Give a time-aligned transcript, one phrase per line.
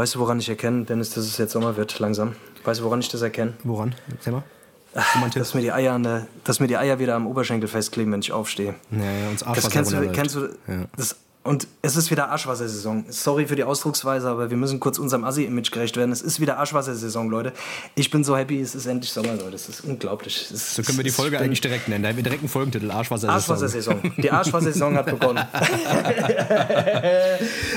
[0.00, 2.34] Weißt du, woran ich erkenne, Dennis, dass es jetzt Sommer wird, langsam?
[2.64, 3.52] Weißt du, woran ich das erkenne?
[3.64, 3.94] Woran?
[4.10, 4.44] Erzähl mal.
[5.34, 8.20] Dass mir, die Eier an der, dass mir die Eier wieder am Oberschenkel festkleben, wenn
[8.20, 8.76] ich aufstehe.
[8.92, 10.86] Ja, ja, uns Das kennst du, kennst du Ja.
[10.96, 13.06] das, und es ist wieder Arschwassersaison.
[13.08, 16.12] Sorry für die Ausdrucksweise, aber wir müssen kurz unserem Assi-Image gerecht werden.
[16.12, 17.54] Es ist wieder Arschwassersaison, Leute.
[17.94, 19.54] Ich bin so happy, es ist endlich Sommer, Leute.
[19.54, 20.50] Es ist unglaublich.
[20.52, 22.02] Es So können wir die Folge eigentlich direkt nennen.
[22.02, 22.90] Da haben wir direkt einen Folgentitel.
[22.90, 23.30] Arschwasser.
[23.30, 24.12] Arschwassersaison.
[24.18, 25.42] Die Arschwassersaison hat begonnen.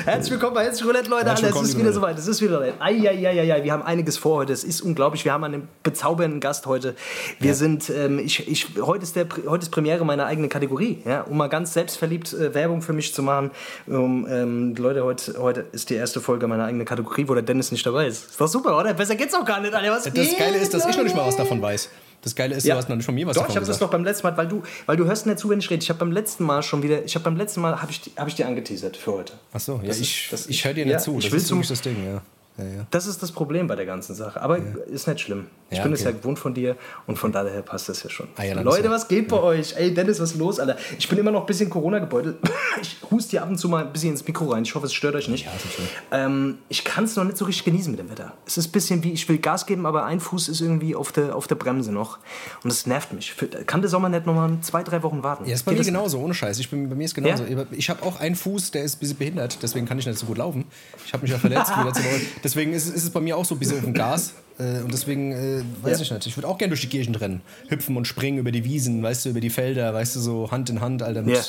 [0.03, 1.27] Herzlich willkommen bei Herzlich Roulette, Leute.
[1.27, 1.55] Herzlich.
[1.55, 2.19] Es ist wieder soweit.
[2.19, 2.73] Es ist wieder soweit.
[2.81, 3.63] Eieieiei.
[3.63, 4.51] Wir haben einiges vor heute.
[4.51, 5.23] Es ist unglaublich.
[5.23, 6.97] Wir haben einen bezaubernden Gast heute.
[7.39, 11.01] Wir sind, ähm, ich, ich, heute, ist der, heute ist Premiere meiner eigenen Kategorie.
[11.05, 13.51] Ja, um mal ganz selbstverliebt äh, Werbung für mich zu machen.
[13.87, 17.71] Um, ähm, Leute, heute, heute ist die erste Folge meiner eigenen Kategorie, wo der Dennis
[17.71, 18.31] nicht dabei ist.
[18.31, 18.93] Ist doch super, oder?
[18.93, 19.91] Besser geht's auch gar nicht, Alter.
[19.91, 21.89] Was Das geht, Geile ist, dass ich noch nicht mal was davon weiß.
[22.21, 22.75] Das Geile ist, Ja.
[22.75, 24.25] du hast noch nicht von mir was Doch, davon ich habe das doch beim letzten
[24.27, 25.83] Mal, weil du, weil du hörst nicht zu, wenn ich rede.
[25.83, 28.27] Ich habe beim letzten Mal schon wieder, ich habe beim letzten Mal habe ich, hab
[28.29, 29.33] ich dir angeteasert für heute.
[29.51, 31.17] Ach so, ja, Das ist- ich, das- ich höre dir nicht ja, zu.
[31.17, 32.21] ich Das will ist zum- das Ding, ja.
[32.63, 32.87] ja, ja.
[32.91, 34.41] Das ist das Problem bei der ganzen Sache.
[34.41, 35.47] Aber ist nicht schlimm.
[35.73, 36.11] Ich Ja, bin es okay.
[36.11, 36.75] ja gewohnt von dir
[37.07, 38.27] und von daher passt das ja schon.
[38.37, 39.75] Ah, ja, Leute, ja- was geht bei euch?
[39.75, 40.77] Ey, Dennis, was ist los, Alter?
[40.97, 42.37] Ich bin immer noch ein bisschen Corona gebeutelt.
[42.81, 44.63] Ich huste hier ab und zu mal ein bisschen ins Mikro rein.
[44.63, 45.43] Ich hoffe, es stört euch nicht.
[45.45, 45.87] schlimm.
[46.11, 48.33] ähm, ich kann es noch nicht so richtig genießen mit dem Wetter.
[48.47, 51.11] Es ist ein bisschen wie, ich will Gas geben, aber ein Fuß ist irgendwie auf
[51.11, 52.17] der, auf der Bremse noch.
[52.63, 53.31] Und das nervt mich.
[53.33, 55.45] Für- Kann der Sommer nicht noch mal zwei, drei Wochen warten?
[55.45, 55.95] Ja, ist bei Geht mir das nicht?
[55.95, 56.57] genauso, ohne Scheiß.
[56.59, 57.43] Ich bin, bei mir ist genauso.
[57.45, 57.63] Ja?
[57.71, 60.25] Ich habe auch einen Fuß, der ist ein bisschen behindert, deswegen kann ich nicht so
[60.25, 60.65] gut laufen.
[61.05, 61.71] Ich habe mich ja verletzt.
[62.43, 64.33] deswegen ist, ist es bei mir auch so ein bisschen auf dem Gas.
[64.59, 66.03] Äh, und deswegen äh, weiß Ja.
[66.03, 66.27] ich nicht.
[66.27, 67.41] Ich würde auch gerne durch die Gegend rennen.
[67.69, 70.69] Hüpfen und springen über die Wiesen, weißt du, über die Felder, weißt du, so Hand
[70.69, 71.41] in Hand, Alter, mit, Ja.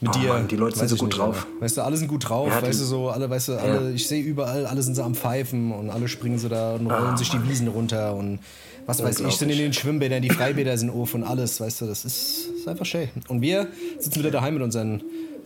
[0.00, 0.28] mit Oh dir.
[0.28, 1.46] Mann, die Leute sind so gut nicht, drauf.
[1.46, 1.60] Alter.
[1.60, 4.06] Weißt du, alle sind gut drauf, Ja, weißt du, so, alle, weißt du, alle, ich
[4.06, 7.30] sehe überall, alle sind so am Pfeifen und alle springen so da und rollen sich
[7.30, 8.40] die Wiesen runter und
[8.84, 11.86] was weiß ich, sind in den Schwimmbädern, die Freibäder sind auf und alles, weißt du,
[11.86, 13.08] das ist, ist einfach schön.
[13.28, 13.68] Und wir
[14.00, 15.02] sitzen wieder daheim mit unseren,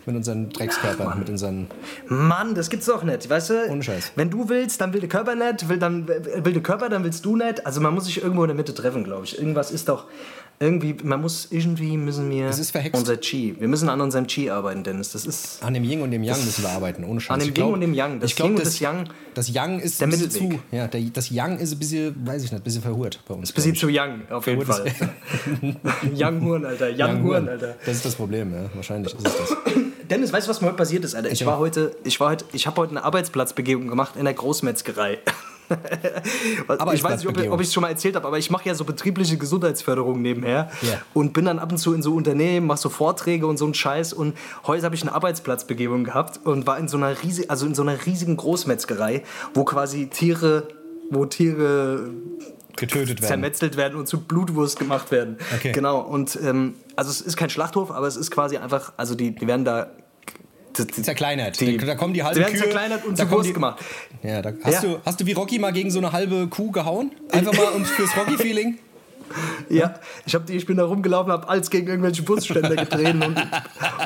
[0.06, 1.66] mit unseren Dreckskörpern, mit unseren,
[2.08, 3.68] Mann, das gibt's doch nicht, weißt du?
[3.70, 4.12] Ohne Scheiß.
[4.16, 7.24] Wenn du willst, dann will der Körper nicht, will, dann, will der Körper, dann willst
[7.24, 7.66] du nicht.
[7.66, 9.38] Also man muss sich irgendwo in der Mitte treffen, glaube ich.
[9.38, 10.04] Irgendwas ist doch,
[10.58, 12.46] irgendwie, man muss, irgendwie müssen wir
[12.92, 15.12] unser Chi, wir müssen an unserem Chi arbeiten, Dennis.
[15.12, 17.34] Das ist, an dem Yin und dem Yang müssen wir arbeiten, ohne Scheiß.
[17.34, 18.20] An dem Ich glaub- Yin und dem Yang.
[18.20, 20.42] Das ich glaub, Yin und das, das Yang- Das Yang ist der ein bisschen zu,
[20.44, 20.60] Mittelweg.
[20.72, 23.52] ja, der, das Yang ist ein bisschen, weiß ich nicht, ein bisschen verhurt bei uns.
[23.52, 24.84] bisschen glaub zu young, auf jeden Fall.
[26.14, 26.88] young Huren, Alter.
[26.88, 27.48] Yang Huren.
[27.50, 27.74] Alter.
[27.84, 29.56] Das ist das Problem, ja, wahrscheinlich ist es das.
[30.10, 31.30] Dennis, weißt du, was mir heute passiert ist, Alter?
[31.30, 35.18] Ich war heute, ich war heute, ich habe heute eine Arbeitsplatzbegehung gemacht in der Großmetzgerei.
[36.94, 38.84] ich weiß nicht, ob, ich es schon mal erzählt habe, aber ich mache ja so
[38.84, 41.00] betriebliche Gesundheitsförderung nebenher Ja.
[41.12, 43.74] und bin dann ab und zu in so Unternehmen, mache so Vorträge und so einen
[43.74, 44.12] Scheiß.
[44.12, 44.36] Und
[44.66, 47.82] heute habe ich eine Arbeitsplatzbegehung gehabt und war in so einer riesigen, also in so
[47.82, 49.24] einer riesigen Großmetzgerei,
[49.54, 50.68] wo quasi Tiere,
[51.10, 52.10] wo Tiere
[52.76, 53.26] Getötet werden.
[53.28, 55.38] zermetzelt werden und zu Blutwurst gemacht werden.
[55.56, 55.72] Okay.
[55.72, 56.00] Genau.
[56.00, 59.46] Und ähm, also es ist kein Schlachthof, aber es ist quasi einfach, also die, die
[59.46, 59.90] werden da.
[60.76, 61.60] Zerkleinert.
[61.60, 62.62] Die- da, da kommen die halben die werden Kühe.
[62.62, 63.82] zerkleinert und zu Wurst die, gemacht.
[64.22, 64.90] Ja, da, hast, Ja.
[64.90, 67.12] Du, hast du wie Rocky mal gegen so eine halbe Kuh gehauen?
[67.32, 68.78] Einfach mal um, fürs Rocky-Feeling?
[69.68, 69.94] Ja,
[70.24, 73.36] ich, hab die, ich bin da rumgelaufen, habe alles gegen irgendwelche Wurstständer getreten und,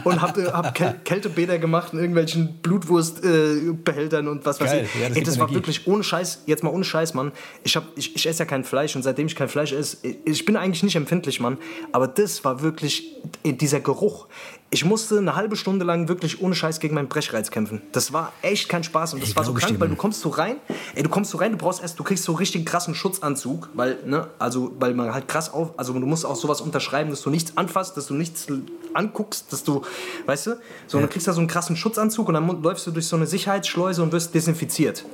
[0.04, 4.87] und habe hab Käl Kältebäder gemacht in irgendwelchen Blutwurstbehältern äh, und was weiß Geil.
[4.94, 5.00] ich.
[5.00, 5.54] Ja, das Ey, das war Energie.
[5.56, 7.32] wirklich ohne Scheiß, jetzt mal ohne Scheiß, Mann.
[7.64, 10.44] Ich, hab, ich, ich esse ja kein Fleisch und seitdem ich kein Fleisch esse, ich
[10.47, 11.58] bin eigentlich nicht empfindlich, Mann.
[11.92, 13.14] Aber das war wirklich
[13.44, 14.26] dieser Geruch.
[14.72, 17.82] Ich musste eine halbe Stunde lang wirklich ohne Scheiß gegen meinen Brechreiz kämpfen.
[17.91, 20.20] Das war echt kein Spaß und das Ey, war so ich krank, weil du kommst
[20.20, 20.58] so rein,
[20.94, 23.98] ey, du kommst so rein, du brauchst erst, du kriegst so richtig krassen Schutzanzug, weil,
[24.06, 27.31] ne, also, weil man halt krass auf, also du musst auch sowas unterschreiben, dass du
[27.31, 28.46] nichts anfasst, dass du nichts
[28.94, 29.82] anguckst, dass du,
[30.26, 30.50] weißt du,
[30.87, 33.08] so, und dann kriegst du da so einen krassen Schutzanzug und dann läufst du durch
[33.08, 35.05] so eine Sicherheitsschleuse und wirst desinfiziert.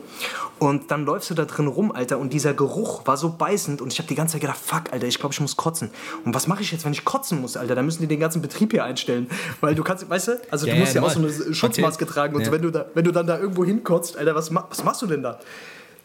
[0.59, 3.93] Und dann läufst du da drin rum, Alter, und dieser Geruch war so beißend und
[3.93, 5.91] ich habe die ganze Zeit gedacht, fuck, Alter, ich glaube, ich muss kotzen.
[6.25, 7.75] Und was mache ich jetzt, wenn ich kotzen muss, Alter?
[7.75, 9.29] Da müssen die den ganzen Betrieb hier einstellen,
[9.61, 11.55] weil du kannst, weißt du, also Ja, du musst ja ja, auch so eine.
[11.55, 12.47] Schutzmaske tragen und Ja.
[12.47, 15.03] so, wenn du da, wenn du dann da irgendwo hinkotzt, Alter, was, ma was machst
[15.03, 15.39] du denn da?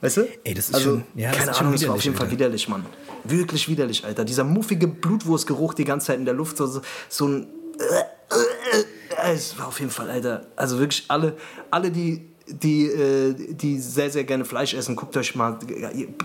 [0.01, 0.27] Weißt du?
[0.43, 2.85] Ey, das ist also, schon- ja, keine Ahnung, das war auf jeden Fall widerlich, Mann.
[3.23, 4.25] Wirklich widerlich, Alter.
[4.25, 7.47] Dieser muffige Blutwurstgeruch die ganze Zeit in der Luft, so, so, so ein.
[9.23, 10.47] Es war auf jeden Fall, Alter.
[10.55, 11.35] Also wirklich alle,
[11.69, 15.57] alle die, die, äh, die sehr, sehr gerne Fleisch essen, guckt euch mal,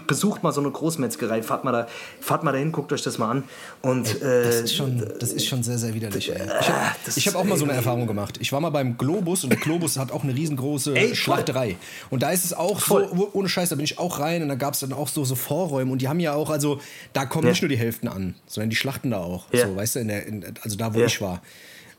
[0.07, 1.89] besucht mal so eine Großmetzgerei, fahrt mal, da,
[2.21, 3.45] fahrt mal dahin, guckt euch das mal an.
[3.83, 6.31] Und, äh, Das ist schon, das ist schon sehr, sehr widerlich.
[6.35, 6.43] Ey.
[6.61, 6.87] Ich habe
[7.17, 7.79] ich hab auch mal so eine ey.
[7.79, 8.39] Erfahrung gemacht.
[8.41, 11.15] Ich war mal beim Globus und der Globus hat auch eine riesengroße Ey.
[11.15, 11.77] Schlachterei.
[12.11, 13.09] Und da ist es auch Voll.
[13.15, 15.25] so, ohne Scheiß, da bin ich auch rein und da gab es dann auch so,
[15.25, 16.81] so Vorräume und die haben ja auch, also
[17.13, 17.51] da kommen Ja.
[17.53, 19.47] nicht nur die Hälften an, sondern die schlachten da auch.
[19.53, 19.67] Ja.
[19.69, 21.07] So, weißt du, in der, in, also da, wo Ja.
[21.07, 21.43] ich war.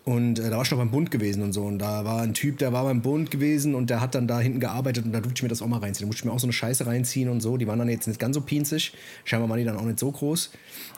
[0.08, 1.66] Und äh, da war ich noch beim Bund gewesen und so.
[1.66, 4.40] Und da war ein Typ, der war beim Bund gewesen und der hat dann da
[4.40, 6.06] hinten gearbeitet und da durfte ich mir das auch mal reinziehen.
[6.06, 7.58] Da musste ich mir auch so eine Scheiße reinziehen und so.
[7.58, 8.94] Die waren dann jetzt nicht ganz so pinzig.
[9.26, 10.52] Scheinbar waren die dann auch nicht so groß.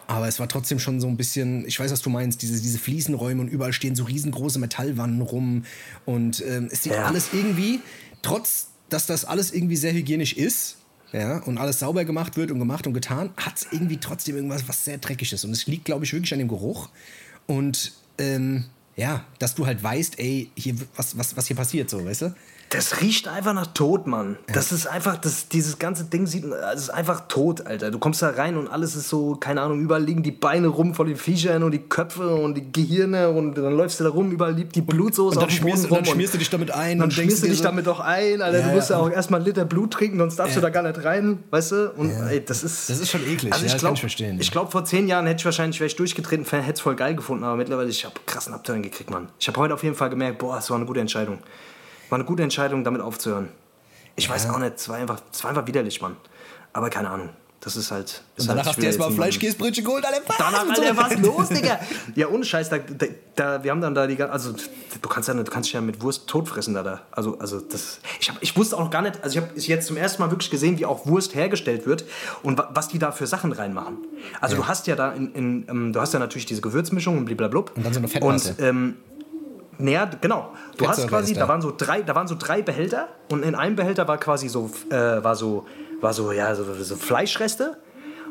[0.05, 2.77] Aber es war trotzdem schon so ein bisschen, ich weiß, was du meinst, diese, diese
[2.77, 5.65] Fliesenräume und überall stehen so riesengroße Metallwannen rum.
[6.05, 7.05] Und ähm, es sieht Ja.
[7.05, 7.79] alles irgendwie,
[8.21, 10.77] trotz dass das alles irgendwie sehr hygienisch ist,
[11.13, 14.67] ja, und alles sauber gemacht wird und gemacht und getan, hat es irgendwie trotzdem irgendwas,
[14.67, 15.45] was sehr dreckig ist.
[15.45, 16.89] Und es liegt, glaube ich, wirklich an dem Geruch.
[17.47, 18.65] Und ähm,
[18.95, 22.35] ja, dass du halt weißt, ey, hier, was, was, was hier passiert, so, weißt du?
[22.69, 24.37] Das riecht einfach nach Tod, Mann.
[24.53, 27.89] Das ist einfach, das, dieses ganze Ding sieht, es ist einfach tot, Alter.
[27.89, 30.93] Du kommst da rein und alles ist so, keine Ahnung, überall liegen die Beine rum
[30.93, 34.31] von den Viechern und die Köpfe und die Gehirne und dann läufst du da rum,
[34.31, 35.97] überall liegt die Blutsoße und dann, schmierst, rum.
[35.97, 36.99] Dann schmierst du dich damit ein.
[36.99, 38.59] Dann schmierst du dich so damit doch ein, Alter.
[38.59, 40.61] Ja, du musst ja, auch erstmal einen Liter Blut trinken, sonst darfst ja.
[40.61, 41.91] du da gar nicht rein, weißt du?
[41.97, 42.27] Und ja.
[42.27, 42.87] ey, das ist...
[42.87, 44.37] Das ist schon eklig, also ich ja, glaub, kann ich verstehen.
[44.39, 47.15] Ich glaube, vor zehn Jahren hätte ich wahrscheinlich, wäre ich durchgetreten, hätte es voll geil
[47.15, 49.29] gefunden, aber mittlerweile, ich habe krassen Abturn gekriegt, Mann.
[49.39, 51.39] Ich habe heute auf jeden Fall gemerkt, boah, das war eine gute Entscheidung.
[52.09, 53.49] War eine gute Entscheidung, damit aufzuhören.
[54.15, 54.31] Ich ja.
[54.31, 56.17] weiß auch nicht, es war, einfach, es war einfach widerlich, Mann.
[56.73, 57.29] Aber keine Ahnung.
[57.61, 58.23] Das ist halt.
[58.37, 60.21] Und danach halt habt ihr erstmal Fleischkäsebrötchen geholt, Alter.
[60.27, 60.37] Was?
[60.37, 61.77] Danach, Alter, was los, Digga?
[62.15, 65.33] Ja, ohne Scheiß, da, da, da, wir haben dann da die Also, du kannst ja,
[65.33, 66.83] du kannst ja mit Wurst totfressen da.
[66.83, 67.01] da.
[67.11, 67.99] Also, also das.
[68.21, 69.21] Ich, hab, ich wusste auch gar nicht.
[69.23, 72.05] Also, ich habe jetzt zum ersten Mal wirklich gesehen, wie auch Wurst hergestellt wird
[72.43, 73.97] und was die da für Sachen reinmachen.
[74.39, 74.61] Also, ja.
[74.61, 75.33] du hast ja da in.
[75.33, 77.59] in ähm, du hast ja natürlich diese Gewürzmischung und blablabla.
[77.75, 78.51] Und dann so eine Fettmasse.
[78.51, 78.95] Und, ähm,
[79.79, 80.53] Näher, genau.
[80.77, 81.47] Du hast quasi, da.
[81.47, 84.69] waren so drei, da waren so drei Behälter und in einem Behälter war quasi so,
[84.89, 85.65] äh, war so,
[86.01, 87.77] war so, ja, so, so Fleischreste.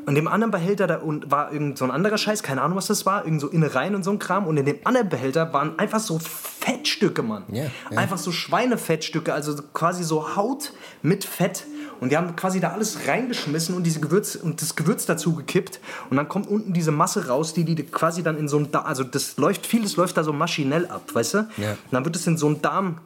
[0.06, 2.87] Und im anderen Behälter da und war irgend so ein anderer Scheiß, keine Ahnung, was
[2.87, 4.47] das war, irgend so Innereien und so ein Kram.
[4.47, 7.45] Und in dem anderen Behälter waren einfach so Fettstücke, Mann.
[7.53, 8.00] Yeah, yeah.
[8.00, 10.73] Einfach so Schweinefettstücke, also quasi so Haut
[11.03, 11.65] mit Fett.
[12.00, 15.81] Und die haben quasi da alles reingeschmissen und diese Gewürz und das Gewürz dazu gekippt.
[16.11, 18.87] Und dann kommt unten diese Masse raus, die die quasi dann in so einem Darm,
[18.87, 21.39] also das läuft, vieles läuft da so maschinell ab, weißt du?
[21.56, 21.73] Ja.
[21.73, 23.00] Und dann wird es in so einen Darm,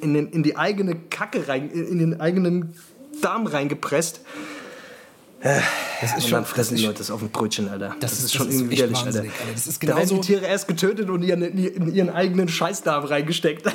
[0.00, 2.74] in, in, in die eigene Kacke rein, in den eigenen
[3.20, 4.20] Darm reingepresst.
[6.00, 7.96] Das ist und schon, dann fressen die Leute das auf ein Brötchen, Alter.
[8.00, 9.20] Das, das ist, schon irgendwie widerlich, Alter.
[9.20, 9.32] Alter.
[9.52, 10.00] Das ist genauso.
[10.00, 13.66] Da werden die Tiere erst getötet und ihren, in ihren eigenen Scheißdarm reingesteckt.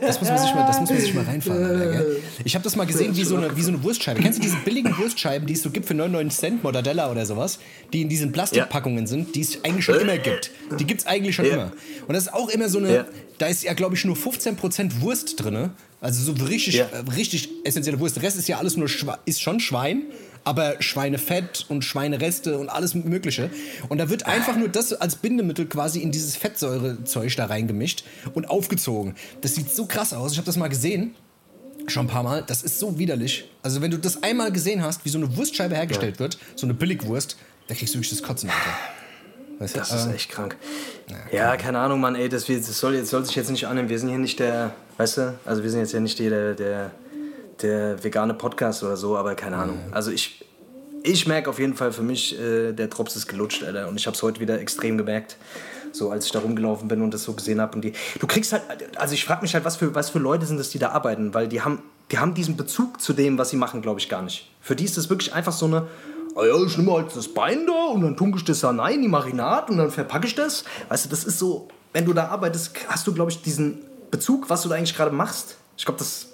[0.00, 2.22] Das muss man sich mal, das muss man sich mal reinfahren, Alter, gell?
[2.44, 4.20] Ich habe das mal gesehen wie so, eine, wie so eine Wurstscheibe.
[4.20, 7.58] Kennst du diese billigen Wurstscheiben, die es so gibt für 99 Cent, Mortadella oder sowas?
[7.92, 10.52] Die in diesen Plastikpackungen sind, die es eigentlich schon immer gibt.
[10.78, 11.54] Die gibt es eigentlich schon ja.
[11.54, 11.72] immer.
[12.06, 13.04] Und das ist auch immer so eine, ja.
[13.38, 15.70] da ist ja, glaube ich, nur 15% Wurst drin.
[16.00, 16.88] Also so richtig, ja.
[17.16, 18.16] richtig essentielle Wurst.
[18.16, 18.88] Der Rest ist ja alles nur,
[19.24, 20.02] ist schon Schwein
[20.44, 23.50] aber Schweinefett und Schweinereste und alles Mögliche.
[23.88, 28.04] Und da wird einfach nur das als Bindemittel quasi in dieses Fettsäurezeug da reingemischt
[28.34, 29.14] und aufgezogen.
[29.40, 30.32] Das sieht so krass aus.
[30.32, 31.14] Ich habe das mal gesehen.
[31.88, 32.44] Schon ein paar Mal.
[32.46, 33.50] Das ist so widerlich.
[33.62, 36.74] Also, wenn du das einmal gesehen hast, wie so eine Wurstscheibe hergestellt wird, so eine
[36.74, 37.36] Billigwurst,
[37.66, 38.78] da kriegst du wirklich das Kotzen, Alter.
[39.58, 40.56] Weißt das ist echt krank.
[41.08, 43.88] Ja, ja, keine Ahnung, Mann, ey, das, das, soll, das soll sich jetzt nicht annehmen.
[43.88, 46.90] Wir sind hier nicht der, weißt du, also wir sind jetzt ja nicht der, der
[47.62, 49.78] der vegane Podcast oder so, aber keine Ahnung.
[49.90, 50.44] Also ich,
[51.02, 53.88] ich merke auf jeden Fall für mich, äh, der Drops ist gelutscht, Alter.
[53.88, 55.36] Und ich habe es heute wieder extrem gemerkt.
[55.92, 57.74] So, als ich da rumgelaufen bin und das so gesehen habe.
[57.74, 58.62] Und die, du kriegst halt,
[58.96, 61.34] also ich frage mich halt, was für, was für Leute sind das, die da arbeiten,
[61.34, 64.22] weil die haben, die haben diesen Bezug zu dem, was sie machen, glaube ich, gar
[64.22, 64.50] nicht.
[64.60, 65.86] Für die ist das wirklich einfach so eine,
[66.34, 69.02] oh ja, ich nehme halt das Bein da und dann tunke ich das da rein,
[69.02, 70.64] die Marinat und dann verpacke ich das.
[70.88, 74.48] Weißt du, das ist so, wenn du da arbeitest, hast du, glaube ich, diesen Bezug,
[74.48, 75.56] was du da eigentlich gerade machst.
[75.76, 76.31] Ich glaube, das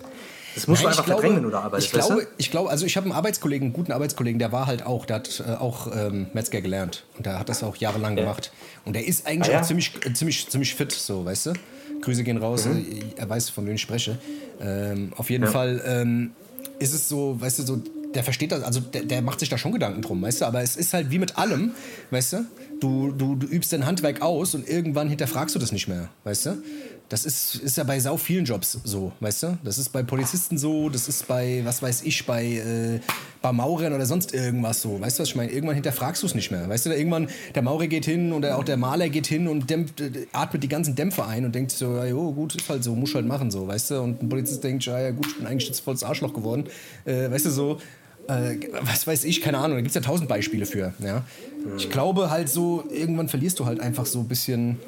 [0.55, 1.87] das musst Nein, du einfach glaube, verdrängen, wenn du da arbeitest.
[1.87, 4.85] Ich glaube, ich glaube, also ich habe einen Arbeitskollegen, einen guten Arbeitskollegen, der war halt
[4.85, 8.25] auch, der hat äh, auch ähm, Metzger gelernt und der hat das auch jahrelang ja.
[8.25, 8.53] gemacht.
[8.85, 9.61] Und der ist eigentlich ah, ja?
[9.61, 11.53] auch ziemlich, äh, ziemlich, ziemlich fit, so, weißt du?
[12.01, 12.87] Grüße gehen raus, mhm.
[13.17, 14.19] er weiß, von wem ich spreche.
[14.61, 15.51] Ähm, auf jeden ja.
[15.51, 16.33] Fall ähm,
[16.79, 17.83] ist es so, weißt du, so,
[18.15, 20.63] der versteht das, also der, der, macht sich da schon Gedanken drum, weißt du, aber
[20.63, 21.73] es ist halt wie mit allem,
[22.11, 22.47] weißt du,
[22.81, 26.47] du, du, du übst dein Handwerk aus und irgendwann hinterfragst du das nicht mehr, weißt
[26.47, 26.63] du.
[27.09, 29.59] Das ist, ist ja bei sau vielen Jobs so, weißt du?
[29.65, 33.01] Das ist bei Polizisten so, das ist bei, was weiß ich, bei, äh,
[33.41, 35.01] bei Maurern oder sonst irgendwas so.
[35.01, 35.51] Weißt du, was ich meine?
[35.51, 36.69] Irgendwann hinterfragst du es nicht mehr.
[36.69, 40.03] Weißt du, irgendwann, der Maurer geht hin oder auch der Maler geht hin und dämpft,
[40.03, 42.95] äh, atmet die ganzen Dämpfer ein und denkt so, ja, jo, gut, ist halt so,
[42.95, 44.01] muss halt machen so, weißt du?
[44.03, 46.65] Und ein Polizist denkt, ja, ja gut, ich bin eigentlich jetzt volles Arschloch geworden.
[47.07, 47.79] Äh, weißt du, so,
[48.29, 50.93] äh, was weiß ich, keine Ahnung, da gibt es ja tausend Beispiele für.
[50.99, 51.25] Ja?
[51.79, 54.79] Ich glaube halt so, irgendwann verlierst du halt einfach so ein bisschen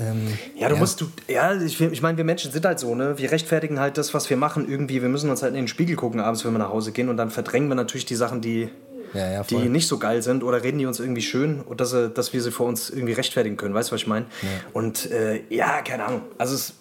[0.00, 0.80] ähm, ja, du ja.
[0.80, 3.18] musst, du, ja, ich, ich meine, wir Menschen sind halt so, ne?
[3.18, 5.02] Wir rechtfertigen halt das, was wir machen, irgendwie.
[5.02, 7.18] Wir müssen uns halt in den Spiegel gucken abends, wenn wir nach Hause gehen und
[7.18, 8.70] dann verdrängen wir natürlich die Sachen, die,
[9.12, 11.94] ja, ja, die nicht so geil sind oder reden die uns irgendwie schön und dass,
[12.14, 13.74] dass wir sie vor uns irgendwie rechtfertigen können.
[13.74, 14.24] Weißt du, was ich meine?
[14.72, 16.22] Und äh, ja, keine Ahnung.
[16.38, 16.74] Also es.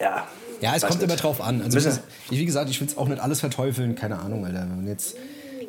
[0.00, 0.26] Ja.
[0.60, 1.04] Ja, es kommt nicht.
[1.04, 1.62] immer drauf an.
[1.62, 1.78] Also,
[2.30, 4.66] wie, wie gesagt, ich will es auch nicht alles verteufeln, keine Ahnung, Alter.
[4.74, 5.16] Wenn jetzt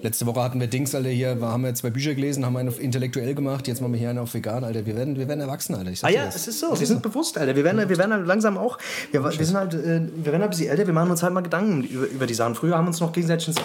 [0.03, 2.79] Letzte Woche hatten wir Dings, Alter, hier haben wir zwei Bücher gelesen, haben einen auf
[2.79, 4.85] intellektuell gemacht, jetzt machen wir hier einen auf vegan, Alter.
[4.85, 5.91] Wir werden, wir werden erwachsen, Alter.
[6.03, 7.09] ah ja, es ist so, wir sind so.
[7.09, 7.55] bewusst, Alter.
[7.55, 8.77] Wir werden, wir werden halt langsam auch,
[9.11, 11.33] wir, wir sind halt, äh, wir werden halt ein bisschen älter, wir machen uns halt
[11.33, 12.53] mal Gedanken über, über die Sachen.
[12.55, 13.57] Früher haben wir uns noch gegenseitig ins,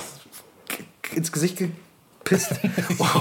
[1.15, 1.69] ins Gesicht ge
[2.25, 2.53] pisst.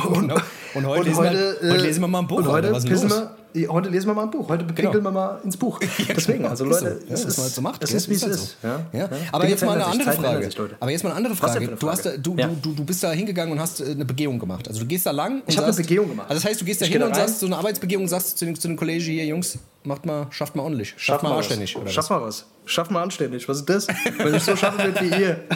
[0.09, 0.35] Und, Genau.
[0.75, 1.31] Und heute lesen wir-
[1.63, 2.77] äh, heute lesen wir mal ein Buch, Und heute, Alter.
[2.77, 3.19] Was pissen los?
[3.19, 3.35] wir,
[3.67, 4.47] heute lesen wir mal ein Buch.
[4.49, 5.79] Heute pinkeln wir mal ins Buch.
[6.09, 6.69] Deswegen, also so.
[6.71, 7.81] Leute, ja, was ist, halt so macht.
[7.85, 7.95] gell?
[7.95, 8.57] ist, wie es ist.
[8.61, 8.67] so.
[8.67, 8.99] Ja, Ja.
[8.99, 9.09] ja.
[9.31, 10.49] Aber jetzt mal eine andere Frage.
[10.79, 11.67] Aber jetzt mal eine andere Frage.
[11.79, 12.47] Du, hast, du, Ja.
[12.61, 14.67] du, du, bist da hingegangen und hast äh, eine Begehung gemacht.
[14.67, 16.29] Also du gehst da lang und Ich hab eine Begehung gemacht.
[16.29, 18.45] Also das heißt, du gehst da hin und sagst so eine Arbeitsbegehung und sagst zu
[18.45, 20.89] den, zu den Kollegen hier, Jungs, macht mal, schafft mal ordentlich.
[20.89, 21.75] Schafft Schaff mal mal anständig.
[21.75, 21.81] was.
[21.81, 22.09] Oder Schaff was?
[22.09, 22.45] mal was.
[22.65, 23.49] Schaff mal anständig.
[23.49, 23.87] Was ist das?
[24.17, 25.39] Wenn ich so schaffen will wie ihr.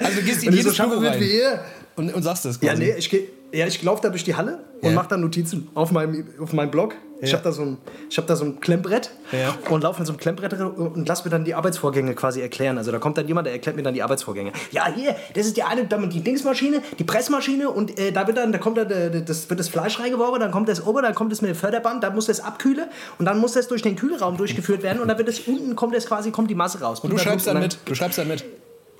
[0.00, 1.60] Also du gehst in Wenn ich so jedes schaffen rein wie ihr.
[1.96, 2.84] und, und sagst das Ja, quasi.
[2.84, 4.94] nee, ich, geh, ja, ich laufe da durch die Halle und Ja.
[4.94, 6.94] mache dann Notizen auf meinem, auf meinem Blog.
[7.20, 7.38] Ich Ja.
[7.38, 7.78] habe da, so ein-
[8.08, 9.56] ich hab da so ein Klemmbrett Ja.
[9.70, 12.78] und laufe mit so einem Klemmbrett drin und lass mir dann die Arbeitsvorgänge quasi erklären.
[12.78, 14.52] Also da kommt dann jemand, der erklärt mir dann die Arbeitsvorgänge.
[14.70, 18.52] Ja, hier, das ist die eine, die Dingsmaschine, die Pressmaschine und äh, da wird dann,
[18.52, 21.32] da kommt dann, äh, das, wird das Fleisch reingeworfen, dann kommt das ober, dann kommt
[21.32, 22.86] es mit dem Förderband, dann muss das abkühlen
[23.18, 25.96] und dann muss das durch den Kühlraum durchgeführt werden und dann wird es unten kommt
[25.96, 27.00] das quasi, kommt die Masse raus.
[27.00, 27.78] Und du schreibst dann mit.
[27.84, 28.44] Du schreibst dann mit.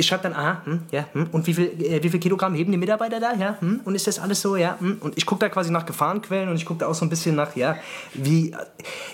[0.00, 2.70] Ich schreibe dann, aha, hm, ja, hm, und wie viel, äh, wie viel Kilogramm heben
[2.70, 5.40] die Mitarbeiter da, ja, hm, und ist das alles so, ja, hm, und ich gucke
[5.40, 7.76] da quasi nach Gefahrenquellen und ich gucke da auch so ein bisschen nach, ja,
[8.14, 8.56] wie, äh,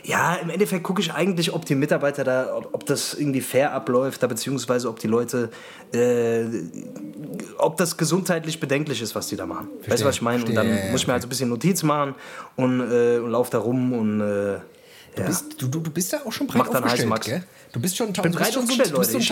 [0.03, 3.73] ja, im Endeffekt gucke ich eigentlich, ob die Mitarbeiter da, ob, ob das irgendwie fair
[3.73, 5.49] abläuft, da beziehungsweise ob die Leute,
[5.95, 6.45] äh,
[7.57, 9.69] ob das gesundheitlich bedenklich ist, was die da machen.
[9.89, 10.45] weißt du, was ich meine?
[10.45, 12.15] Und verstehe, dann ja, ja, muss ich mir halt so ein bisschen Notiz machen
[12.57, 14.59] und, äh, und laufe da rum und, äh,
[15.17, 17.27] Du, bist, du, du, bist ja auch schon breit Mach dann aufgestellt, heißen Max.
[17.27, 17.45] gell?
[17.75, 19.17] Du bist schon, bin du bist so, Leute.
[19.17, 19.23] ein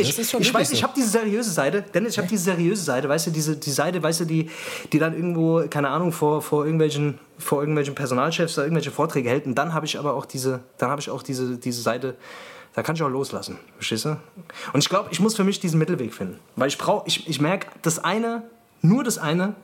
[0.00, 0.82] Ich, ich, ich, ich so.
[0.82, 4.02] habe diese seriöse Seite, Dennis, ich habe diese seriöse Seite, weißt du, diese die Seite,
[4.02, 4.50] weißt du, die,
[4.92, 9.46] die dann irgendwo, keine Ahnung, vor, vor irgendwelchen, vor irgendwelchen Personalchefs da irgendwelche Vorträge hält.
[9.46, 12.16] Und dann habe ich aber auch diese, dann habe ich auch diese, diese Seite,
[12.74, 14.18] da kann ich auch loslassen, verstehst du?
[14.74, 17.40] Und ich glaube, ich muss für mich diesen Mittelweg finden, weil ich brauche, ich, ich
[17.40, 18.42] merke, das eine,
[18.82, 19.54] nur das eine,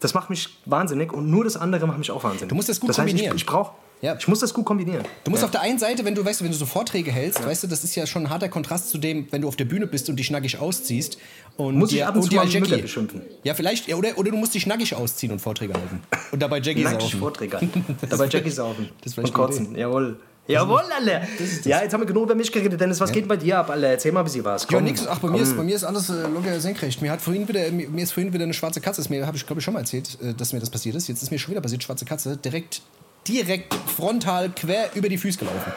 [0.00, 2.48] das macht mich wahnsinnig und nur das andere macht mich auch wahnsinnig.
[2.48, 3.36] Du musst das gut das heißt, kombinieren.
[3.36, 4.16] Ich, ich brauche, Ja.
[4.18, 5.04] ich muss das gut kombinieren.
[5.24, 5.46] Du musst ja.
[5.46, 7.84] auf der einen Seite, wenn du weißt, wenn du so Vorträge hältst, weißt du, das
[7.84, 10.16] ist ja schon ein harter Kontrast zu dem, wenn du auf der Bühne bist und
[10.16, 11.18] dich nackig ausziehst
[11.56, 12.82] und Muss ich dir, ab und zu dir mal Mütter Jackie.
[12.82, 13.22] beschimpfen.
[13.42, 16.00] Ja, vielleicht, ja, oder, oder du musst dich nackig ausziehen und Vorträge halten
[16.30, 17.18] und dabei Jackie Nackig saufen.
[17.20, 17.60] Vorträger.
[18.08, 18.88] Dabei Jackie saufen.
[19.02, 19.76] Das ist und kotzen.
[19.76, 20.18] Jawohl.
[20.48, 21.28] Jawohl, Alter.
[21.64, 22.80] Ja, jetzt haben wir genug über mich geredet.
[22.80, 23.88] Dennis, was geht bei dir ab, Alter?
[23.88, 24.62] Erzähl mal ein bisschen was.
[24.62, 25.06] Ja, Komm, nix.
[25.06, 27.02] Ach, bei mir, ist, bei mir ist alles äh, locker senkrecht.
[27.02, 29.44] Mir, hat vorhin wieder, mir, mir ist vorhin wieder eine schwarze Katze, mir habe ich
[29.44, 31.06] glaube ich schon mal erzählt, äh, dass mir das passiert ist.
[31.06, 32.80] Jetzt ist mir schon wieder passiert, schwarze Katze, direkt,
[33.26, 35.72] direkt frontal quer über die Füße gelaufen.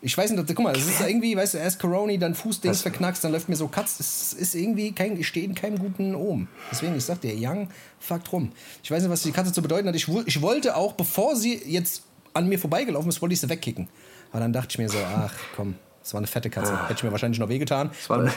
[0.00, 2.82] Ich weiß nicht, ob, guck mal, das ist irgendwie, weißt du, erst Coroni, dann Fußdings
[2.82, 3.98] verknackst, dann läuft mir so Katz.
[3.98, 6.46] Es ist irgendwie kein, ich stehe in keinem guten Ohm.
[6.70, 8.52] Deswegen, ich sag dir, Young fuckt rum.
[8.82, 9.96] Ich weiß nicht, was die Katze zu bedeuten hat.
[9.96, 13.88] Ich, ich wollte auch, bevor sie jetzt an mir vorbeigelaufen ist, wollte ich sie wegkicken.
[14.30, 15.74] Aber dann dachte ich mir so, ach komm,
[16.08, 16.72] das war eine fette Katze.
[16.84, 17.90] Hätte ich mir wahrscheinlich noch wehgetan.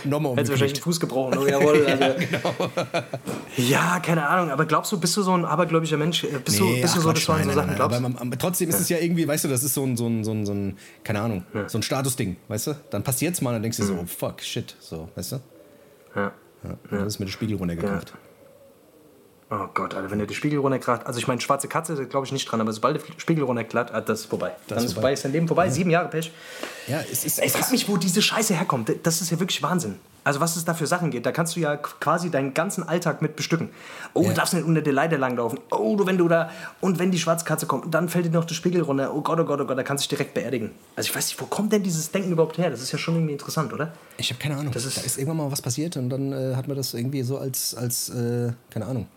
[0.04, 1.38] Nochmal hättest du wahrscheinlich den Fuß gebrochen.
[1.38, 2.16] Oh, jawohl, Alter.
[3.56, 4.52] ja, keine Ahnung.
[4.52, 6.26] Aber glaubst du, bist du so ein abergläubischer Mensch?
[6.26, 7.76] Äh, Bist du, Nee, bist du ach, so, Quatsch, dass du an so Sachen nein,
[7.78, 7.98] glaubst?
[7.98, 10.26] Aber, aber trotzdem ist es ja irgendwie, weißt du, das ist so ein, so ein,
[10.26, 12.76] so ein, so ein keine Ahnung, so ein Statusding, weißt du?
[12.90, 15.36] Dann passiert's mal und dann denkst du so, oh, fuck, shit, so, weißt du?
[16.16, 16.34] ja.
[16.64, 18.14] Ja, dann ist mir der Spiegel runtergekracht.
[19.54, 21.06] Oh Gott, Alter, wenn der die Spiegel runterkracht.
[21.06, 23.94] Also ich meine, schwarze Katze, da glaube ich nicht dran, aber sobald der Spiegel runterklatt,
[23.94, 24.54] ah, das ist vorbei.
[24.70, 25.12] Dann ist vorbei.
[25.12, 25.70] ist dein Leben vorbei.
[25.70, 26.32] Sieben Jahre Pech.
[26.88, 27.38] Ja, es ist.
[27.44, 28.90] Ich frag mich, wo diese Scheiße herkommt.
[29.04, 29.96] Das ist ja wirklich Wahnsinn.
[30.24, 33.22] Also was es da für Sachen gibt, da kannst du ja quasi deinen ganzen Alltag
[33.24, 33.72] mit bestücken.
[34.14, 35.60] Oh, du darfst nicht unter der Leiter langlaufen.
[35.72, 36.52] Oh, du, wenn du da...
[36.80, 39.16] Und wenn die Schwarzkatze kommt, dann fällt dir noch der Spiegel runter.
[39.16, 40.70] Oh Gott, oh Gott, oh Gott, da kannst du dich direkt beerdigen.
[40.96, 42.70] Also ich weiß nicht, wo kommt denn dieses Denken überhaupt her?
[42.70, 43.94] Das ist ja schon irgendwie interessant, oder?
[44.18, 44.72] Ich habe keine Ahnung.
[44.72, 47.24] Das ist- da ist irgendwann mal was passiert und dann äh, hat man das irgendwie
[47.24, 49.08] so als, als äh, keine Ahnung,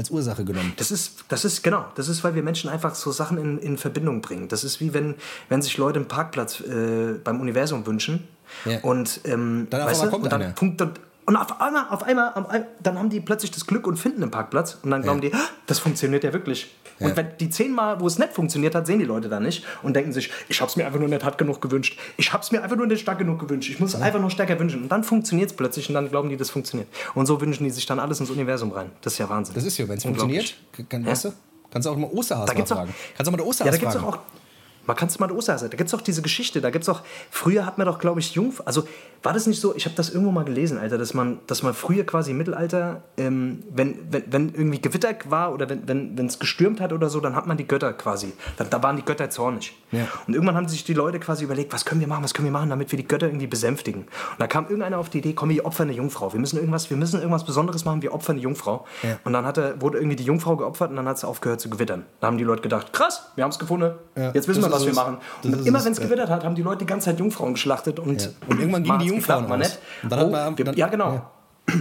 [0.00, 0.72] als Ursache genommen.
[0.76, 3.78] Das ist, das ist, genau, das ist, weil wir Menschen einfach so Sachen in, in
[3.78, 4.48] Verbindung bringen.
[4.48, 5.14] Das ist wie wenn,
[5.48, 8.26] wenn sich Leute einen Parkplatz äh, beim Universum wünschen
[8.64, 8.80] Ja.
[8.80, 10.54] und, ähm, Dann weißt du, und dann.
[10.54, 14.22] Punkt, und, und auf einmal, auf einmal, dann haben die plötzlich das Glück und finden
[14.22, 15.38] einen Parkplatz und dann glauben die, "Ah,
[15.70, 16.68] das funktioniert ja wirklich.
[16.98, 17.16] Und Ja.
[17.16, 20.12] wenn die zehnmal, wo es nicht funktioniert hat, sehen die Leute da nicht und denken
[20.12, 21.98] sich, ich habe es mir einfach nur nicht hart genug gewünscht.
[22.18, 23.70] Ich habe es mir einfach nur nicht stark genug gewünscht.
[23.70, 24.82] Ich muss es einfach nur stärker wünschen.
[24.82, 26.88] Und dann funktioniert es plötzlich und dann glauben die, das funktioniert.
[27.14, 28.90] Und so wünschen die sich dann alles ins Universum rein.
[29.02, 29.54] Das ist ja Wahnsinn.
[29.54, 30.54] Das ist ja, wenn es funktioniert,
[30.88, 31.32] kann, weißt du,
[31.70, 32.94] kannst du auch mal Osterhase Da mal gibt's auch- fragen.
[33.16, 34.14] Kannst du auch mal der Ja, Osterhase da gibt es fragen.
[34.14, 34.39] auch.
[34.86, 35.68] Man kann es mal der Osterhase.
[35.68, 36.60] Da gibt es auch diese Geschichte.
[36.60, 37.02] Da gibt es auch.
[37.30, 38.62] Früher hat man doch, glaube ich, Jungf.
[38.64, 38.84] Also
[39.22, 39.74] war das nicht so?
[39.74, 43.02] Ich habe das irgendwo mal gelesen, Alter, dass man, dass man früher quasi im Mittelalter,
[43.16, 47.08] ähm, wenn, wenn, wenn irgendwie Gewitter war oder wenn es wenn, es gestürmt hat oder
[47.08, 48.32] so, dann hat man die Götter quasi.
[48.56, 49.74] Da, da waren die Götter zornig.
[49.92, 50.06] Ja.
[50.26, 52.52] Und irgendwann haben sich die Leute quasi überlegt, was können wir machen, was können wir
[52.52, 54.02] machen, damit wir die Götter irgendwie besänftigen.
[54.02, 56.32] Und da kam irgendeiner auf die Idee, komm, wir opfern eine Jungfrau.
[56.32, 58.86] Wir müssen irgendwas, wir müssen irgendwas Besonderes machen, wir opfern eine Jungfrau.
[59.02, 59.18] Ja.
[59.24, 61.68] Und dann hat er, wurde irgendwie die Jungfrau geopfert und dann hat es aufgehört zu
[61.70, 62.04] gewittern.
[62.20, 63.92] Da haben die Leute gedacht, krass, wir haben es gefunden.
[64.16, 65.18] Ja, Jetzt wissen das wir, was wir machen.
[65.42, 67.98] Und immer wenn es gewittert hat, haben die Leute die ganze Zeit Jungfrauen geschlachtet.
[67.98, 68.32] Und.
[68.48, 70.02] Und irgendwann gingen die Jungfrauen geklappt, mal.
[70.02, 71.12] Und dann hat Oh, man- die- dann- ja, genau.
[71.14, 71.74] ja.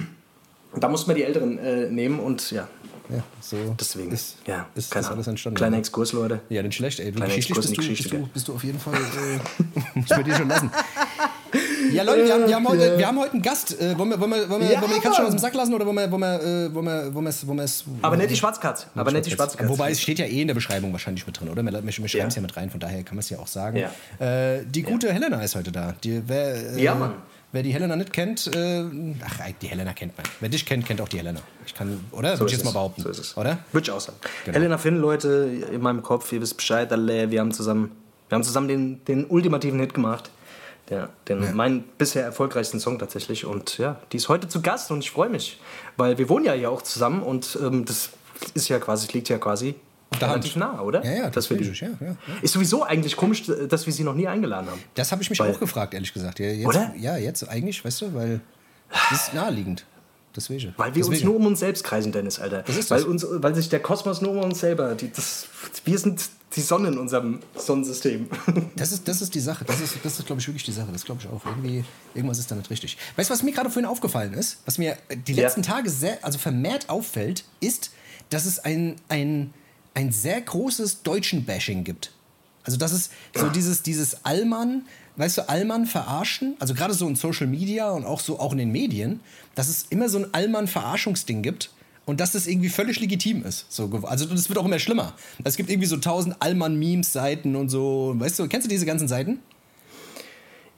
[0.72, 2.68] Und da muss man die Älteren äh, nehmen und ja,
[3.10, 4.12] Ja, so deswegen.
[4.12, 5.58] ist, ja, ist keine alles entstanden.
[5.58, 5.78] Kleiner.
[5.78, 6.42] Exkurs, Leute.
[6.50, 7.12] Ja, nicht schlecht, ey.
[7.12, 10.00] Du, Kleiner Exkurs bist du, die bist, Geschichte, du, bist du auf jeden Fall, äh,
[10.00, 10.72] muss man dir schon lassen.
[11.92, 13.80] Ja, Leute, wir haben, wir haben, heute, wir haben heute einen Gast.
[13.82, 15.40] Äh, wollen, wir, wollen, wir, wollen, wir, ja, wollen wir die Katze schon aus dem
[15.40, 17.84] Sack lassen oder wollen wir, wollen wir, äh, wollen wir, wollen wir, wollen wir es.
[18.02, 18.88] Aber nicht die Schwarzkatze.
[18.94, 19.70] Aber nicht die Schwarzkatze.
[19.70, 21.64] Wobei es steht ja eh in der Beschreibung wahrscheinlich mit drin, oder?
[21.64, 22.28] Wir, wir, schreiben es ja.
[22.28, 23.78] ja mit rein, von daher kann man es ja auch sagen.
[23.78, 23.92] Ja.
[24.26, 25.12] Äh, die gute.
[25.12, 25.96] Helena ist heute da.
[26.04, 27.14] Die, wer, äh, ja, Mann.
[27.52, 28.84] Wer die Helena nicht kennt, äh,
[29.26, 30.26] ach, die Helena kennt man.
[30.40, 31.42] Wer dich kennt, kennt auch die Helena.
[31.66, 32.34] Ich kann, oder?
[32.34, 33.02] So Würde ich jetzt mal behaupten.
[33.02, 33.38] So ist es.
[33.38, 33.58] Oder?
[33.72, 34.18] Würde ich auch sagen.
[34.46, 34.56] Genau.
[34.56, 37.92] Helena Finn, Leute, in meinem Kopf, ihr wisst Bescheid, alle, wir haben zusammen,
[38.28, 40.30] wir haben zusammen den, den ultimativen Hit gemacht.
[40.90, 41.52] Der, den, ja.
[41.52, 43.46] meinen bisher erfolgreichsten Song tatsächlich.
[43.46, 45.60] Und ja, die ist heute zu Gast und ich freue mich.
[45.98, 48.12] Weil wir wohnen ja hier auch zusammen und ähm, das
[48.54, 49.76] ist ja quasi, liegt ja quasi
[50.20, 51.04] relativ nah, oder?
[51.04, 54.28] Ja, ja, das die, ja, ja, Ist sowieso eigentlich komisch, dass wir sie noch nie
[54.28, 54.82] eingeladen haben.
[54.96, 56.40] Das habe ich mich weil, auch gefragt, ehrlich gesagt.
[56.40, 56.94] Jetzt, oder?
[56.98, 58.42] Ja, jetzt eigentlich, weißt du, weil
[59.12, 59.86] das ist naheliegend.
[60.36, 60.74] Deswegen.
[60.78, 61.16] Weil wir Deswegen.
[61.16, 62.62] uns nur um uns selbst kreisen, Dennis, Alter.
[62.62, 63.04] Das ist das.
[63.04, 64.94] Weil, uns, weil sich der Kosmos nur um uns selber.
[64.96, 65.48] Die, das,
[65.86, 66.22] wir sind
[66.56, 68.30] die Sonne in unserem Sonnensystem.
[68.76, 69.66] Das ist, das ist die Sache.
[69.66, 70.88] Das ist, das ist glaube ich, wirklich die Sache.
[70.92, 71.46] Das glaube ich auch.
[71.46, 72.98] Irgendwie, irgendwas ist da nicht richtig.
[73.16, 74.60] Weißt du, was mir gerade vorhin aufgefallen ist?
[74.66, 74.98] Was mir
[75.28, 75.74] die letzten ja.
[75.74, 77.92] Tage sehr, also vermehrt auffällt, ist,
[78.30, 79.54] dass es ein, ein,
[79.94, 82.12] ein sehr großes Deutschen-Bashing gibt.
[82.64, 84.84] Also das ist so dieses, dieses Allmann,
[85.16, 88.60] weißt du, Allmann verarschen, also gerade so in Social Media und auch so auch in
[88.60, 89.22] den Medien,
[89.56, 91.72] dass es immer so ein Allmann-Verarschungsding gibt
[92.06, 93.66] und dass das irgendwie völlig legitim ist.
[93.70, 95.14] So, also das wird auch immer schlimmer.
[95.44, 98.14] Es gibt irgendwie so tausend Allmann-Memes-Seiten und so.
[98.18, 99.40] Weißt du, kennst du diese ganzen Seiten?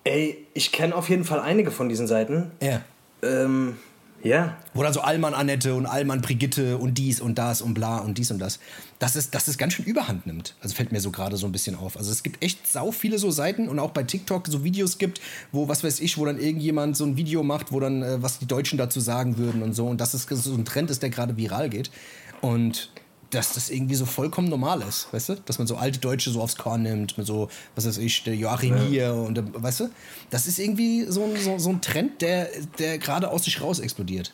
[0.04, 2.52] Ey, ich kenne auf jeden Fall einige von diesen Seiten.
[2.62, 2.82] Ja.
[3.22, 3.78] Ähm,
[4.24, 4.58] ja.
[4.74, 8.18] Wo dann so Allmann Annette und Allmann Brigitte und dies und das und bla und
[8.18, 8.60] dies und das.
[9.00, 10.56] Dass es, dass es ganz schön überhand nimmt.
[10.62, 11.98] Also fällt mir so gerade so ein bisschen auf.
[11.98, 15.22] Also es gibt echt sau viele so Seiten und auch bei TikTok so Videos gibt,
[15.52, 18.40] wo, was weiß ich, wo dann irgendjemand so ein Video macht, wo dann, äh, was
[18.40, 19.88] die Deutschen dazu sagen würden und so.
[19.88, 21.92] Und dass es so ein Trend ist, der gerade viral geht.
[22.42, 22.90] Und
[23.32, 25.36] dass das irgendwie so vollkommen normal ist, weißt du?
[25.46, 28.36] Dass man so alte Deutsche so aufs Korn nimmt, mit so, was weiß ich, der
[28.36, 28.84] Joachim ja.
[28.84, 29.90] hier und, der, weißt du?
[30.30, 33.80] Das ist irgendwie so ein, so, so ein Trend, der, der gerade aus sich raus
[33.80, 34.34] explodiert.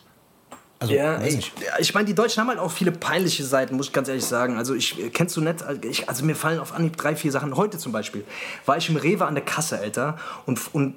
[0.79, 3.93] Also, ja, ich, ich meine, die Deutschen haben halt auch viele peinliche Seiten, muss ich
[3.93, 4.57] ganz ehrlich sagen.
[4.57, 7.55] Also, ich kennst du nicht, ich, also mir fallen auf Anhieb drei, vier Sachen.
[7.55, 8.23] Heute zum Beispiel
[8.65, 10.93] war ich im Rewe an der Kasse, Alter, und, und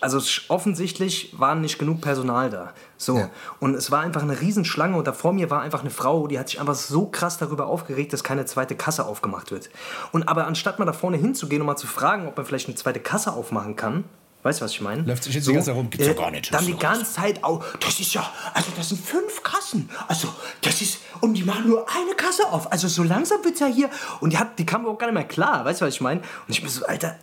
[0.00, 2.72] also offensichtlich war nicht genug Personal da.
[2.96, 3.18] So.
[3.18, 3.30] Ja.
[3.60, 6.38] Und es war einfach eine Riesenschlange und da vor mir war einfach eine Frau, die
[6.38, 9.70] hat sich einfach so krass darüber aufgeregt, dass keine zweite Kasse aufgemacht wird.
[10.12, 12.76] Und aber anstatt mal da vorne hinzugehen und mal zu fragen, ob man vielleicht eine
[12.76, 14.04] zweite Kasse aufmachen kann,
[14.42, 15.02] Weißt du, was ich meine?
[15.02, 16.52] Läuft sich jetzt so, die ganze Zeit rum, gibt's äh, doch gar nicht.
[16.52, 19.90] Dann die ganze Zeit auch, das ist ja, also das sind fünf Kassen.
[20.08, 20.28] Also,
[20.62, 22.72] das ist, und die machen nur eine Kasse auf.
[22.72, 23.90] Also so langsam wird's ja hier.
[24.20, 26.20] Und die, hat, die kam auch gar nicht mehr klar, weißt du, was ich meine?
[26.20, 27.16] Und ich bin so, Alter,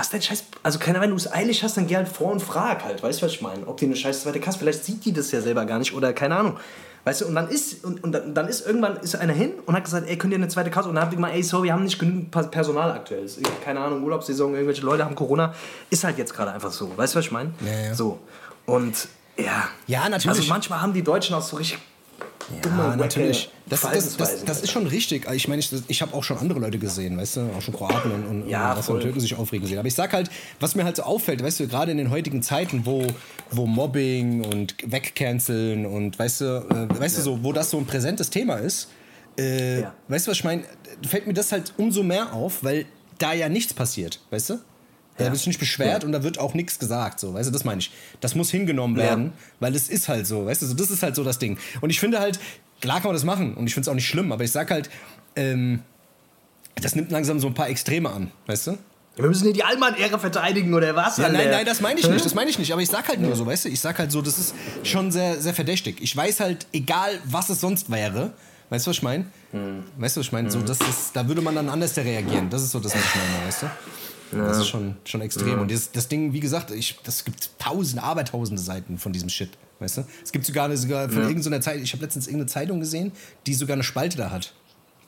[0.00, 0.44] was denn Scheiß.
[0.62, 3.02] Also, keine Ahnung, wenn du es eilig hast, dann geh halt vor und frag halt.
[3.02, 3.66] Weißt du, was ich meine?
[3.66, 6.12] Ob die eine scheiß zweite Kasse, vielleicht sieht die das ja selber gar nicht oder
[6.12, 6.56] keine Ahnung.
[7.04, 9.84] Weißt du, und dann ist, und, und dann ist irgendwann ist einer hin und hat
[9.84, 10.88] gesagt, ey, könnt ihr eine zweite Kasse?
[10.88, 13.26] Und dann hab ich gesagt, ey, sorry, wir haben nicht genügend Personal aktuell.
[13.64, 15.54] Keine Ahnung, Urlaubssaison, irgendwelche Leute haben Corona.
[15.90, 16.96] Ist halt jetzt gerade einfach so.
[16.96, 17.52] Weißt du, was ich meine?
[17.64, 17.94] Ja, ja.
[17.94, 18.18] So.
[18.66, 19.08] Und
[19.38, 19.68] ja.
[19.86, 20.38] Ja, natürlich.
[20.38, 21.78] Also manchmal haben die Deutschen auch so richtig
[22.64, 23.50] ja, natürlich.
[23.68, 25.30] Das, das, das, das, ist schon richtig.
[25.32, 28.10] Ich meine, ich, ich habe auch schon andere Leute gesehen, weißt du, auch schon Kroaten
[28.10, 29.78] und, und, ja, und, und Türken sich aufregen gesehen.
[29.78, 32.42] Aber ich sag halt, was mir halt so auffällt, weißt du, gerade in den heutigen
[32.42, 33.06] Zeiten, wo,
[33.50, 37.24] wo Mobbing und Wegcanceln und weißt du, äh, weißt ja.
[37.24, 38.88] du so, wo das so ein präsentes Thema ist,
[39.38, 39.94] äh, ja.
[40.08, 40.64] weißt du, was ich meine,
[41.06, 42.86] fällt mir das halt umso mehr auf, weil
[43.18, 44.58] da ja nichts passiert, weißt du?
[45.20, 45.32] Da ja.
[45.32, 46.06] wird sich nicht beschwert ja.
[46.06, 47.92] und da wird auch nichts gesagt, so, weißt du, das meine ich.
[48.20, 49.32] Das muss hingenommen werden, ja.
[49.60, 51.58] weil es ist halt so, weißt du, so, das ist halt so das Ding.
[51.82, 52.40] Und ich finde halt,
[52.80, 54.70] klar kann man das machen und ich finde es auch nicht schlimm, aber ich sag
[54.70, 54.88] halt,
[55.36, 55.80] ähm,
[56.76, 58.78] das nimmt langsam so ein paar Extreme an, weißt du?
[59.16, 61.18] Wir müssen hier die Allmann-Ehre verteidigen oder was?
[61.18, 62.72] Ja, nein, nein, das meine ich nicht, das meine ich nicht.
[62.72, 64.54] Aber ich sag halt nur so, weißt du, ich sag halt so, das ist
[64.84, 65.98] schon sehr, sehr verdächtig.
[66.00, 68.32] Ich weiß halt, egal was es sonst wäre,
[68.70, 69.26] weißt du, was ich meine?
[69.50, 69.84] Hm.
[69.98, 70.46] Weißt du, was ich meine?
[70.46, 70.52] Hm.
[70.52, 72.48] So, das, das, da würde man dann anders reagieren.
[72.48, 73.66] Das ist so das, was ich meine, weißt du?
[74.32, 74.46] Ja.
[74.46, 75.48] Das ist schon, schon extrem.
[75.48, 75.60] Ja.
[75.60, 79.50] Und das, das Ding, wie gesagt, ich, das gibt tausende, abertausende Seiten von diesem Shit.
[79.78, 80.04] Weißt du?
[80.22, 81.28] Es gibt sogar, eine, sogar von ja.
[81.28, 83.12] irgendeiner Zeit, ich habe letztens irgendeine Zeitung gesehen,
[83.46, 84.52] die sogar eine Spalte da hat.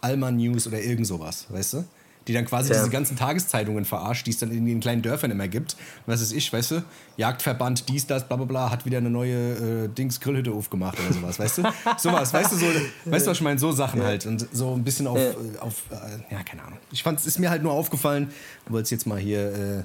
[0.01, 1.85] Alma News oder irgend sowas, weißt du?
[2.27, 2.79] Die dann quasi ja.
[2.79, 5.77] diese ganzen Tageszeitungen verarscht, die es dann in den kleinen Dörfern immer gibt.
[6.07, 6.85] Was ist ich, weißt du?
[7.17, 11.13] Jagdverband, dies, das, bla bla bla, hat wieder eine neue äh, Dings Grillhütte aufgemacht oder
[11.13, 11.63] sowas, weißt du?
[11.99, 12.67] sowas, weißt du, so,
[13.07, 13.59] weißt du, was ich meine?
[13.59, 14.07] So Sachen ja.
[14.07, 16.79] halt und so ein bisschen auf, ja, äh, auf äh, ja keine Ahnung.
[16.91, 18.31] Ich fand, es ist mir halt nur aufgefallen,
[18.69, 19.53] wollte es jetzt mal hier...
[19.53, 19.83] Äh,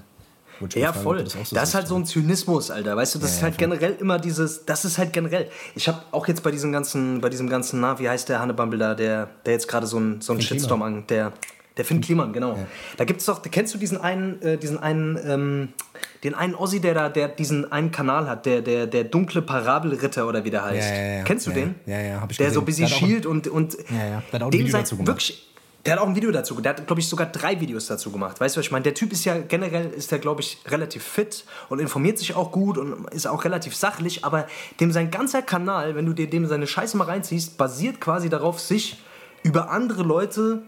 [0.74, 1.24] ja, fragen, voll.
[1.24, 2.96] Das, so das ist halt so ein Zynismus, Alter.
[2.96, 5.50] Weißt du, das ja, ist halt ja, generell immer dieses, das ist halt generell.
[5.76, 8.80] Ich habe auch jetzt bei diesem ganzen, bei diesem ganzen, na, wie heißt der Hannebumble
[8.80, 11.34] da, der, der jetzt gerade so ein, so ein Shitstorm an, der,
[11.78, 12.54] der Finn Kliman, genau.
[12.54, 12.66] Ja.
[12.98, 15.70] Da gibt es doch, kennst du diesen einen, äh, diesen einen, ähm,
[16.24, 20.28] den einen Ossi, der da, der diesen einen Kanal hat, der, der, der dunkle Parabelritter
[20.28, 20.90] oder wie der heißt.
[20.90, 21.76] Ja, ja, kennst du den?
[21.86, 22.56] Ja, ja, hab ich Der gesehen.
[22.56, 24.24] so ein bisschen schielt und, und ja, ja.
[24.32, 25.08] Der hat auch ein Video dazu gemacht.
[25.08, 25.48] wirklich
[25.86, 28.42] Der hat auch ein Video dazu, der hat, glaube ich, sogar drei Videos dazu gemacht.
[28.42, 28.84] Weißt du, was ich meine?
[28.84, 32.52] Der Typ ist ja generell, ist der, glaube ich, relativ fit und informiert sich auch
[32.52, 34.48] gut und ist auch relativ sachlich, aber
[34.80, 38.60] dem sein ganzer Kanal, wenn du dir dem seine Scheiße mal reinziehst, basiert quasi darauf,
[38.60, 38.98] sich
[39.44, 40.64] über andere Leute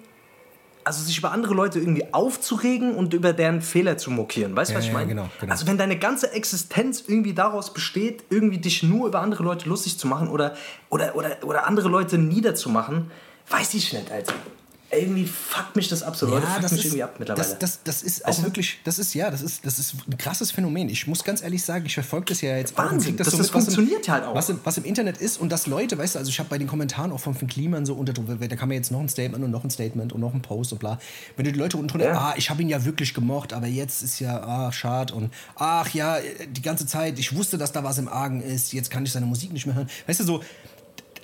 [0.90, 4.56] also sich über andere Leute irgendwie aufzuregen und über deren Fehler zu mokieren.
[4.56, 5.08] Weißt du, Ja, was ich ja, meine?
[5.08, 5.52] genau, genau.
[5.52, 10.00] Also wenn deine ganze Existenz irgendwie daraus besteht, irgendwie dich nur über andere Leute lustig
[10.00, 10.56] zu machen oder,
[10.90, 13.12] oder, oder, oder andere Leute niederzumachen,
[13.52, 14.34] weiß ich nicht, Alter.
[14.92, 17.48] Irgendwie fuckt mich das ab, so Leute fuckt mich irgendwie ab mittlerweile.
[17.48, 18.44] Das, das, das ist auch du?
[18.44, 20.90] wirklich, das ist ja, das ist, das ist ein krasses Phänomen.
[20.90, 23.40] Ich muss ganz ehrlich sagen, ich verfolge das ja jetzt auch Wahnsinn, krieg das- das
[23.40, 24.34] was im- funktioniert ja halt auch.
[24.34, 26.58] Was im, was im Internet ist und dass Leute, weißt du, also ich habe bei
[26.58, 29.44] den Kommentaren auch von Finn Kliman so unter, da kam mir jetzt noch ein Statement
[29.44, 30.98] und noch ein Statement und noch ein Post und bla.
[31.36, 32.18] Wenn du die Leute unten drunter, Ja.
[32.20, 35.90] ah, ich habe ihn ja wirklich gemocht, aber jetzt ist ja, ah, schade und ach
[35.94, 36.18] ja,
[36.50, 39.28] die ganze Zeit, ich wusste, dass da was im Argen ist, jetzt kann ich seine
[39.28, 39.90] Musik nicht mehr hören.
[40.08, 40.44] Weißt du, so,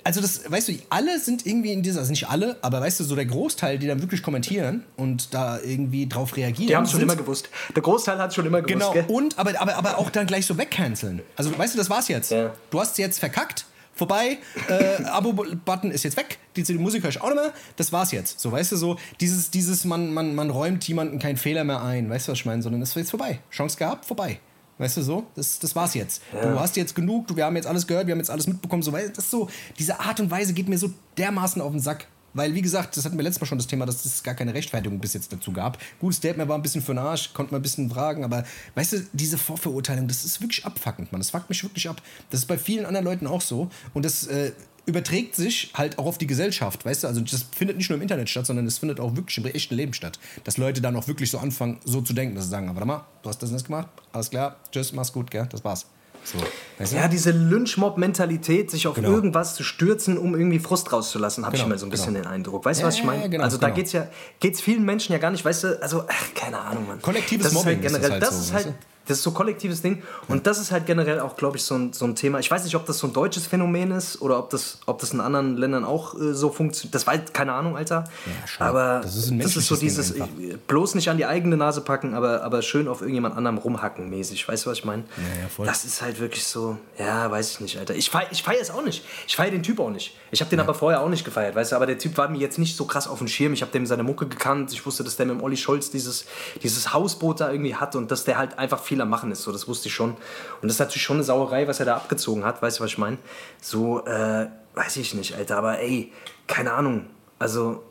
[0.06, 3.04] also das, weißt du, alle sind irgendwie in dieser, also nicht alle, aber weißt du,
[3.04, 6.68] so der Großteil, die dann wirklich kommentieren und da irgendwie drauf reagieren.
[6.68, 7.48] Die haben es schon immer gewusst.
[7.74, 9.04] Der Großteil hat es schon immer gewusst, Genau, gell?
[9.08, 11.22] und aber, aber, aber auch dann gleich so wegcanceln.
[11.34, 12.30] Also weißt du, das war's jetzt.
[12.30, 12.54] Ja.
[12.70, 14.38] Du hast jetzt verkackt, vorbei,
[14.68, 18.12] äh, Abo-Button ist jetzt weg, die, die Musik höre ich auch nicht mehr, das war's
[18.12, 18.38] jetzt.
[18.38, 22.08] So, weißt du, so dieses, dieses man, man, man räumt jemanden keinen Fehler mehr ein,
[22.08, 23.40] weißt du, was ich meine, sondern es ist jetzt vorbei.
[23.50, 24.38] Chance gehabt, vorbei.
[24.78, 25.26] Weißt du so?
[25.34, 26.22] Das, das war's jetzt.
[26.32, 28.82] Du hast jetzt genug, wir haben jetzt alles gehört, wir haben jetzt alles mitbekommen.
[28.82, 32.06] So, weil das so, diese Art und Weise geht mir so dermaßen auf den Sack.
[32.34, 34.52] Weil, wie gesagt, das hatten wir letztes Mal schon das Thema, dass es gar keine
[34.52, 35.78] Rechtfertigung bis jetzt dazu gab.
[35.98, 38.92] Gut, Statement war ein bisschen für den Arsch, konnte man ein bisschen fragen, aber weißt
[38.92, 41.22] du, diese Vorverurteilung, das ist wirklich abfuckend, man.
[41.22, 42.02] Das fuckt mich wirklich ab.
[42.28, 43.70] Das ist bei vielen anderen Leuten auch so.
[43.94, 44.52] Und das äh,
[44.86, 47.08] überträgt sich halt auch auf die Gesellschaft, weißt du?
[47.08, 49.74] Also das findet nicht nur im Internet statt, sondern es findet auch wirklich im echten
[49.74, 50.18] Leben statt.
[50.44, 52.86] Dass Leute dann auch wirklich so anfangen, so zu denken, dass sie sagen, "Ah, warte
[52.86, 55.86] mal, du hast das nicht gemacht, alles klar, tschüss, mach's gut, gell, das war's.
[56.24, 56.38] So,
[56.78, 56.96] weißt du?
[56.96, 59.10] Ja, diese Lynchmob-Mentalität, sich auf Genau.
[59.10, 62.24] irgendwas zu stürzen, um irgendwie Frust rauszulassen, habe ich Genau, immer so ein bisschen genau.
[62.24, 62.64] den Eindruck.
[62.64, 63.22] Weißt du, was ich meine?
[63.22, 63.76] ja, genau, also da genau.
[63.76, 64.08] geht's ja
[64.40, 67.00] geht's vielen Menschen ja gar nicht, weißt du, also ach, keine Ahnung, Mann.
[67.02, 68.95] Kollektives das Mobbing ist ist halt das generell, halt das so, ist weißt halt du?
[69.06, 71.92] Das ist so kollektives Ding und das ist halt generell auch, glaube ich, so ein,
[71.92, 72.38] so ein Thema.
[72.40, 75.12] Ich weiß nicht, ob das so ein deutsches Phänomen ist oder ob das, ob das
[75.12, 76.94] in anderen Ländern auch äh, so funktioniert.
[76.94, 78.04] Das weiß keine Ahnung, Alter.
[78.26, 80.28] Ja, aber Das ist ein das ist so dieses einfach.
[80.40, 84.10] äh, bloß nicht an die eigene Nase packen, aber, aber schön auf irgendjemand anderem rumhacken
[84.10, 84.46] mäßig.
[84.48, 85.04] Weißt du, was ich meine?
[85.16, 85.66] Ja, ja, voll.
[85.66, 87.94] Das ist halt wirklich so, ja, weiß ich nicht, Alter.
[87.94, 89.04] Ich feiere ich feier es auch nicht.
[89.26, 90.16] Ich feiere den Typ auch nicht.
[90.32, 92.38] Ich habe den aber vorher auch nicht gefeiert, weißt du, aber der Typ war mir
[92.38, 93.52] jetzt nicht so krass auf dem Schirm.
[93.52, 94.72] Ich habe dem seine Mucke gekannt.
[94.72, 96.24] Ich wusste, dass der mit dem Olli Scholz dieses,
[96.62, 99.42] dieses Hausboot da irgendwie hat und dass der halt einfach viel am Machen ist.
[99.42, 100.10] So, das wusste ich schon.
[100.10, 100.18] Und
[100.62, 102.98] das ist natürlich schon eine Sauerei, was er da abgezogen hat, weißt du, was ich
[102.98, 103.18] meine?
[103.60, 106.12] So, äh, weiß ich nicht, Alter, aber ey,
[106.46, 107.06] keine Ahnung.
[107.38, 107.82] Also,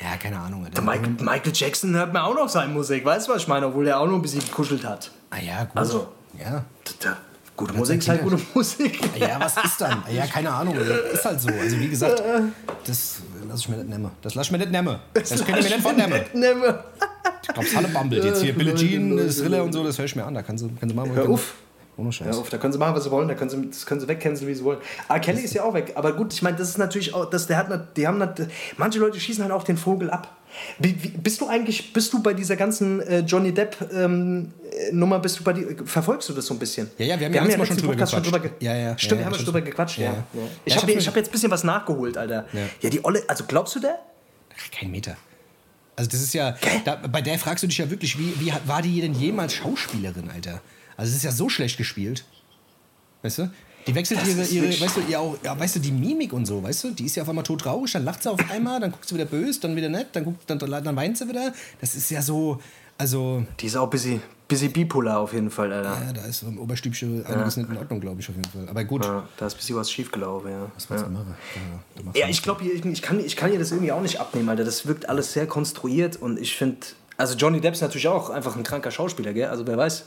[0.00, 0.64] Ja, keine Ahnung.
[0.64, 0.82] Alter.
[0.82, 3.66] Michael, Michael Jackson hört mir auch noch seine Musik, weißt du, was ich meine?
[3.66, 5.10] Obwohl er auch noch ein bisschen gekuschelt hat.
[5.30, 5.76] Ah ja, gut.
[5.76, 6.64] Also- ja.
[7.00, 7.16] Da-
[7.56, 8.98] Gute Musik ist halt gute Musik.
[9.18, 10.02] Ja, was ist dann?
[10.10, 10.74] Ja, keine Ahnung.
[10.76, 11.48] Ist halt so.
[11.48, 12.22] Also wie gesagt,
[12.86, 14.10] das lass ich mir nicht nehmen.
[14.22, 14.96] Das lass ich mir nicht nehmen.
[15.12, 16.20] Das könnt ihr mir nicht von nehmen.
[16.32, 16.74] nehmen.
[17.42, 18.24] Ich glaub's Halle bambelt.
[18.24, 20.34] Jetzt hier Billie Jean, Thriller und so, das höre ich mir an.
[20.34, 21.12] Da kannst du, kannst du machen.
[21.14, 21.54] Hör auf.
[21.96, 22.36] Ohne Scheiß.
[22.38, 24.48] auf, da können sie machen, was sie wollen, da können sie, das können sie wegcanceln,
[24.48, 24.78] wie sie wollen.
[25.10, 25.20] R.
[25.20, 25.92] Kelly ist ja auch weg.
[25.94, 28.26] Aber gut, ich meine, das ist natürlich auch, das, der hat, die haben,
[28.78, 30.34] manche Leute schießen halt auch den Vogel ab.
[30.78, 34.92] Wie, wie, bist du eigentlich, bist du bei dieser ganzen äh, Johnny Depp ähm, äh,
[34.92, 36.90] Nummer, bist du bei die, verfolgst du das so ein bisschen?
[36.98, 38.42] Ja, ja, wir haben ja letztes Mal schon letzten drüber Podcast gequatscht.
[38.60, 40.04] ge- Ja, ja, Stimmt, ja, wir ja, haben ja schon drüber gequatscht, ja.
[40.04, 40.40] Ja, ja.
[40.40, 40.48] ja.
[40.64, 42.46] Ich Ja, habe hab jetzt ein bisschen was nachgeholt, Alter.
[42.52, 42.60] Ja.
[42.80, 43.98] Ja, die Olle, also glaubst du der?
[44.54, 45.16] Ach, kein Meter.
[45.96, 48.80] Also das ist ja, da, bei der fragst du dich ja wirklich, wie, wie war
[48.82, 50.60] die denn jemals Schauspielerin, Alter?
[50.96, 52.24] Also es ist ja so schlecht gespielt.
[53.22, 53.50] Weißt du?
[53.86, 56.46] Die wechselt Das ihre, ihre weißt du, ja auch, ja, weißt du, die Mimik und
[56.46, 56.90] so, weißt du?
[56.92, 59.24] Die ist ja auf einmal todtraurig, dann lacht sie auf einmal, dann guckt sie wieder
[59.24, 61.52] böse, dann wieder nett, dann, guckt, dann, dann weint sie wieder.
[61.80, 62.60] Das ist ja so,
[62.96, 66.00] also, Die ist auch ein bisschen, bisschen bipolar auf jeden Fall, Alter.
[66.06, 68.68] ja, da ist im Oberstübchen einiges nicht in Ordnung, glaube ich, auf jeden Fall.
[68.68, 70.70] Aber gut, Ja, da ist ein bisschen was schiefgelaufen, ja.
[70.76, 71.00] was?
[71.00, 72.28] Ja, Ja, nichts.
[72.30, 74.62] ich glaube, ich, ich, kann, ich kann ihr das irgendwie auch nicht abnehmen, Alter.
[74.64, 76.78] Das wirkt alles sehr konstruiert und ich finde,
[77.16, 79.48] also Johnny Depp ist natürlich auch einfach ein kranker Schauspieler, gell?
[79.48, 80.04] Also wer weiß,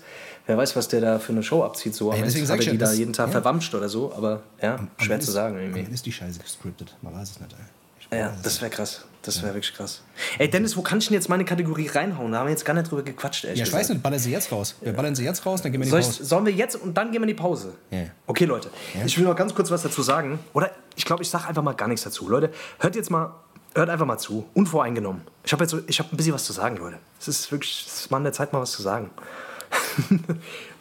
[0.48, 2.12] wer weiß, was der da für eine Show abzieht, so.
[2.12, 3.32] Ja, am deswegen sag ich ja, die da jeden Tag ja.
[3.34, 5.82] verwamscht oder so, aber ja, schwer Ist- zu sagen irgendwie.
[5.94, 8.20] Ist die Scheiße gescriptet, man weiß es nicht, ey.
[8.20, 9.04] Ja, das wäre krass.
[9.24, 10.02] Das wäre wirklich krass.
[10.38, 12.32] Ey, Dennis, wo kann ich denn jetzt meine Kategorie reinhauen?
[12.32, 13.84] Da haben wir jetzt gar nicht drüber gequatscht, ehrlich Ja, ich gesagt.
[13.84, 14.76] weiß nicht, ballern sie jetzt raus.
[14.82, 16.26] Wir ballern sie jetzt raus, dann gehen wir in die Soll ich, Pause.
[16.26, 17.74] sollen wir jetzt und dann gehen wir in die Pause?
[17.90, 18.04] Ja.
[18.28, 18.70] Okay, Leute.
[19.04, 20.38] Ich will noch ganz kurz was dazu sagen.
[20.54, 22.30] Oder ich glaube, ich sage einfach mal gar nichts dazu.
[22.30, 23.34] Leute, hört jetzt mal,
[23.76, 24.46] hört einfach mal zu.
[24.54, 25.22] Unvoreingenommen.
[25.44, 26.98] Ich habe jetzt so, ich habe ein bisschen was zu sagen, Leute.
[27.20, 29.10] Es ist wirklich, es ist mal an der Zeit, mal was zu sagen.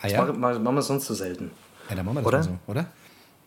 [0.00, 0.26] Ah, ja?
[0.26, 1.50] Das machen, machen wir sonst so selten.
[1.88, 2.38] Ja, dann machen wir das Oder?
[2.38, 2.86] mal so, oder?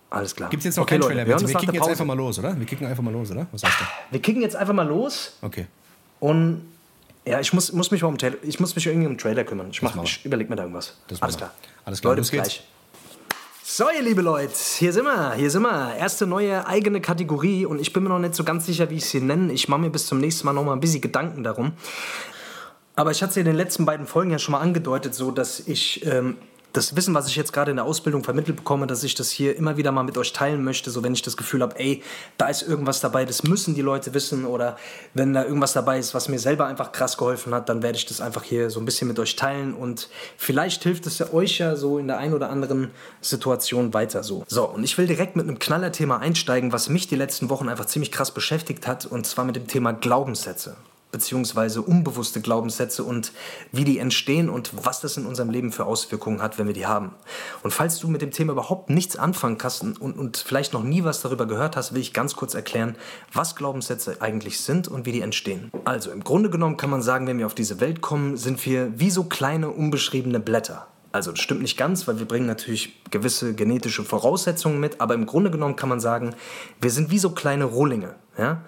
[0.10, 0.50] Alles klar.
[0.50, 1.40] Gibt es jetzt noch okay, keinen Leute, Trailer wir, mehr?
[1.40, 2.60] hören Wir kicken jetzt einfach mal los, oder?
[2.60, 3.48] Wir kicken einfach mal los, oder?
[3.52, 3.86] Was sagst du?
[4.10, 5.68] Wir kicken jetzt einfach mal los Okay.
[6.20, 6.64] und
[7.26, 9.44] ja, ich muss, muss mich mal um Trailer, ich muss mich irgendwie um den Trailer
[9.44, 9.68] kümmern.
[9.70, 10.94] Ich, mach, ich überleg mir da irgendwas.
[11.10, 11.52] Das Alles klar.
[11.86, 12.64] Alles klar, Leute, bis gleich.
[13.70, 15.94] So, ihr liebe Leute, hier sind wir, hier sind wir.
[15.98, 19.06] Erste neue eigene Kategorie und ich bin mir noch nicht so ganz sicher, wie ich
[19.06, 19.52] sie nenne.
[19.52, 21.74] Ich mache mir bis zum nächsten Mal noch mal ein bisschen Gedanken darum.
[22.96, 25.32] Aber ich hatte es ja in den letzten beiden Folgen ja schon mal angedeutet, so
[25.32, 26.38] dass ich ähm,
[26.74, 29.56] das Wissen, was ich jetzt gerade in der Ausbildung vermittelt bekomme, dass ich das hier
[29.56, 32.04] immer wieder mal mit euch teilen möchte, so wenn ich das Gefühl habe, ey,
[32.38, 34.78] da ist irgendwas dabei, das müssen die Leute wissen oder
[35.14, 38.06] wenn da irgendwas dabei ist, was mir selber einfach krass geholfen hat, dann werde ich
[38.06, 41.58] das einfach hier so ein bisschen mit euch teilen und vielleicht hilft es ja euch
[41.58, 44.44] ja so in der einen oder anderen Situation weiter so.
[44.48, 47.86] So, und ich will direkt mit einem Knallerthema einsteigen, was mich die letzten Wochen einfach
[47.86, 50.76] ziemlich krass beschäftigt hat und zwar mit dem Thema Glaubenssätze
[51.12, 53.32] beziehungsweise unbewusste Glaubenssätze und
[53.72, 56.86] wie die entstehen und was das in unserem Leben für Auswirkungen hat, wenn wir die
[56.86, 57.12] haben.
[57.64, 61.04] Und falls du mit dem Thema überhaupt nichts anfangen kannst und, und vielleicht noch nie
[61.04, 62.96] was darüber gehört hast, will ich ganz kurz erklären,
[63.34, 65.72] was Glaubenssätze eigentlich sind und wie die entstehen.
[65.86, 69.00] Also im Grunde genommen kann man sagen, wenn wir auf diese Welt kommen, sind wir
[69.00, 70.88] wie so kleine unbeschriebene Blätter.
[71.12, 75.26] Also das stimmt nicht ganz, weil wir bringen natürlich gewisse genetische Voraussetzungen mit, aber im
[75.26, 76.36] Grunde genommen kann man sagen,
[76.82, 78.16] wir sind wie so kleine Rohlinge.
[78.38, 78.62] Ja?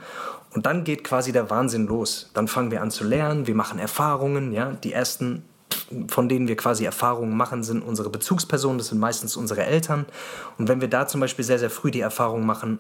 [0.54, 2.32] Und dann geht quasi der Wahnsinn los.
[2.34, 4.52] Dann fangen wir an zu lernen, wir machen Erfahrungen.
[4.52, 4.72] Ja?
[4.84, 5.44] Die ersten,
[6.08, 10.06] von denen wir quasi Erfahrungen machen, sind unsere Bezugspersonen, das sind meistens unsere Eltern.
[10.58, 12.80] Und wenn wir da zum Beispiel sehr, sehr früh die Erfahrung machen,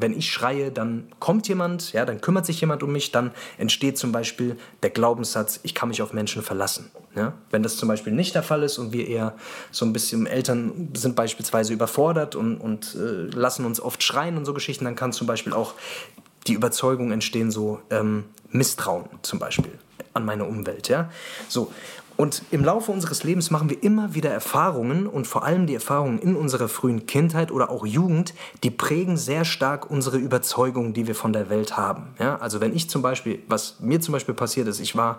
[0.00, 3.98] wenn ich schreie, dann kommt jemand, ja, dann kümmert sich jemand um mich, dann entsteht
[3.98, 6.90] zum Beispiel der Glaubenssatz, ich kann mich auf Menschen verlassen.
[7.14, 7.34] Ja?
[7.50, 9.34] Wenn das zum Beispiel nicht der Fall ist und wir eher
[9.70, 14.44] so ein bisschen, Eltern sind beispielsweise überfordert und, und äh, lassen uns oft schreien und
[14.44, 15.74] so Geschichten, dann kann zum Beispiel auch
[16.46, 19.72] die Überzeugung entstehen, so ähm, Misstrauen zum Beispiel
[20.14, 20.88] an meine Umwelt.
[20.88, 21.10] Ja?
[21.48, 21.72] So.
[22.16, 26.18] Und im Laufe unseres Lebens machen wir immer wieder Erfahrungen und vor allem die Erfahrungen
[26.18, 31.14] in unserer frühen Kindheit oder auch Jugend, die prägen sehr stark unsere Überzeugungen, die wir
[31.14, 32.08] von der Welt haben.
[32.18, 32.36] Ja?
[32.36, 35.18] Also wenn ich zum Beispiel, was mir zum Beispiel passiert ist, ich war,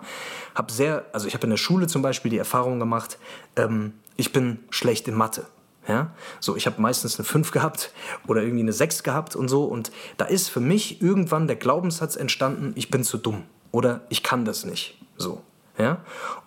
[0.54, 3.18] habe sehr, also ich habe in der Schule zum Beispiel die Erfahrung gemacht,
[3.56, 5.46] ähm, ich bin schlecht in Mathe.
[5.88, 6.14] Ja?
[6.40, 7.92] So, ich habe meistens eine 5 gehabt
[8.26, 9.64] oder irgendwie eine 6 gehabt und so.
[9.64, 14.22] Und da ist für mich irgendwann der Glaubenssatz entstanden, ich bin zu dumm oder ich
[14.22, 14.98] kann das nicht.
[15.16, 15.42] So.
[15.78, 15.98] Ja?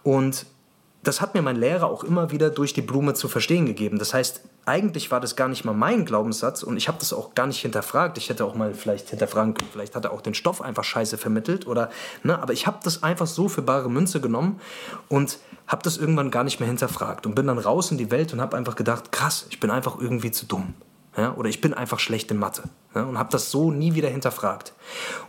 [0.03, 0.45] Und
[1.07, 3.99] das hat mir mein Lehrer auch immer wieder durch die Blume zu verstehen gegeben.
[3.99, 7.35] Das heißt, eigentlich war das gar nicht mal mein Glaubenssatz und ich habe das auch
[7.35, 8.17] gar nicht hinterfragt.
[8.17, 11.17] Ich hätte auch mal vielleicht hinterfragen können, vielleicht hat er auch den Stoff einfach scheiße
[11.17, 11.89] vermittelt oder,
[12.23, 14.59] ne, aber ich habe das einfach so für bare Münze genommen
[15.07, 15.37] und
[15.67, 18.41] habe das irgendwann gar nicht mehr hinterfragt und bin dann raus in die Welt und
[18.41, 20.73] habe einfach gedacht, krass, ich bin einfach irgendwie zu dumm.
[21.17, 22.63] Ja, oder ich bin einfach schlecht in Mathe
[22.93, 24.73] ja, und habe das so nie wieder hinterfragt.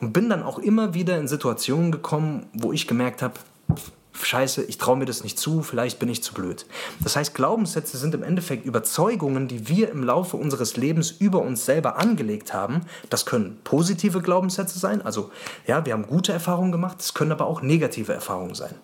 [0.01, 3.35] Und bin dann auch immer wieder in Situationen gekommen, wo ich gemerkt habe,
[4.22, 6.66] Scheiße, ich traue mir das nicht zu, vielleicht bin ich zu blöd.
[7.00, 11.64] Das heißt, Glaubenssätze sind im Endeffekt Überzeugungen, die wir im Laufe unseres Lebens über uns
[11.64, 12.83] selber angelegt haben.
[13.11, 15.31] Das können positive Glaubenssätze sein, also
[15.66, 18.74] ja, wir haben gute Erfahrungen gemacht, es können aber auch negative Erfahrungen sein.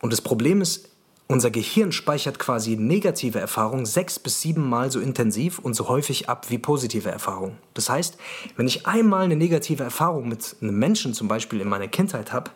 [0.00, 0.88] Und das Problem ist,
[1.28, 6.28] unser Gehirn speichert quasi negative Erfahrungen sechs bis sieben Mal so intensiv und so häufig
[6.28, 7.58] ab wie positive Erfahrungen.
[7.74, 8.16] Das heißt,
[8.56, 12.50] wenn ich einmal eine negative Erfahrung mit einem Menschen zum Beispiel in meiner Kindheit habe,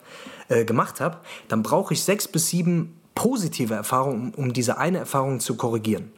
[0.48, 5.38] äh, gemacht habe, dann brauche ich sechs bis sieben positive Erfahrungen, um diese eine Erfahrung
[5.38, 6.10] zu korrigieren.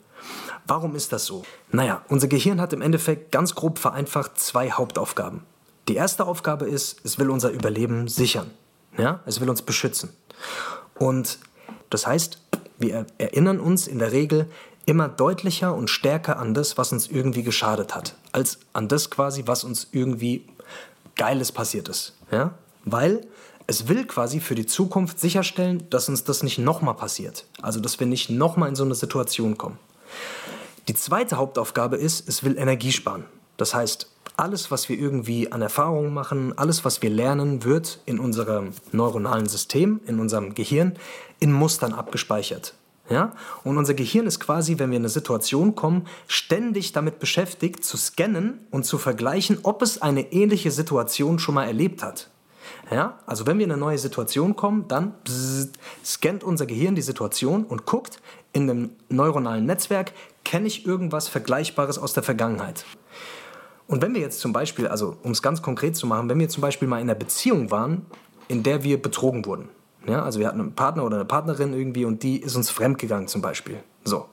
[0.67, 1.43] Warum ist das so?
[1.73, 5.43] Naja, unser Gehirn hat im Endeffekt ganz grob vereinfacht zwei Hauptaufgaben.
[5.88, 8.51] Die erste Aufgabe ist, es will unser Überleben sichern.
[8.97, 9.21] Ja?
[9.27, 10.11] Es will uns beschützen.
[10.99, 11.38] Und
[11.90, 12.40] das heißt,
[12.79, 14.49] wir erinnern uns in der Regel
[14.87, 19.45] immer deutlicher und stärker an das, was uns irgendwie geschadet hat, als an das quasi,
[19.47, 20.47] was uns irgendwie
[21.17, 22.15] Geiles passiert ist.
[22.31, 22.55] Ja?
[22.85, 23.27] Weil
[23.67, 27.47] es will quasi für die Zukunft sicherstellen, dass uns das nicht nochmal passiert.
[27.63, 29.79] Also, dass wir nicht nochmal in so eine Situation kommen.
[30.89, 33.25] Die zweite Hauptaufgabe ist, es will Energie sparen.
[33.57, 38.18] Das heißt, alles, was wir irgendwie an Erfahrungen machen, alles, was wir lernen, wird in
[38.18, 40.94] unserem neuronalen System, in unserem Gehirn,
[41.40, 42.75] in Mustern abgespeichert.
[43.09, 43.33] Ja?
[43.62, 47.97] Und unser Gehirn ist quasi, wenn wir in eine Situation kommen, ständig damit beschäftigt, zu
[47.97, 52.31] scannen und zu vergleichen, ob es eine ähnliche Situation schon mal erlebt hat.
[52.90, 53.18] Ja?
[53.27, 55.14] Also wenn wir in eine neue Situation kommen, dann
[56.05, 58.20] scannt unser Gehirn die Situation und guckt
[58.53, 60.12] in einem neuronalen Netzwerk,
[60.44, 62.85] kenne ich irgendwas Vergleichbares aus der Vergangenheit.
[63.87, 66.49] Und wenn wir jetzt zum Beispiel, also um es ganz konkret zu machen, wenn wir
[66.49, 68.07] zum Beispiel mal in einer Beziehung waren,
[68.49, 69.68] in der wir betrogen wurden.
[70.07, 73.29] Ja, also wir hatten einen Partner oder eine Partnerin irgendwie und die ist uns fremdgegangen
[73.29, 73.83] zum Beispiel.
[74.05, 74.27] So.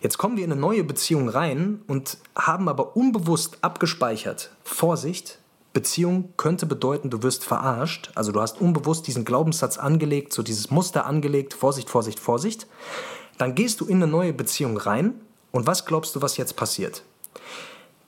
[0.00, 5.38] Jetzt kommen wir in eine neue Beziehung rein und haben aber unbewusst abgespeichert, Vorsicht,
[5.72, 8.12] Beziehung könnte bedeuten, du wirst verarscht.
[8.14, 12.66] Also du hast unbewusst diesen Glaubenssatz angelegt, so dieses Muster angelegt, Vorsicht, Vorsicht, Vorsicht.
[13.38, 15.14] Dann gehst du in eine neue Beziehung rein
[15.50, 17.02] und was glaubst du, was jetzt passiert?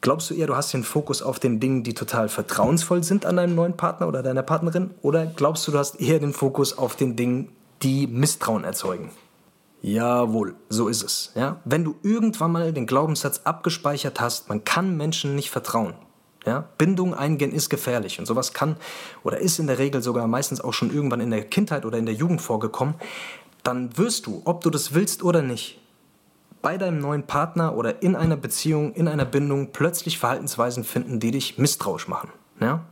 [0.01, 3.37] Glaubst du eher, du hast den Fokus auf den Dingen, die total vertrauensvoll sind an
[3.37, 4.91] deinem neuen Partner oder deiner Partnerin?
[5.03, 9.11] Oder glaubst du, du hast eher den Fokus auf den Dingen, die Misstrauen erzeugen?
[9.83, 11.33] Jawohl, so ist es.
[11.35, 11.61] Ja?
[11.65, 15.95] Wenn du irgendwann mal den Glaubenssatz abgespeichert hast, man kann Menschen nicht vertrauen.
[16.45, 16.69] Ja?
[16.79, 18.77] Bindung eingehen ist gefährlich und sowas kann
[19.23, 22.07] oder ist in der Regel sogar meistens auch schon irgendwann in der Kindheit oder in
[22.07, 22.95] der Jugend vorgekommen.
[23.63, 25.81] Dann wirst du, ob du das willst oder nicht,
[26.67, 31.31] bei deinem neuen Partner oder in einer Beziehung, in einer Bindung plötzlich Verhaltensweisen finden, die
[31.31, 32.31] dich misstrauisch machen.
[32.59, 32.85] Ja?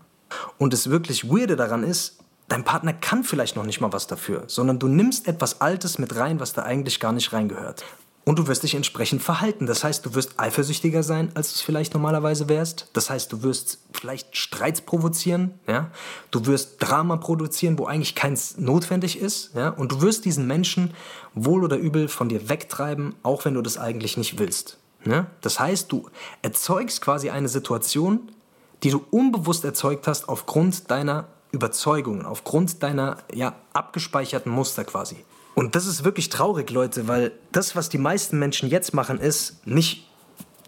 [0.58, 4.44] Und das wirklich Weirde daran ist, dein Partner kann vielleicht noch nicht mal was dafür,
[4.46, 7.84] sondern du nimmst etwas Altes mit rein, was da eigentlich gar nicht reingehört.
[8.24, 9.66] Und du wirst dich entsprechend verhalten.
[9.66, 12.88] Das heißt, du wirst eifersüchtiger sein, als du es vielleicht normalerweise wärst.
[12.94, 15.58] Das heißt, du wirst vielleicht Streits provozieren.
[15.68, 15.90] Ja?
[16.30, 19.54] Du wirst Drama produzieren, wo eigentlich keins notwendig ist.
[19.54, 19.68] Ja?
[19.68, 20.94] Und du wirst diesen Menschen
[21.34, 24.78] wohl oder übel von dir wegtreiben, auch wenn du das eigentlich nicht willst.
[25.04, 25.26] Ja?
[25.42, 26.08] Das heißt, du
[26.40, 28.30] erzeugst quasi eine Situation,
[28.82, 35.24] die du unbewusst erzeugt hast aufgrund deiner Überzeugungen, aufgrund deiner ja, abgespeicherten Muster quasi.
[35.54, 39.66] Und das ist wirklich traurig, Leute, weil das, was die meisten Menschen jetzt machen, ist
[39.66, 40.08] nicht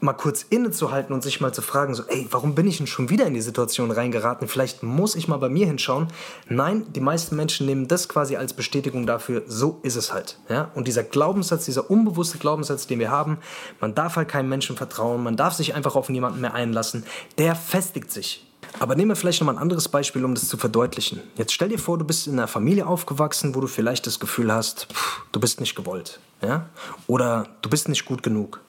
[0.00, 3.08] mal kurz innezuhalten und sich mal zu fragen, so, ey, warum bin ich denn schon
[3.08, 4.48] wieder in die Situation reingeraten?
[4.48, 6.08] Vielleicht muss ich mal bei mir hinschauen.
[6.48, 10.38] Nein, die meisten Menschen nehmen das quasi als Bestätigung dafür, so ist es halt.
[10.48, 10.70] Ja?
[10.74, 13.38] Und dieser Glaubenssatz, dieser unbewusste Glaubenssatz, den wir haben,
[13.80, 17.04] man darf halt keinem Menschen vertrauen, man darf sich einfach auf niemanden mehr einlassen,
[17.38, 18.45] der festigt sich.
[18.78, 21.20] Aber nehmen wir vielleicht noch mal ein anderes Beispiel, um das zu verdeutlichen.
[21.36, 24.52] Jetzt stell dir vor, du bist in einer Familie aufgewachsen, wo du vielleicht das Gefühl
[24.52, 26.20] hast, pff, du bist nicht gewollt.
[26.42, 26.68] Ja?
[27.06, 28.60] Oder du bist nicht gut genug.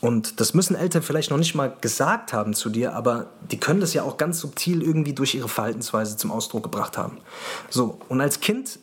[0.00, 3.80] Und das müssen Eltern vielleicht noch nicht mal gesagt haben zu dir, aber die können
[3.80, 7.18] das ja auch ganz subtil irgendwie durch ihre Verhaltensweise zum Ausdruck gebracht haben.
[7.70, 8.78] So, und als Kind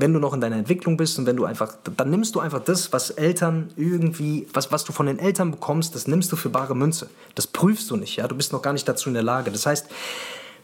[0.00, 2.60] wenn du noch in deiner Entwicklung bist und wenn du einfach, dann nimmst du einfach
[2.60, 6.48] das, was Eltern irgendwie, was, was du von den Eltern bekommst, das nimmst du für
[6.48, 7.08] bare Münze.
[7.34, 8.26] Das prüfst du nicht, ja.
[8.26, 9.50] Du bist noch gar nicht dazu in der Lage.
[9.50, 9.88] Das heißt,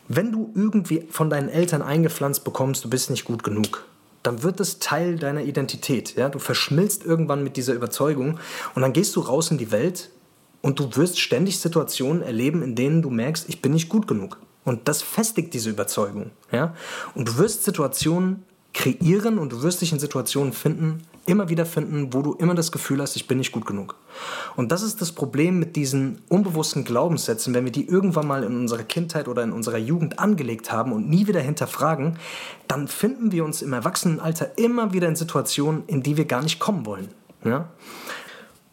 [0.08, 3.84] wenn du irgendwie von deinen Eltern eingepflanzt bekommst, du bist nicht gut genug,
[4.22, 6.16] dann wird es Teil deiner Identität.
[6.16, 6.28] Ja?
[6.28, 8.38] Du verschmilzt irgendwann mit dieser Überzeugung
[8.74, 10.10] und dann gehst du raus in die Welt
[10.62, 14.38] und du wirst ständig Situationen erleben, in denen du merkst, ich bin nicht gut genug.
[14.64, 16.32] Und das festigt diese Überzeugung.
[16.50, 16.74] Ja?
[17.14, 18.44] Und du wirst Situationen
[18.76, 22.70] kreieren und du wirst dich in Situationen finden, immer wieder finden, wo du immer das
[22.70, 23.96] Gefühl hast, ich bin nicht gut genug.
[24.54, 28.54] Und das ist das Problem mit diesen unbewussten Glaubenssätzen, wenn wir die irgendwann mal in
[28.54, 32.18] unserer Kindheit oder in unserer Jugend angelegt haben und nie wieder hinterfragen,
[32.68, 36.58] dann finden wir uns im Erwachsenenalter immer wieder in Situationen, in die wir gar nicht
[36.58, 37.08] kommen wollen.
[37.44, 37.70] Ja?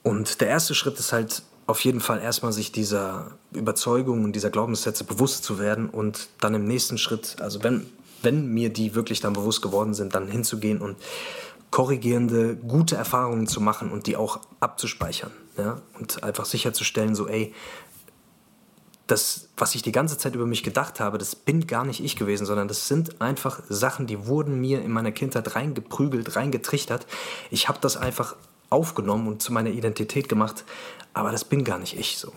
[0.03, 4.49] Und der erste Schritt ist halt auf jeden Fall erstmal sich dieser Überzeugung und dieser
[4.49, 7.85] Glaubenssätze bewusst zu werden und dann im nächsten Schritt, also wenn
[8.23, 10.97] wenn mir die wirklich dann bewusst geworden sind, dann hinzugehen und
[11.71, 15.31] korrigierende, gute Erfahrungen zu machen und die auch abzuspeichern.
[15.57, 15.81] Ja?
[15.99, 17.53] Und einfach sicherzustellen, so, ey,
[19.07, 22.15] das, was ich die ganze Zeit über mich gedacht habe, das bin gar nicht ich
[22.15, 27.05] gewesen, sondern das sind einfach Sachen, die wurden mir in meiner Kindheit reingeprügelt, reingetrichtert.
[27.51, 28.35] Ich habe das einfach
[28.69, 30.63] aufgenommen und zu meiner Identität gemacht,
[31.13, 32.33] aber das bin gar nicht ich so.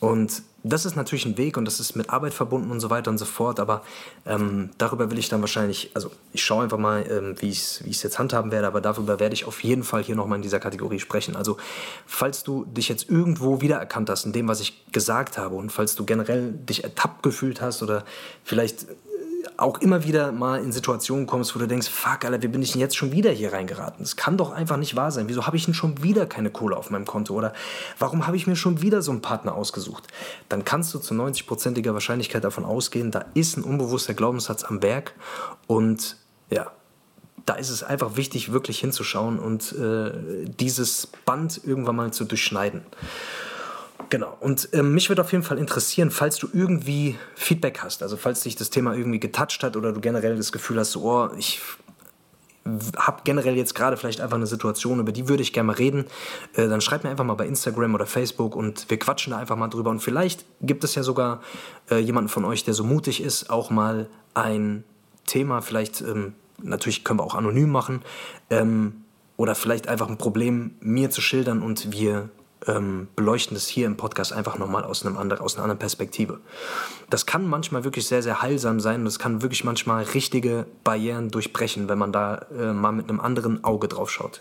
[0.00, 3.10] Und das ist natürlich ein Weg und das ist mit Arbeit verbunden und so weiter
[3.10, 3.82] und so fort, aber
[4.26, 8.02] ähm, darüber will ich dann wahrscheinlich, also ich schaue einfach mal, ähm, wie ich es
[8.02, 10.98] jetzt handhaben werde, aber darüber werde ich auf jeden Fall hier nochmal in dieser Kategorie
[10.98, 11.36] sprechen.
[11.36, 11.56] Also
[12.06, 15.94] falls du dich jetzt irgendwo wiedererkannt hast in dem, was ich gesagt habe und falls
[15.94, 18.04] du generell dich ertappt gefühlt hast oder
[18.44, 18.86] vielleicht
[19.58, 22.72] auch immer wieder mal in Situationen kommst, wo du denkst, fuck, Alter, wie bin ich
[22.72, 24.00] denn jetzt schon wieder hier reingeraten?
[24.00, 25.28] Das kann doch einfach nicht wahr sein.
[25.28, 27.34] Wieso habe ich denn schon wieder keine Kohle auf meinem Konto?
[27.34, 27.54] Oder
[27.98, 30.08] warum habe ich mir schon wieder so einen Partner ausgesucht?
[30.48, 35.14] Dann kannst du zu 90%iger Wahrscheinlichkeit davon ausgehen, da ist ein unbewusster Glaubenssatz am Werk
[35.66, 36.16] und
[36.50, 36.70] ja,
[37.46, 40.10] da ist es einfach wichtig, wirklich hinzuschauen und äh,
[40.46, 42.82] dieses Band irgendwann mal zu durchschneiden.
[44.08, 44.36] Genau.
[44.40, 48.40] Und ähm, mich würde auf jeden Fall interessieren, falls du irgendwie Feedback hast, also falls
[48.42, 51.60] dich das Thema irgendwie getoucht hat oder du generell das Gefühl hast, so, oh, ich
[52.96, 56.06] habe generell jetzt gerade vielleicht einfach eine Situation, über die würde ich gerne mal reden,
[56.54, 59.56] äh, dann schreib mir einfach mal bei Instagram oder Facebook und wir quatschen da einfach
[59.56, 59.90] mal drüber.
[59.90, 61.40] Und vielleicht gibt es ja sogar
[61.90, 64.84] äh, jemanden von euch, der so mutig ist, auch mal ein
[65.26, 68.02] Thema, vielleicht, ähm, natürlich können wir auch anonym machen,
[68.50, 69.02] ähm,
[69.36, 72.30] oder vielleicht einfach ein Problem mir zu schildern und wir
[72.66, 76.40] ähm, beleuchten das hier im Podcast einfach nochmal aus, einem andre, aus einer anderen Perspektive.
[77.10, 81.30] Das kann manchmal wirklich sehr, sehr heilsam sein und das kann wirklich manchmal richtige Barrieren
[81.30, 84.40] durchbrechen, wenn man da äh, mal mit einem anderen Auge drauf schaut.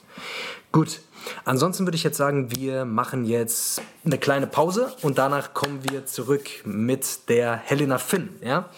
[0.72, 0.99] Gut,
[1.45, 6.05] ansonsten würde ich jetzt sagen, wir machen jetzt eine kleine Pause und danach kommen wir
[6.05, 8.30] zurück mit der Helena Finn.
[8.41, 8.70] Ja?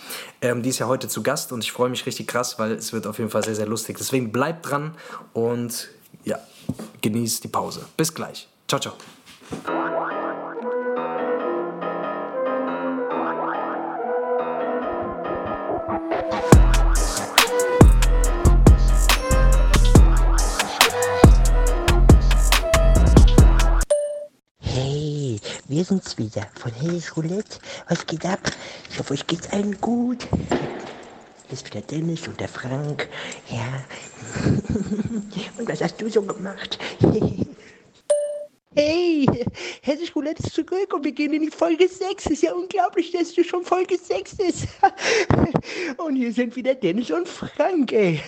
[0.41, 2.93] Ähm, die ist ja heute zu Gast und ich freue mich richtig krass, weil es
[2.93, 3.97] wird auf jeden Fall sehr, sehr lustig.
[3.97, 4.95] Deswegen bleibt dran
[5.33, 5.89] und
[6.23, 6.37] ja,
[7.01, 7.85] genießt die Pause.
[7.97, 8.47] Bis gleich.
[8.67, 8.93] Ciao, ciao.
[9.49, 9.59] Hey,
[25.67, 27.59] wir sind's wieder von Helles Roulette.
[27.87, 28.39] Was geht ab?
[28.89, 30.27] Ich hoffe, euch geht's allen gut.
[31.47, 33.07] Hier ist wieder Dennis und der Frank.
[33.49, 33.85] Ja.
[35.57, 36.77] und was hast du so gemacht?
[38.77, 39.25] Hey,
[40.15, 42.27] Roulette ist zurück und wir gehen in die Folge 6.
[42.27, 44.67] Ist ja unglaublich, dass du schon Folge 6 ist.
[45.97, 48.21] Und hier sind wieder Dennis und Frank, ey.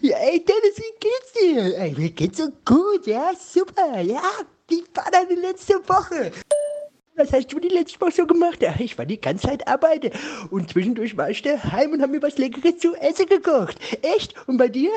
[0.00, 1.78] Ja, ey, Dennis, wie geht's dir?
[1.78, 4.22] Ey, mir geht's so gut, ja, super, ja.
[4.68, 6.32] Wie war deine letzte Woche?
[7.16, 8.60] Was hast du die letzte Woche so gemacht?
[8.60, 10.10] Ja, ich war die ganze Zeit arbeiten.
[10.50, 13.78] Und zwischendurch war ich daheim und hab mir was Leckeres zu essen gekocht.
[14.02, 14.34] Echt?
[14.48, 14.90] Und bei dir?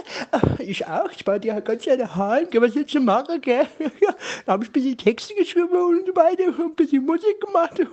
[0.57, 1.11] Ich auch.
[1.11, 2.47] Ich war dir ganz Zeit daheim.
[2.53, 3.68] Was willst du machen, gell?
[4.01, 4.15] Ja,
[4.45, 7.80] da habe ich ein bisschen Texte geschrieben und so weiter und ein bisschen Musik gemacht.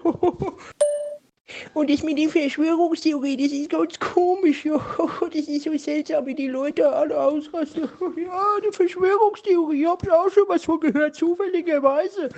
[1.74, 4.64] Und das mit den Verschwörungstheorien, das ist ganz komisch.
[4.64, 4.80] Ja.
[5.20, 7.88] Das ist so seltsam, wie die Leute alle ausrasten.
[8.16, 12.30] Ja, eine Verschwörungstheorie, ich hab auch schon was von gehört, zufälligerweise.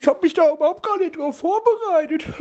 [0.00, 2.24] Ich hab mich da überhaupt gar nicht drauf vorbereitet.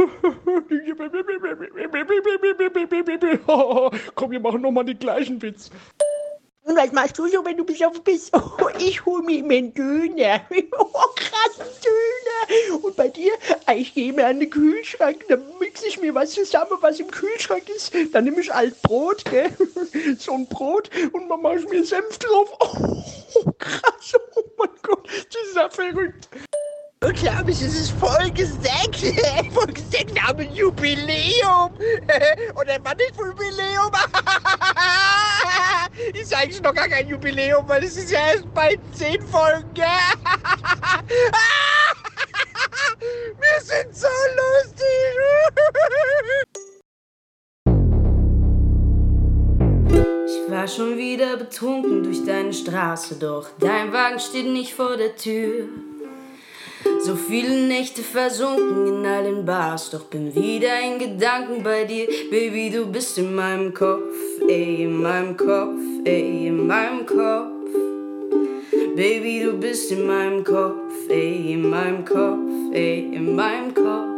[4.16, 5.72] Komm, wir machen nochmal den gleichen Witz.
[6.64, 8.32] Und was machst du so, wenn du besoffen bist?
[8.34, 10.42] Oh, ich hol mir immer einen Döner.
[10.78, 12.84] Oh, krassen Döner.
[12.84, 13.32] Und bei dir?
[13.66, 17.10] Ah, Ich gehe mir an den Kühlschrank, dann mixe ich mir was zusammen, was im
[17.10, 17.94] Kühlschrank ist.
[18.14, 19.50] Dann nehme ich alt Brot, gell?
[20.20, 22.52] So ein Brot und dann mache ich mir Senf drauf.
[22.60, 24.14] Oh, krass.
[24.36, 26.30] Oh mein Gott, das ist ja verrückt.
[27.04, 28.64] Und glaube ich, es ist Folge 6.
[29.54, 31.72] Folge 6 haben ein Jubiläum.
[32.56, 33.92] Oder war nicht Jubiläum?
[36.14, 39.64] ist eigentlich noch gar kein Jubiläum, weil es ist ja erst bei 10 Folgen.
[43.40, 44.88] Wir sind so lustig.
[50.26, 55.16] Ich war schon wieder betrunken durch deine Straße, doch dein Wagen steht nicht vor der
[55.16, 55.68] Tür.
[57.06, 62.08] So viele Nächte versunken in allen Bars, doch bin wieder in Gedanken bei dir.
[62.30, 64.14] Baby, du bist in meinem Kopf,
[64.48, 67.52] ey, in meinem Kopf, ey, in meinem Kopf.
[68.96, 74.18] Baby, du bist in meinem Kopf, ey, in meinem Kopf, ey, in meinem Kopf.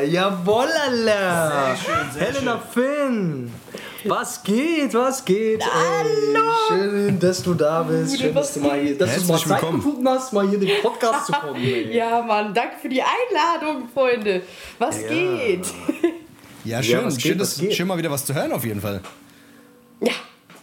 [0.00, 1.76] Äh, jawoll, Alter.
[2.18, 3.52] Helena Finn.
[4.04, 5.62] Was geht, was geht?
[5.64, 6.50] Hallo.
[6.68, 8.18] schön, dass du da bist.
[8.20, 10.82] Schön, dass du mal hier, dass du mal Zeit gefunden hast, mal hier in den
[10.82, 11.56] Podcast zu kommen.
[11.56, 11.92] ey.
[11.96, 14.42] Ja, Mann, danke für die Einladung, Freunde.
[14.78, 15.08] Was Ja.
[15.08, 15.66] geht?
[16.64, 17.04] Ja, schön.
[17.04, 17.74] was schön, was dass, geht?
[17.74, 19.00] schön mal wieder was zu hören auf jeden Fall.
[20.00, 20.12] Ja.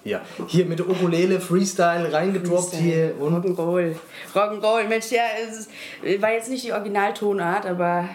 [0.05, 3.95] Ja, hier mit der Ukulele Freestyle reingedroppt hier und Rock'n'Roll.
[4.35, 4.87] Rock'n'Roll.
[4.87, 8.07] Mensch, ja, es ist, war jetzt nicht die Originaltonart, aber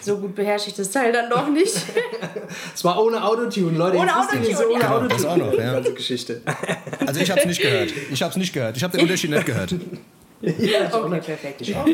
[0.00, 1.72] so gut beherrsche ich das Teil dann doch nicht.
[2.74, 3.96] es war ohne Autotune, Leute.
[3.96, 4.90] Ohne Autotune, wieso ohne ja.
[4.90, 5.08] Autotune.
[5.08, 5.58] Das auch noch, ja.
[5.68, 6.42] Die ganze Geschichte.
[7.06, 7.92] Also ich hab's nicht gehört.
[8.10, 8.76] Ich hab's nicht gehört.
[8.76, 9.72] Ich habe den Unterschied nicht gehört.
[10.40, 11.60] Ja, Okay, perfekt.
[11.62, 11.84] Ja.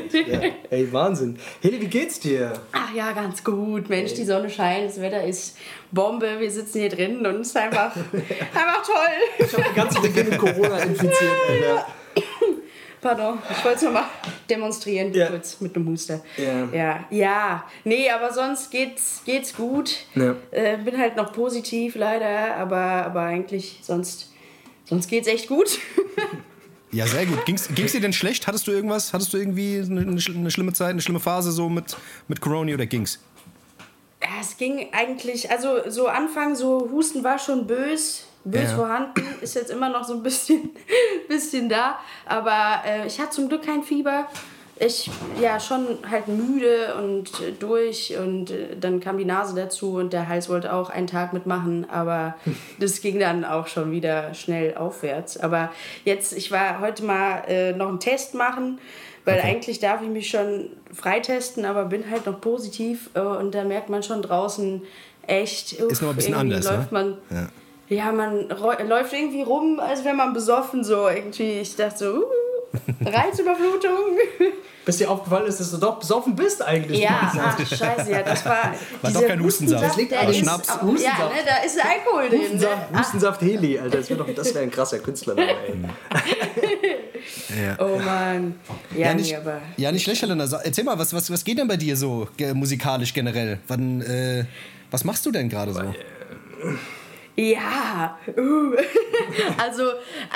[0.71, 1.39] Ey, Wahnsinn.
[1.61, 2.53] Heli, wie geht's dir?
[2.73, 3.89] Ach ja, ganz gut.
[3.89, 5.57] Mensch, die Sonne scheint, das Wetter ist
[5.91, 6.39] Bombe.
[6.41, 7.95] Wir sitzen hier drin und es ist einfach,
[8.55, 9.45] einfach toll.
[9.47, 11.13] Ich habe die ganze Beginn mit Corona infiziert,
[11.49, 11.87] Alter.
[13.01, 14.05] Pardon, ich wollte es nochmal
[14.49, 15.27] demonstrieren, Ja.
[15.27, 16.21] kurz mit einem Huster.
[16.37, 16.69] Ja.
[16.73, 17.65] ja, ja.
[17.83, 19.97] Nee, aber sonst geht's, geht's gut.
[20.15, 20.37] Ja.
[20.53, 24.31] Äh, bin halt noch positiv leider, aber, aber eigentlich sonst,
[24.85, 25.81] sonst geht's echt gut.
[26.93, 27.45] Ja, sehr gut.
[27.47, 28.47] Ging's, ging's dir denn schlecht?
[28.47, 29.13] Hattest du irgendwas?
[29.13, 31.97] Hattest du irgendwie eine, eine schl- eine schlimme Zeit, eine schlimme Phase so mit,
[32.29, 33.19] mit Corona oder ging's?
[34.23, 38.77] Ja, es ging eigentlich, also so Anfang, so Husten war schon bös, bös Ja.
[38.77, 40.71] vorhanden, ist jetzt immer noch so ein bisschen,
[41.29, 44.29] bisschen da, aber äh, ich hatte zum Glück kein Fieber.
[44.85, 45.09] Ich,
[45.41, 47.31] ja, schon halt müde und
[47.61, 51.33] durch und äh, dann kam die Nase dazu und der Hals wollte auch einen Tag
[51.33, 52.35] mitmachen, aber
[52.81, 55.37] das ging dann auch schon wieder schnell aufwärts.
[55.37, 55.71] Aber
[56.05, 58.81] jetzt, ich war heute mal äh, noch einen Test machen,
[59.25, 63.63] weil eigentlich darf ich mich schon freitesten, aber bin halt noch positiv äh, und da
[63.63, 64.83] merkt man schon draußen
[65.29, 65.81] echt.
[65.81, 66.99] uff, Ist noch ein bisschen irgendwie anders, läuft ne?
[66.99, 67.19] man.
[67.31, 67.49] Ja.
[67.89, 68.49] Ja, man
[68.89, 71.61] läuft irgendwie rum, als wäre man besoffen so irgendwie.
[71.61, 72.52] Ich dachte so, uh,
[73.05, 74.17] Reizüberflutung.
[74.85, 77.01] Bis dir aufgefallen ist, dass du doch besoffen bist eigentlich.
[77.01, 78.73] ja, ach scheiße, ja, das war.
[79.01, 79.85] War dieser doch kein Hustensaft.
[79.85, 80.67] Das liegt der aber ist, Schnaps.
[80.69, 81.19] Ja, Hustensaft.
[81.35, 82.39] ne, da ist Alkohol drin.
[82.39, 82.45] Ne?
[82.47, 83.99] Hustensaft, Hustensaft Heli, Alter.
[83.99, 85.75] Das wäre das wär ein krasser Künstlername, ey.
[87.65, 87.77] Ja.
[87.79, 88.57] Oh Mann.
[88.97, 89.61] Ja, Ja, nicht, aber.
[89.77, 90.45] ja, nicht schlecht, Helena.
[90.65, 93.61] Erzähl mal, was, was, was geht denn bei dir so ge- musikalisch generell?
[93.69, 94.45] Wann, äh,
[94.91, 95.83] was machst du denn gerade so?
[97.35, 98.75] Ja, uh.
[99.59, 99.85] also,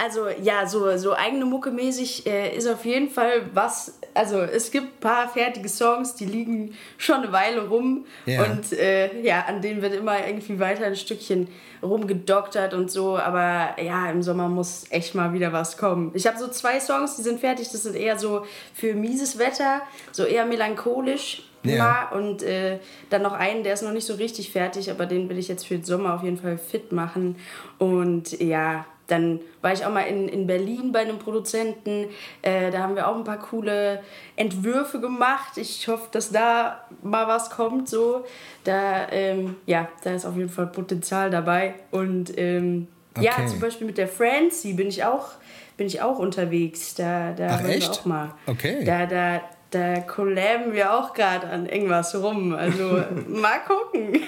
[0.03, 3.99] also ja, so, so eigene Mucke mäßig äh, ist auf jeden Fall was.
[4.15, 8.45] Also es gibt ein paar fertige Songs, die liegen schon eine Weile rum Ja.
[8.45, 11.49] und äh, ja, an denen wird immer irgendwie weiter ein Stückchen
[11.83, 13.19] rumgedoktert und so.
[13.19, 16.13] Aber ja, im Sommer muss echt mal wieder was kommen.
[16.15, 17.69] Ich habe so zwei Songs, die sind fertig.
[17.71, 19.83] Das sind eher so für mieses Wetter,
[20.13, 21.43] so eher melancholisch.
[21.69, 21.77] Ja.
[21.77, 22.79] Ja, und äh,
[23.11, 25.67] dann noch einen, der ist noch nicht so richtig fertig, aber den will ich jetzt
[25.67, 27.37] für den Sommer auf jeden Fall fit machen.
[27.79, 32.07] Und ja, dann war ich auch mal in, in Berlin bei einem Produzenten.
[32.43, 34.01] Äh, da haben wir auch ein paar coole
[34.35, 35.57] Entwürfe gemacht.
[35.59, 37.89] Ich hoffe, dass da mal was kommt.
[37.89, 38.25] So.
[38.65, 41.75] Da, ähm, ja, da ist auf jeden Fall Potenzial dabei.
[41.93, 42.89] Und ähm,
[43.21, 43.47] ja, Okay.
[43.47, 45.29] zum Beispiel mit der Francie bin ich auch,
[45.77, 46.97] bin ich auch unterwegs.
[46.97, 47.89] Da, da Ach, echt?
[47.91, 48.35] auch mal.
[48.47, 48.85] Okay.
[48.85, 49.41] Da, da,
[49.71, 52.55] da collaben wir auch gerade an irgendwas rum.
[52.55, 54.21] Also mal gucken.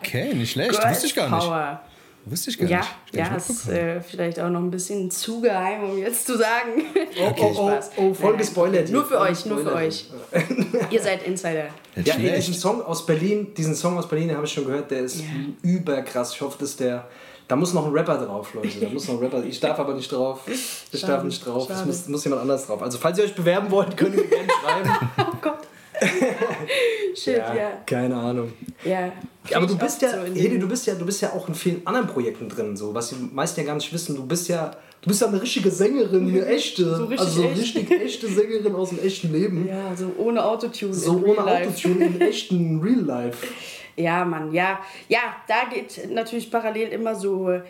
[0.00, 0.70] Okay, nicht schlecht.
[0.70, 1.38] Girls Wusste ich gar nicht.
[1.38, 1.82] Power.
[2.24, 2.88] Wusste ich gar Ja, nicht.
[3.12, 6.36] Ich ja, nicht ist äh, vielleicht auch noch ein bisschen zu geheim, um jetzt zu
[6.36, 6.84] sagen.
[7.20, 7.90] Oh, oh, oh, Spaß.
[7.96, 8.90] oh, voll gespoilert.
[8.90, 10.08] Nur für euch, nur für euch.
[10.90, 11.66] Ihr seid Insider.
[11.96, 15.00] Ja, diesen Song aus Berlin, diesen Song aus Berlin, den habe ich schon gehört, der
[15.00, 15.24] ist Ja.
[15.62, 16.32] überkrass.
[16.34, 17.08] Ich hoffe, dass der.
[17.48, 18.68] Da muss noch ein Rapper drauf, Leute.
[18.78, 19.42] Da muss noch ein Rapper.
[19.42, 20.40] Ich darf aber nicht drauf.
[20.92, 21.68] Ich darf nicht drauf.
[21.68, 21.86] Es schade.
[21.86, 22.82] muss, muss jemand anders drauf.
[22.82, 24.90] Also, falls ihr euch bewerben wollt, könnt ihr mir gerne schreiben.
[25.18, 25.58] Oh Gott.
[27.14, 27.72] Shit, ja.
[27.86, 28.52] Keine Ahnung.
[28.84, 29.12] Ja.
[29.54, 31.86] Aber du bist ja, so Hedi, du bist ja, du bist ja auch in vielen
[31.86, 34.14] anderen Projekten drin, so was die meisten ja gar nicht wissen.
[34.14, 34.70] Du bist ja,
[35.00, 37.58] du bist ja eine richtige Sängerin, eine echte, So richtig also echt.
[37.58, 39.66] richtig echte Sängerin aus dem echten Leben.
[39.66, 40.94] Ja, so ohne Autotune.
[40.94, 41.44] So ohne.
[41.44, 43.46] Autotune im echten Real Life.
[43.98, 44.78] Ja, Mann, ja.
[45.08, 47.60] Ja, da geht natürlich parallel immer so,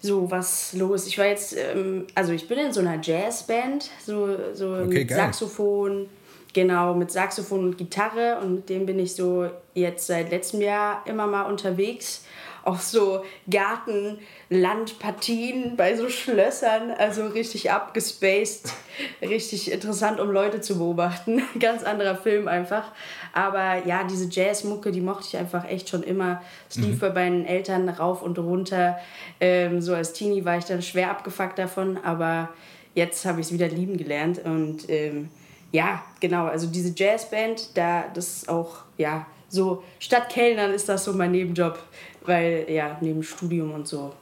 [0.00, 1.06] so was los.
[1.06, 5.16] Ich war jetzt, ähm, also ich bin in so einer Jazzband, so, so mit geil.
[5.16, 6.08] Saxophon,
[6.52, 11.02] genau, mit Saxophon und Gitarre und mit dem bin ich so jetzt seit letztem Jahr
[11.06, 12.26] immer mal unterwegs.
[12.62, 18.72] Auf so Gartenlandpartien bei so Schlössern, also richtig abgespaced,
[19.20, 21.42] richtig interessant, um Leute zu beobachten.
[21.60, 22.90] Ganz anderer Film einfach.
[23.34, 26.40] Aber ja, diese Jazzmucke, die mochte ich einfach echt schon immer.
[26.70, 28.96] Es lief bei meinen Eltern rauf und runter.
[29.40, 32.50] Ähm, so als Teenie war ich dann schwer abgefuckt davon, aber
[32.94, 34.38] jetzt habe ich es wieder lieben gelernt.
[34.44, 35.30] Und ähm,
[35.72, 41.02] ja, genau, also diese Jazzband, da das ist auch, ja, so statt Kellnern ist das
[41.02, 41.76] so mein Nebenjob,
[42.24, 44.12] weil ja, neben Studium und so.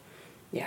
[0.55, 0.67] Ja,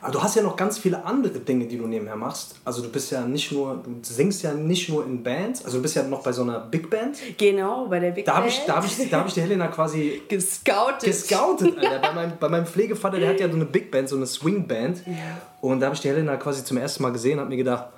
[0.00, 2.54] Aber du hast ja noch ganz viele andere Dinge, die du nebenher machst.
[2.64, 5.82] Also du bist ja nicht nur, du singst ja nicht nur in Bands, also du
[5.82, 7.18] bist ja noch bei so einer Big Band.
[7.36, 8.54] genau, bei der Big Da habe Band.
[8.58, 11.00] ich, da hab ich, da hab ich die Helena quasi gescoutet.
[11.02, 11.98] gescoutet, Alter.
[12.00, 14.66] Bei meinem, bei meinem Pflegevater, der hat ja so eine Big Band, so eine Swing
[14.66, 15.02] Band.
[15.60, 17.88] Und da habe ich die Helena quasi zum ersten Mal gesehen und habe mir gedacht,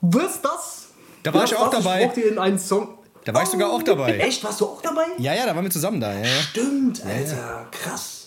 [0.00, 0.88] was ist das?
[1.22, 1.84] Da war ich auch das?
[1.84, 2.00] dabei.
[2.00, 2.88] Ich brauchte in einen Song.
[3.24, 4.16] Da war ich sogar auch dabei.
[4.18, 4.42] Echt?
[4.42, 5.04] Warst du auch dabei?
[5.18, 6.12] Ja, ja, da waren wir zusammen da.
[6.12, 6.26] Ja, ja.
[6.50, 7.66] Stimmt, Alter.
[7.70, 8.17] Krass.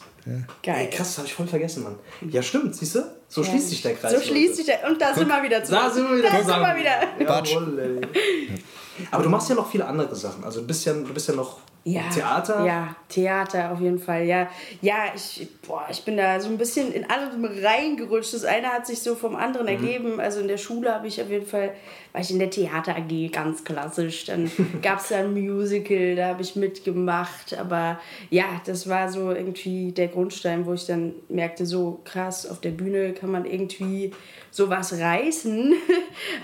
[0.62, 0.76] Geil.
[0.86, 1.98] Ey, krass, das habe ich voll vergessen, Mann.
[2.30, 3.04] Ja, stimmt, siehst du?
[3.28, 4.14] So schließt sich der Kreis.
[4.14, 4.88] So schließt sich der.
[4.90, 5.88] Und da sind wir wieder zusammen.
[5.88, 6.66] Da sind wir wieder Da sind zusammen.
[6.66, 7.54] wir wieder.
[7.56, 7.80] Jawohl,
[8.14, 8.64] ey.
[9.10, 10.44] Aber du machst ja noch viele andere Sachen.
[10.44, 12.64] Also du bist ja, du bist ja noch Ja, Theater.
[12.64, 14.26] Ja, Theater auf jeden Fall.
[14.26, 14.48] Ja,
[14.82, 18.36] ja ich, boah, ich bin da so ein bisschen in allem reingerutscht.
[18.36, 19.72] Das eine hat sich so vom anderen Mhm.
[19.74, 20.20] ergeben.
[20.20, 21.74] Also in der Schule habe ich auf jeden Fall,
[22.12, 24.26] war ich in der Theater AG ganz klassisch.
[24.26, 24.52] Dann
[24.84, 27.58] gab es da ein Musical, da habe ich mitgemacht.
[27.58, 32.62] Aber ja, das war so irgendwie der Grundstein, wo ich dann merkte, so krass, auf
[32.62, 34.12] der Bühne kann man irgendwie
[34.52, 35.74] sowas reißen.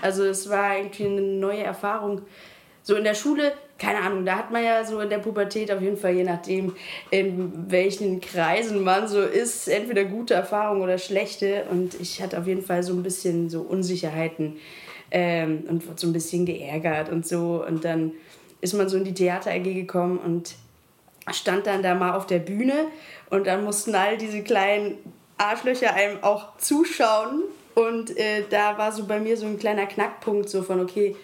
[0.02, 2.22] Also es war irgendwie eine neue Erfahrung
[2.82, 5.80] so in der Schule, keine Ahnung, da hat man ja so in der Pubertät auf
[5.80, 6.74] jeden Fall, je nachdem,
[7.10, 11.64] in welchen Kreisen man so ist, entweder gute Erfahrungen oder schlechte.
[11.70, 14.56] Und ich hatte auf jeden Fall so ein bisschen so Unsicherheiten
[15.12, 17.64] ähm, und wurde so ein bisschen geärgert und so.
[17.66, 18.12] Und dann
[18.60, 20.56] ist man so in die Theater AG gekommen und
[21.32, 22.86] stand dann da mal auf der Bühne
[23.30, 24.96] und dann mussten all diese kleinen
[25.36, 27.42] Arschlöcher einem auch zuschauen.
[27.76, 31.14] Und äh, da war so bei mir so ein kleiner Knackpunkt, so von, okay,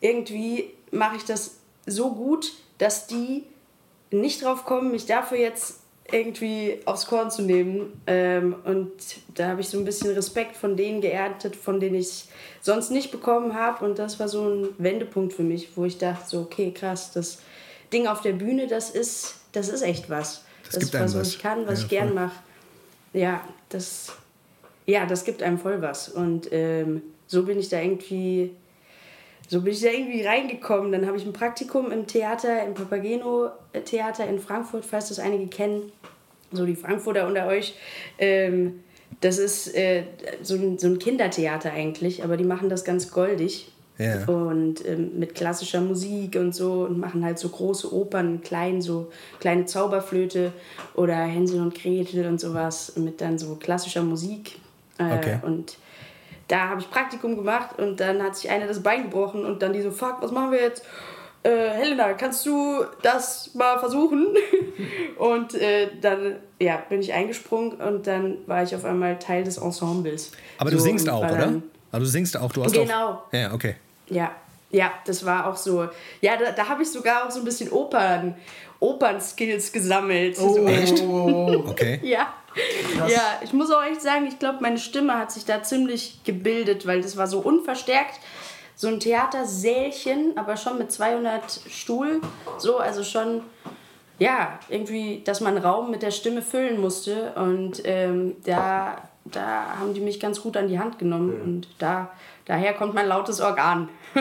[0.00, 3.44] irgendwie mache ich das so gut, dass die
[4.10, 5.80] nicht drauf kommen, mich dafür jetzt
[6.12, 8.00] irgendwie aufs Korn zu nehmen.
[8.06, 8.92] Ähm, und
[9.34, 12.26] da habe ich so ein bisschen Respekt von denen geerntet, von denen ich
[12.60, 13.84] sonst nicht bekommen habe.
[13.84, 17.38] Und das war so ein Wendepunkt für mich, wo ich dachte, so, okay, krass, das
[17.92, 20.44] Ding auf der Bühne, das ist, das ist echt was.
[20.64, 21.28] Das Das, gibt ist was, einem was was.
[21.28, 22.14] ich kann, was Ja, ich gern voll.
[22.16, 22.34] mache.
[23.14, 24.12] Ja, das,
[24.86, 26.08] ja, das gibt einem voll was.
[26.10, 28.50] Und ähm, so bin ich da irgendwie
[29.48, 30.92] so bin ich da irgendwie reingekommen.
[30.92, 35.92] Dann habe ich ein Praktikum im Theater, im Papageno-Theater in Frankfurt, falls das einige kennen.
[36.52, 37.74] So die Frankfurter unter euch.
[38.18, 38.80] Ähm,
[39.20, 40.04] das ist äh,
[40.42, 43.70] so, ein, so ein Kindertheater eigentlich, aber die machen das ganz goldig.
[43.96, 44.24] Ja.
[44.26, 49.12] Und ähm, mit klassischer Musik und so und machen halt so große Opern, klein, so
[49.38, 50.52] kleine Zauberflöte
[50.94, 54.56] oder Hänsel und Gretel und sowas mit dann so klassischer Musik.
[54.98, 55.38] Äh, Okay.
[55.42, 55.76] Und
[56.48, 59.72] da habe ich Praktikum gemacht und dann hat sich einer das Bein gebrochen und dann
[59.72, 60.84] die so, fuck, was machen wir jetzt?
[61.42, 64.28] Äh, Helena, kannst du das mal versuchen?
[65.18, 69.58] und äh, dann ja, bin ich eingesprungen und dann war ich auf einmal Teil des
[69.58, 70.32] Ensembles.
[70.58, 71.36] Aber du So, singst und auch, oder?
[71.36, 73.08] dann- Also du singst auch, du hast Genau.
[73.10, 73.32] auch...
[73.32, 73.76] Ja, okay.
[74.08, 74.30] Ja,
[74.70, 75.86] ja, das war auch so.
[76.20, 78.34] Ja, da, da habe ich sogar auch so ein bisschen Opern,
[78.80, 80.36] Opernskills gesammelt.
[80.36, 80.66] so.
[80.66, 81.02] Echt?
[81.02, 82.00] Okay.
[82.02, 82.32] Ja.
[83.08, 86.86] Ja, ich muss auch echt sagen, ich glaube, meine Stimme hat sich da ziemlich gebildet,
[86.86, 88.20] weil das war so unverstärkt.
[88.76, 92.20] So ein Theatersälchen, aber schon mit 200 Stuhl.
[92.58, 93.42] So, also schon,
[94.18, 97.32] ja, irgendwie, dass man Raum mit der Stimme füllen musste.
[97.36, 101.40] Und ähm, da, da haben die mich ganz gut an die Hand genommen.
[101.40, 102.10] Und da,
[102.46, 103.88] daher kommt mein lautes Organ.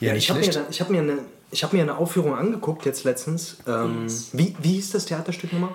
[0.00, 1.18] Ja, ich habe mir, ich hab mir, eine-
[1.52, 3.58] ich hab mir eine Aufführung angeguckt jetzt letztens.
[3.68, 5.70] Ähm, wie, wie hieß das Theaterstück nochmal?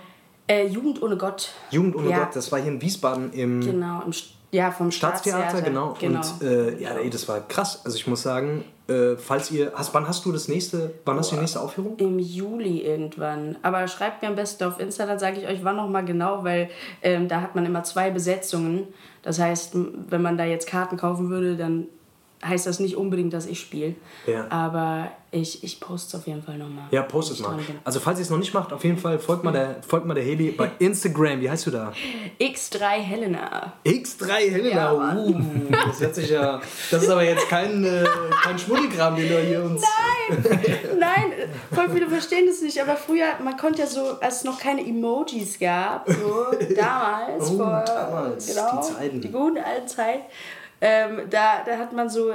[0.48, 1.52] Äh, Jugend ohne Gott.
[1.72, 2.20] Jugend ohne Ja.
[2.20, 2.36] Gott.
[2.36, 4.14] Das war hier in Wiesbaden im Genau, im,
[4.52, 5.70] ja, vom Staatstheater, Staatstheater.
[5.70, 5.96] genau.
[6.00, 6.22] genau.
[6.22, 7.82] Und äh, ja, ey, das war krass.
[7.84, 9.74] Also ich muss sagen, äh, falls ihr.
[9.76, 11.98] Hast, wann hast du das nächste, wann hast du die nächste Aufführung?
[11.98, 13.58] Im Juli irgendwann.
[13.62, 16.46] Aber schreibt mir am besten auf Insta, dann sage ich euch wann noch mal genau,
[16.46, 16.70] weil
[17.02, 18.88] ähm, da hat man immer zwei Besetzungen.
[19.24, 19.72] Das heißt,
[20.10, 21.88] wenn man da jetzt Karten kaufen würde, dann
[22.46, 23.96] heißt das nicht unbedingt, dass ich spiele.
[24.26, 24.46] Ja.
[24.50, 26.86] Aber ich, ich poste es auf jeden Fall nochmal.
[26.92, 27.58] Ja, postet mal.
[27.84, 30.14] Also falls ihr es noch nicht macht, auf jeden Fall folgt mal der, folgt mal
[30.14, 31.42] der Heli bei Instagram.
[31.42, 31.92] Wie heißt du da?
[32.40, 33.74] X3 Helena.
[33.86, 34.70] X3 Helena.
[34.70, 35.42] Ja, uh,
[35.86, 36.62] das hört sich ja.
[36.90, 38.06] Das ist aber jetzt kein, äh,
[38.44, 39.84] kein Schmuddelkram, den du hier uns.
[41.00, 41.34] Nein,
[41.74, 44.82] voll viele verstehen das nicht, aber früher, man konnte ja so, als es noch keine
[44.82, 49.22] Emojis gab, so damals, Oh, vor, damals, genau, die Zeiten.
[49.22, 50.20] die guten alten Zeit,
[50.82, 52.34] ähm, da, da hat man so,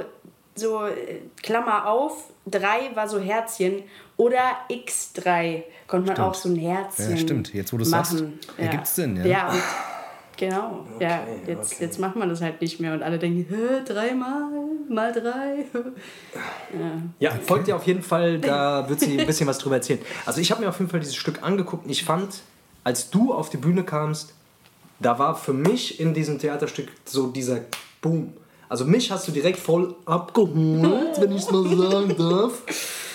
[0.55, 3.83] so äh, Klammer auf, 3 war so Herzchen
[4.17, 4.39] oder
[4.69, 7.53] X3 konnte man auch so ein Herzchen Ja, stimmt.
[7.53, 8.39] Jetzt, wo du's machen.
[8.43, 9.25] sagst, ergibt's Sinn, ja.
[9.25, 9.61] Ja, und
[10.37, 11.83] genau, ja, Okay, jetzt, okay.
[11.85, 14.43] jetzt macht man das halt nicht mehr und alle denken, Hä, dreimal,
[14.89, 15.65] mal drei.
[17.19, 19.99] Ja, folgt ihr auf jeden Fall, da wird sie ein bisschen was drüber erzählen.
[20.25, 22.41] Also ich habe mir auf jeden Fall dieses Stück angeguckt und ich fand,
[22.83, 24.33] als du auf die Bühne kamst,
[24.99, 27.61] da war für mich in diesem Theaterstück so dieser
[28.01, 28.33] Boom.
[28.73, 32.53] Also mich hast du direkt voll abgeholt, wenn ich es mal sagen darf.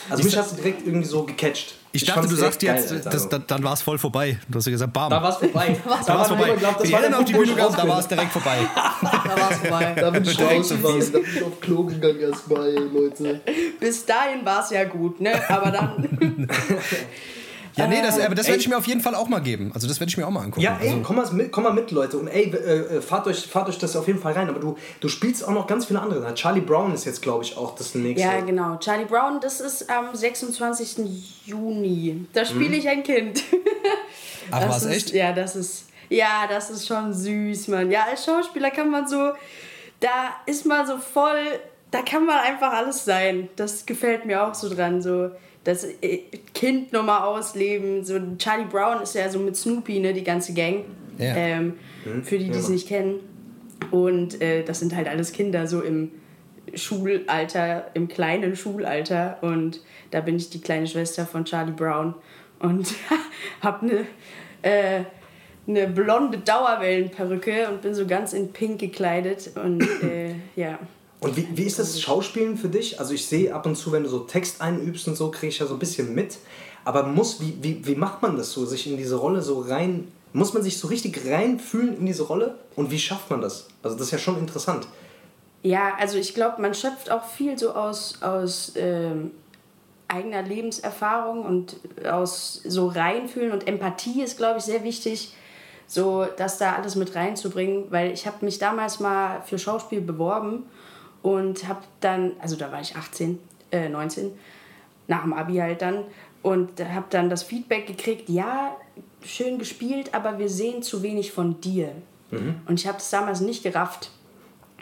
[0.09, 1.75] Also mich hast du direkt irgendwie so gecatcht.
[1.91, 3.11] Ich dachte, fand's du sagst jetzt, geil, Alter.
[3.11, 4.39] das, dann, dann war es voll vorbei.
[4.49, 5.11] Du hast ja gesagt, bam.
[5.11, 5.77] da war es vorbei.
[6.07, 6.55] Da, war vorbei.
[6.55, 8.59] Glaubt, das war Helena auf die Bühne ich kam, da war es direkt vorbei.
[9.03, 9.95] Da war es vorbei.
[9.99, 13.41] Da bin ich raus gewesen, da bin ich auf Klo gegangen erstmal, Leute.
[13.81, 15.33] Bis dahin war es ja gut, ne?
[15.51, 16.47] Aber dann.
[17.79, 19.71] Ja, nee, das, aber das werde ich mir auf jeden Fall auch mal geben.
[19.75, 20.61] Also das werde ich mir auch mal angucken.
[20.61, 22.19] Ja, ey, also, komm, mal mit, komm mal mit, Leute.
[22.19, 24.49] Und ey, äh, äh, fahrt, euch, fahrt euch das auf jeden Fall rein.
[24.49, 26.35] Aber du, du spielst auch noch ganz viele andere.
[26.35, 28.27] Charlie Brown ist jetzt, glaube ich, auch das nächste.
[28.27, 28.77] ja, genau.
[28.79, 30.97] Charlie Brown, das ist am 26.
[31.47, 32.27] Juni.
[32.33, 33.43] Da spiele ich ein Kind.
[34.51, 35.15] Ach, Das was, ist, echt?
[35.15, 35.85] Ja, das ist.
[36.09, 37.91] Ja, das ist schon süß, Mann.
[37.91, 39.33] Ja, als Schauspieler kann man so.
[40.01, 41.61] Da ist man so voll.
[41.91, 43.49] Da kann man einfach alles sein.
[43.57, 45.03] Das gefällt mir auch so dran.
[45.03, 45.31] So
[45.69, 46.23] das äh,
[46.55, 48.03] Kind nochmal ausleben.
[48.03, 50.85] So Charlie Brown ist ja so mit Snoopy, ne, die ganze Gang.
[51.19, 51.35] Ja.
[51.37, 51.75] Ähm,
[52.23, 53.21] für die, die es nicht kennen.
[53.91, 56.13] Und äh, das sind halt alles Kinder, so im
[56.75, 59.39] Schulalter, im kleinen Schulalter.
[59.43, 62.15] Und da bin ich die kleine Schwester von Charlie Brown
[62.61, 62.95] und
[63.61, 64.07] habe eine
[64.63, 65.05] äh,
[65.67, 69.51] eine blonde Dauerwellenperücke und bin so ganz in pink gekleidet.
[69.63, 70.79] Und äh, ja.
[71.21, 73.01] Und wie, wie ist das Schauspielen für dich?
[73.01, 75.59] Also ich sehe ab und zu, wenn du so Text einübst und so, kriege ich
[75.59, 76.39] ja so ein bisschen mit.
[76.85, 80.13] Aber muss, wie, wie, wie macht man das so, sich in diese Rolle so rein...
[80.35, 82.57] Muss man sich so richtig reinfühlen in diese Rolle?
[82.77, 83.67] Und wie schafft man das?
[83.83, 84.87] Also das ist ja schon interessant.
[85.63, 89.31] Ja, also ich glaube, man schöpft auch viel so aus, aus ähm,
[90.07, 95.35] eigener Lebenserfahrung und aus so reinfühlen und Empathie ist, glaube ich, sehr wichtig,
[95.87, 100.65] so das da alles mit reinzubringen, weil ich habe mich damals mal für Schauspiel beworben
[101.23, 103.39] und habe dann, also da war ich 18,
[103.71, 104.33] äh, 19,
[105.07, 106.05] nach dem Abi halt dann
[106.43, 108.77] und habe dann das Feedback gekriegt, ja,
[109.23, 111.93] schön gespielt, aber wir sehen zu wenig von dir.
[112.67, 114.11] Und ich habe das damals nicht gerafft.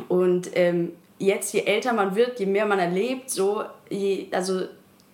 [0.09, 4.63] Und ähm, jetzt, je älter man wird, je mehr man erlebt, so, je, also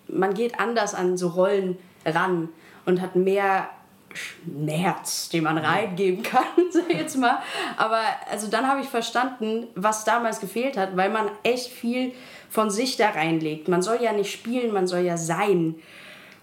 [0.08, 2.48] man geht anders an so Rollen ran
[2.84, 3.68] und hat mehr
[4.14, 7.38] Schmerz, den man reingeben kann, sag ich jetzt mal.
[7.76, 8.00] Aber
[8.30, 12.12] also dann habe ich verstanden, was damals gefehlt hat, weil man echt viel
[12.50, 13.68] von sich da reinlegt.
[13.68, 15.76] Man soll ja nicht spielen, man soll ja sein.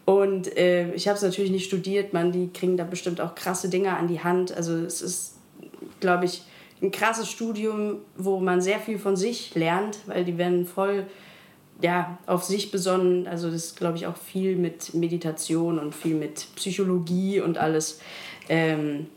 [0.06, 3.70] Und äh, ich habe es natürlich nicht studiert, man, die kriegen da bestimmt auch krasse
[3.70, 4.52] Dinge an die Hand.
[4.56, 5.36] Also es ist,
[6.00, 6.42] glaube ich,
[6.82, 11.06] ein krasses Studium, wo man sehr viel von sich lernt, weil die werden voll
[11.82, 13.28] ja, auf sich besonnen.
[13.28, 18.00] Also das ist, glaube ich, auch viel mit Meditation und viel mit Psychologie und alles.
[18.50, 19.08] Ähm,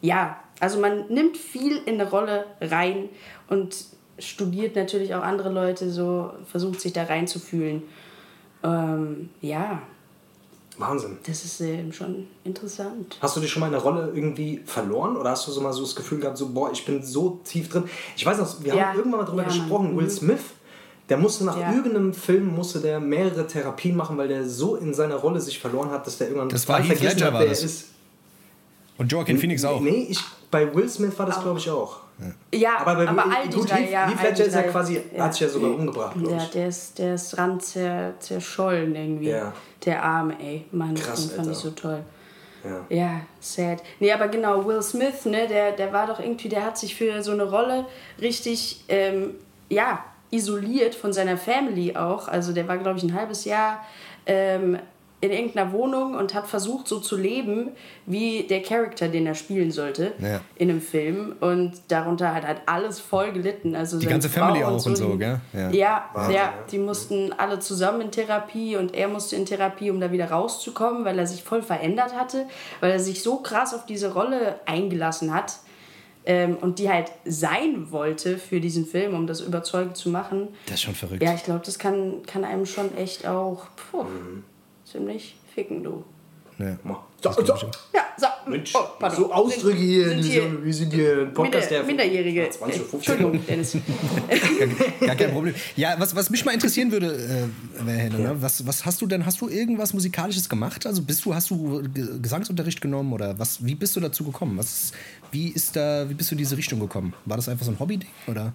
[0.00, 3.08] ja, also man nimmt viel in eine Rolle rein
[3.48, 3.76] und
[4.18, 7.82] studiert natürlich auch andere Leute, so versucht sich da reinzufühlen.
[8.64, 9.80] Ähm, ja,
[10.78, 11.18] Wahnsinn.
[11.26, 13.18] das ist ähm, schon interessant.
[13.20, 15.72] Hast du dich schon mal in der Rolle irgendwie verloren oder hast du so mal
[15.72, 17.84] so das Gefühl gehabt, so, boah, ich bin so tief drin?
[18.16, 18.86] Ich weiß noch, wir Ja.
[18.88, 20.10] haben irgendwann mal drüber Ja, gesprochen, Will Mhm.
[20.10, 20.40] Smith,
[21.08, 21.72] der musste nach Ja.
[21.72, 25.90] irgendeinem Film musste der mehrere Therapien machen, weil der so in seiner Rolle sich verloren
[25.90, 27.60] hat, dass der irgendwann Das war Heath Ledger, hat, war wer das.
[27.60, 27.84] er ist.
[28.98, 29.80] Und Joaquin Phoenix auch.
[29.80, 30.18] Nee, ich,
[30.50, 31.98] bei Will Smith war das, glaube ich, auch.
[32.52, 34.08] Ja, Aber aber, bei all die gut, drei, Heath, ja.
[34.08, 36.50] Heath Ledger ist ja quasi, hat sich ja sogar umgebracht, Ja, ich.
[36.50, 39.28] der ist, der ist ran zer, zerschollen irgendwie.
[39.30, 39.52] Ja.
[39.84, 40.64] Der Arme, ey.
[40.72, 42.00] Mann, Krass, den fand ich so toll.
[42.64, 42.96] Ja.
[42.96, 43.84] Ja, sad.
[44.00, 47.22] Nee, aber genau, Will Smith, ne, der, der war doch irgendwie, der hat sich für
[47.22, 47.86] so eine Rolle
[48.20, 49.34] richtig, ähm,
[49.68, 52.28] ja, isoliert von seiner Family auch.
[52.28, 53.84] Also der war, glaube ich, ein halbes Jahr
[54.26, 54.78] ähm,
[55.20, 57.70] in irgendeiner Wohnung und hat versucht, so zu leben,
[58.06, 60.40] wie der Charakter, den er spielen sollte Ja.
[60.54, 61.34] in einem Film.
[61.40, 63.74] Und darunter hat halt alles voll gelitten.
[63.74, 65.40] Also Die ganze Frau Family auch und die- so, gell?
[65.52, 65.70] Ja.
[65.70, 66.52] Ja, Wahnsinn, ja, ja.
[66.70, 71.04] die mussten alle zusammen in Therapie und er musste in Therapie, um da wieder rauszukommen,
[71.04, 72.46] weil er sich voll verändert hatte,
[72.78, 75.54] weil er sich so krass auf diese Rolle eingelassen hat
[76.28, 80.48] ähm, und die halt sein wollte für diesen Film, um das überzeugend zu machen.
[80.66, 81.22] Das ist schon verrückt.
[81.22, 84.44] Ja, ich glaube, das kann, kann einem schon echt auch puh, Mhm.
[84.84, 86.04] ziemlich ficken, du.
[86.58, 86.76] Ja.
[87.20, 87.54] So, so.
[87.92, 88.26] Ja, so.
[88.48, 89.18] Mensch, oh, pardon.
[89.18, 92.48] so Ausdrücke hier, Sind in hier wir sind hier ein Podcast, Minder, der Minderjährige.
[92.50, 93.76] 20 Äh, oder 15 Entschuldigung, Dennis.
[95.00, 95.54] Gar kein Problem.
[95.76, 98.36] Ja, was, was mich mal interessieren würde, äh, Henne, ne?
[98.40, 100.86] was, was hast du denn, hast du irgendwas Musikalisches gemacht?
[100.86, 104.56] Also bist du, hast du Ge- Gesangsunterricht genommen oder was, wie bist du dazu gekommen?
[104.56, 104.92] Was,
[105.32, 107.12] wie ist da, wie bist du in diese Richtung gekommen?
[107.26, 107.98] War das einfach so ein Hobby
[108.28, 108.52] oder?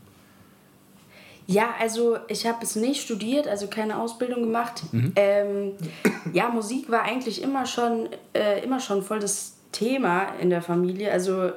[1.45, 4.83] Ja, also ich habe es nicht studiert, also keine Ausbildung gemacht.
[4.91, 5.11] Mhm.
[5.15, 5.71] Ähm,
[6.31, 11.11] ja, Musik war eigentlich immer schon, äh, immer schon voll das Thema in der Familie.
[11.11, 11.51] Also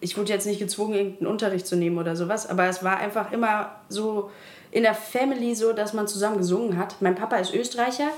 [0.00, 3.32] ich wurde jetzt nicht gezwungen, irgendeinen Unterricht zu nehmen oder sowas, aber es war einfach
[3.32, 4.30] immer so
[4.70, 6.96] in der Family so, dass man zusammen gesungen hat.
[7.00, 8.08] Mein Papa ist Österreicher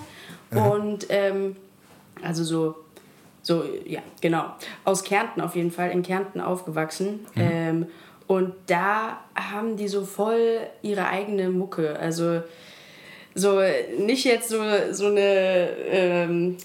[0.50, 1.56] und ähm,
[2.22, 2.76] also so
[3.42, 4.46] so, ja, genau.
[4.84, 7.26] Aus Kärnten auf jeden Fall, in Kärnten aufgewachsen.
[7.36, 7.86] Ähm,
[8.26, 11.98] und da haben die so voll ihre eigene Mucke.
[11.98, 12.42] Also
[13.34, 13.60] so
[13.98, 14.62] nicht jetzt so,
[14.92, 16.56] so eine, ähm,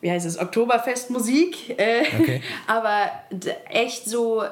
[0.00, 2.40] wie heißt es, Oktoberfestmusik, äh, Okay.
[2.66, 3.10] aber
[3.68, 4.42] echt so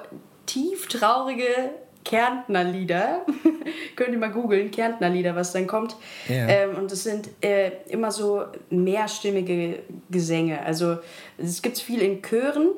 [0.47, 1.47] tief traurige
[2.05, 3.25] Kärntner Lieder.
[3.97, 5.95] Könnt ihr mal googeln, Kärntner Lieder, was dann kommt.
[6.29, 6.49] Ja.
[6.49, 9.79] Ähm, und es sind äh, immer so mehrstimmige
[10.11, 10.65] Gesänge.
[10.65, 10.99] Also
[11.39, 12.71] es gibt viel in Chören,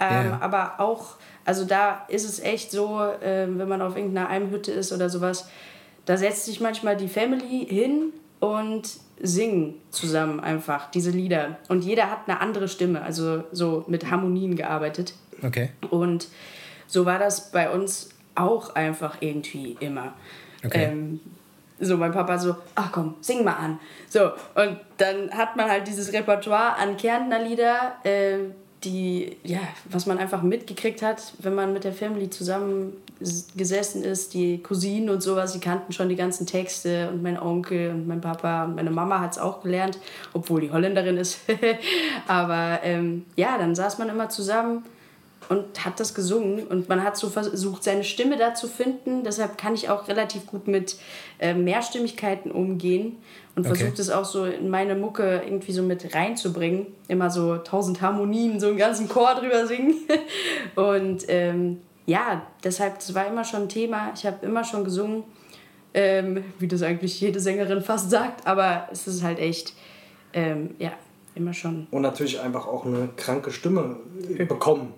[0.00, 0.38] ähm, Ja.
[0.40, 1.16] aber auch,
[1.50, 5.48] also da ist es echt so, ähm, wenn man auf irgendeiner Almhütte ist oder sowas,
[6.04, 8.88] da setzt sich manchmal die Family hin und
[9.20, 11.58] singen zusammen einfach diese Lieder.
[11.66, 15.14] Und jeder hat eine andere Stimme, also so mit Harmonien gearbeitet.
[15.42, 15.70] Okay.
[15.90, 16.28] Und
[16.86, 20.12] so war das bei uns auch einfach irgendwie immer.
[20.64, 20.84] Okay.
[20.84, 21.18] Ähm,
[21.80, 23.80] so mein Papa so, ach komm, sing mal an.
[24.08, 28.50] So, und dann hat man halt dieses Repertoire an Kärntner Lieder, äh,
[28.84, 29.58] die, ja,
[29.90, 34.62] was man einfach mitgekriegt hat, wenn man mit der Family zusammen s- gesessen ist, die
[34.62, 38.64] Cousinen und sowas, die kannten schon die ganzen Texte und mein Onkel und mein Papa
[38.64, 39.98] und meine Mama hat es auch gelernt,
[40.32, 41.40] obwohl die Holländerin ist.
[42.26, 44.82] Aber ähm, ja, dann saß man immer zusammen
[45.50, 49.24] und hat das gesungen und man hat so versucht, seine Stimme da zu finden.
[49.24, 50.96] Deshalb kann ich auch relativ gut mit
[51.40, 53.16] äh, Mehrstimmigkeiten umgehen
[53.56, 53.74] und Okay.
[53.76, 56.86] versucht es auch so in meine Mucke irgendwie so mit reinzubringen.
[57.08, 59.96] Immer so tausend Harmonien, so einen ganzen Chor drüber singen.
[60.76, 64.12] Und ähm, ja, deshalb, das war immer schon ein Thema.
[64.14, 65.24] Ich habe immer schon gesungen,
[65.94, 69.74] ähm, wie das eigentlich jede Sängerin fast sagt, aber es ist halt echt,
[70.32, 70.92] ähm, ja,
[71.34, 73.96] immer schon Und natürlich einfach auch eine kranke Stimme
[74.48, 74.92] bekommen.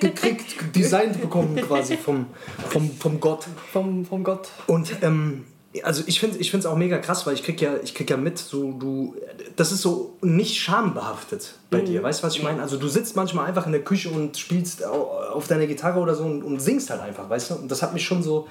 [0.00, 2.26] Gekriegt, designt bekommen quasi vom,
[2.70, 3.46] vom, vom Gott.
[3.72, 4.48] vom, vom Gott.
[4.66, 5.44] Und ähm,
[5.82, 8.16] also ich finde ich es auch mega krass, weil ich krieg ja, ich krieg ja
[8.16, 9.16] mit, so du,
[9.56, 12.62] das ist so nicht schambehaftet bei dir, weißt du, was ich meine?
[12.62, 16.14] Also du sitzt manchmal einfach in der Küche und spielst au- auf deiner Gitarre oder
[16.14, 17.54] so und, und singst halt einfach, weißt du?
[17.56, 18.46] Und das hat mich schon so,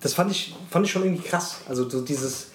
[0.00, 1.60] das fand ich, fand ich schon irgendwie krass.
[1.68, 2.50] Also so dieses,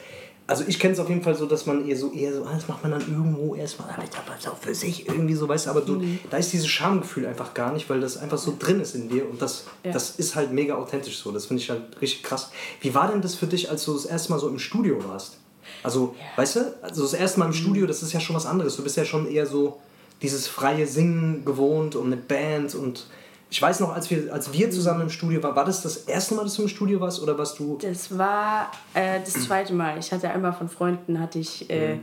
[0.52, 2.54] also ich kenne es auf jeden Fall so, dass man eher so, eher so, ah,
[2.54, 4.04] das macht man dann irgendwo erstmal, aber
[4.36, 7.54] das auch für sich irgendwie so, weißt du, aber du, da ist dieses Schamgefühl einfach
[7.54, 9.94] gar nicht, weil das einfach so drin ist in dir und das, Ja.
[9.94, 11.32] das ist halt mega authentisch so.
[11.32, 12.52] Das finde ich halt richtig krass.
[12.82, 15.38] Wie war denn das für dich, als du das erste Mal so im Studio warst?
[15.84, 18.76] Also, weißt du, also das erste Mal im Studio, das ist ja schon was anderes.
[18.76, 19.80] Du bist ja schon eher so
[20.22, 23.08] dieses freie Singen gewohnt und mit Band und
[23.52, 26.36] Ich weiß noch, als wir, als wir zusammen im Studio waren, war das das erste
[26.36, 27.78] Mal, dass du im Studio warst oder warst du.
[27.82, 30.00] Das war äh, das zweite Mal.
[30.00, 31.98] Ich hatte einmal von Freunden hatte ich äh,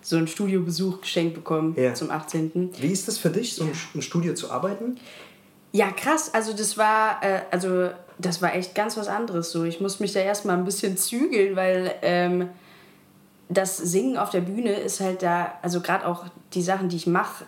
[0.00, 1.92] so einen Studiobesuch geschenkt bekommen Ja.
[1.92, 2.70] zum 18.
[2.80, 4.96] Wie ist das für dich, so im, im Studio zu arbeiten?
[5.72, 6.32] Ja, krass.
[6.32, 9.50] Also das war, äh, also das war echt ganz was anderes.
[9.50, 12.48] So, ich musste mich da erstmal ein bisschen zügeln, weil ähm,
[13.48, 17.06] das Singen auf der Bühne ist halt da, also gerade auch die Sachen, die ich
[17.06, 17.44] mache,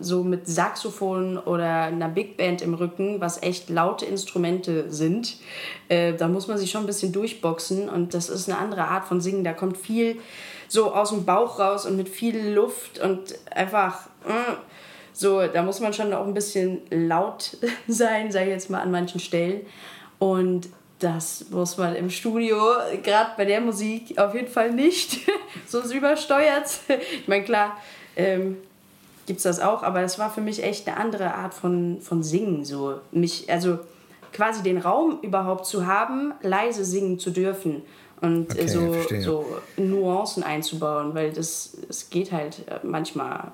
[0.00, 5.36] so mit Saxophon oder einer Big Band im Rücken, was echt laute Instrumente sind,
[5.88, 9.04] äh, da muss man sich schon ein bisschen durchboxen und das ist eine andere Art
[9.04, 9.44] von Singen.
[9.44, 10.16] Da kommt viel
[10.68, 14.06] so aus dem Bauch raus und mit viel Luft und einfach.
[14.26, 14.54] äh,
[15.14, 18.90] so, da muss man schon auch ein bisschen laut sein, sage ich jetzt mal an
[18.90, 19.60] manchen Stellen.
[20.18, 20.68] Und
[21.02, 22.56] das muss man im Studio,
[23.02, 25.20] gerade bei der Musik, auf jeden Fall nicht.
[25.66, 26.80] Sonst übersteuert.
[26.88, 27.76] Ich meine, klar,
[28.16, 28.58] ähm,
[29.26, 32.22] gibt es das auch, aber es war für mich echt eine andere Art von, von
[32.22, 32.64] Singen.
[32.64, 33.00] So.
[33.10, 33.78] Mich, also
[34.32, 37.82] quasi den Raum überhaupt zu haben, leise singen zu dürfen.
[38.20, 43.52] Und äh, Okay, so, so Nuancen einzubauen, weil das, das geht halt äh, manchmal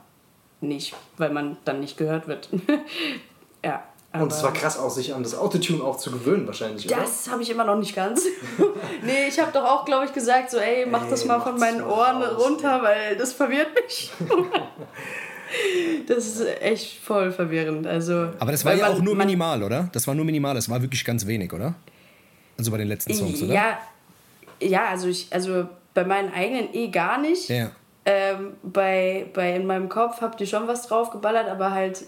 [0.60, 2.50] nicht, weil man dann nicht gehört wird.
[3.64, 3.82] ja.
[4.22, 6.96] Und es war krass auch, sich an das Autotune auch zu gewöhnen, wahrscheinlich, oder?
[7.00, 8.22] das habe ich immer noch nicht ganz.
[9.02, 11.58] nee, ich habe doch auch, glaube ich, gesagt, so, ey, mach das Ey, mal von
[11.58, 14.10] meinen Ohren raus, runter, weil das verwirrt mich.
[16.06, 17.86] das ist echt voll verwirrend.
[17.86, 19.88] Also, Aber das war ja man- auch nur man- minimal, oder?
[19.92, 21.74] Das war nur minimal, das war wirklich ganz wenig, oder?
[22.56, 23.54] Also bei den letzten Songs, oder?
[23.54, 23.78] Ja,
[24.60, 27.48] ja also, ich, also bei meinen eigenen eh gar nicht.
[27.48, 27.70] Ja.
[28.10, 32.04] Ähm, bei, bei in meinem Kopf habt ihr schon was draufgeballert, aber halt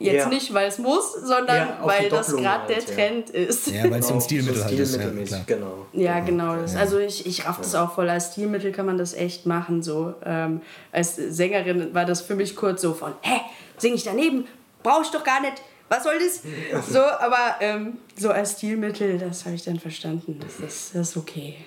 [0.00, 0.28] jetzt Ja.
[0.28, 2.94] nicht, weil es muss, sondern Ja, weil das gerade der halt, ja.
[2.94, 3.68] Trend ist.
[3.68, 4.96] Ja, weil es so ein Genau, Stilmittel halt ist.
[5.30, 5.86] Ja, genau.
[5.92, 6.56] Ja, genau.
[6.56, 6.74] Das.
[6.74, 8.10] Also ich, ich raff das auch voll.
[8.10, 9.80] Als Stilmittel kann man das echt machen.
[9.80, 10.14] So.
[10.24, 13.40] Ähm, als Sängerin war das für mich kurz so von, hä,
[13.78, 14.48] sing ich daneben?
[14.82, 15.62] Brauche ich doch gar nicht.
[15.88, 16.40] Was soll das?
[16.92, 20.40] So, aber ähm, so als Stilmittel, das habe ich dann verstanden.
[20.40, 21.58] Das ist, das ist okay.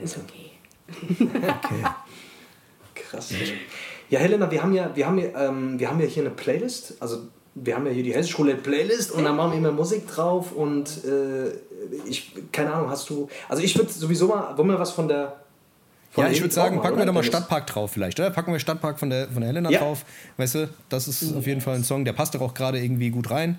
[0.00, 0.50] Das ist okay.
[2.96, 3.32] Krass.
[4.08, 6.94] Ja, Helena, wir haben ja, wir haben ja, ähm, wir haben ja hier eine Playlist.
[7.00, 10.52] Also wir haben ja hier die Hessische Playlist und da machen wir immer Musik drauf
[10.52, 11.48] und äh,
[12.06, 13.28] ich, keine Ahnung, hast du.
[13.48, 15.36] Also ich würde sowieso mal, wollen wir was von der.
[16.16, 17.22] Ja, ich würde sagen, packen wir doch mal?
[17.22, 18.30] Stadtpark drauf vielleicht, oder?
[18.30, 19.80] Packen wir Stadtpark von der, von der Helena Ja.
[19.80, 20.04] drauf.
[20.38, 23.10] Weißt du, das ist auf jeden Fall ein Song, der passt doch auch gerade irgendwie
[23.10, 23.58] gut rein.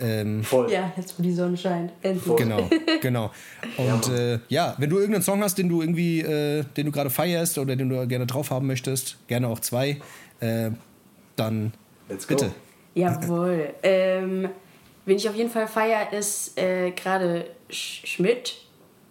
[0.00, 0.70] Ähm, Voll.
[0.70, 1.92] Ja, jetzt wo die Sonne scheint.
[2.02, 2.36] Endlich.
[2.36, 2.68] Genau,
[3.00, 3.30] genau.
[3.76, 7.10] Und äh, ja, wenn du irgendeinen Song hast, den du irgendwie, äh, den du gerade
[7.10, 9.98] feierst oder den du gerne drauf haben möchtest, gerne auch zwei,
[10.40, 10.70] äh,
[11.36, 11.72] dann
[12.08, 12.34] Let's go.
[12.34, 12.52] bitte.
[12.94, 13.70] Jawohl.
[13.82, 14.48] Ähm,
[15.04, 18.54] wen ich auf jeden Fall feier, ist äh, gerade Sch Schmidt.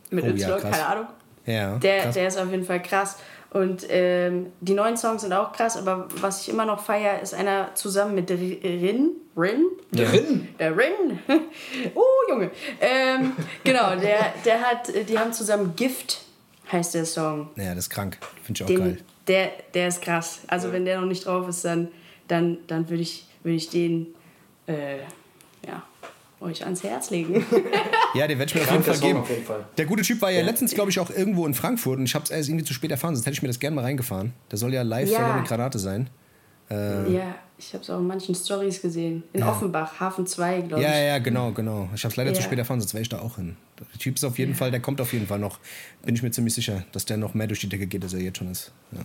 [0.09, 0.71] Mit Oh ja, Y, krass.
[0.71, 1.07] keine Ahnung.
[1.45, 2.13] Ja, Der, krass.
[2.13, 3.17] der ist auf jeden Fall krass.
[3.51, 7.33] Und ähm, die neuen Songs sind auch krass, aber was ich immer noch feier, ist
[7.33, 9.11] einer zusammen mit Rin.
[9.37, 9.65] Rin?
[9.91, 10.47] Drin?
[10.59, 11.19] Der Rin.
[11.95, 12.51] oh, Junge.
[12.81, 13.33] Ähm,
[13.63, 16.21] genau, der, der hat, die haben zusammen Gift,
[16.71, 17.49] heißt der Song.
[17.55, 18.17] ja, das ist krank.
[18.43, 18.97] Finde ich auch Den, geil.
[19.27, 20.41] der, der ist krass.
[20.47, 21.89] Also wenn der noch nicht drauf ist, dann,
[22.27, 24.07] dann, dann würde ich, würd ich den
[24.67, 24.97] äh,
[25.65, 25.83] ja,
[26.39, 27.45] euch ans Herz legen.
[28.13, 29.19] Ja, den werde ich mir auf jeden Fall geben.
[29.19, 29.65] auf jeden Fall.
[29.77, 32.25] Der gute Typ war ja, letztens, glaube ich, auch irgendwo in Frankfurt und ich habe
[32.25, 34.33] es erst irgendwie zu spät erfahren, sonst hätte ich mir das gerne mal reingefahren.
[34.51, 35.19] Der soll ja live Ja.
[35.19, 36.09] ja eine Granate sein.
[36.69, 39.23] ja, ich habe es auch in manchen Stories gesehen.
[39.33, 40.87] In Offenbach, Hafen 2, glaube ich.
[40.89, 41.89] Ja, ja, genau, genau.
[41.95, 42.45] Ich habe es leider zu Ja.
[42.45, 43.55] spät erfahren, sonst wäre ich da auch hin.
[43.79, 45.59] Der Typ ist auf jeden Fall, der kommt auf jeden Fall noch.
[46.05, 48.19] Bin ich mir ziemlich sicher, dass der noch mehr durch die Decke geht, als er
[48.19, 48.71] jetzt schon ist.
[48.91, 48.99] Ja.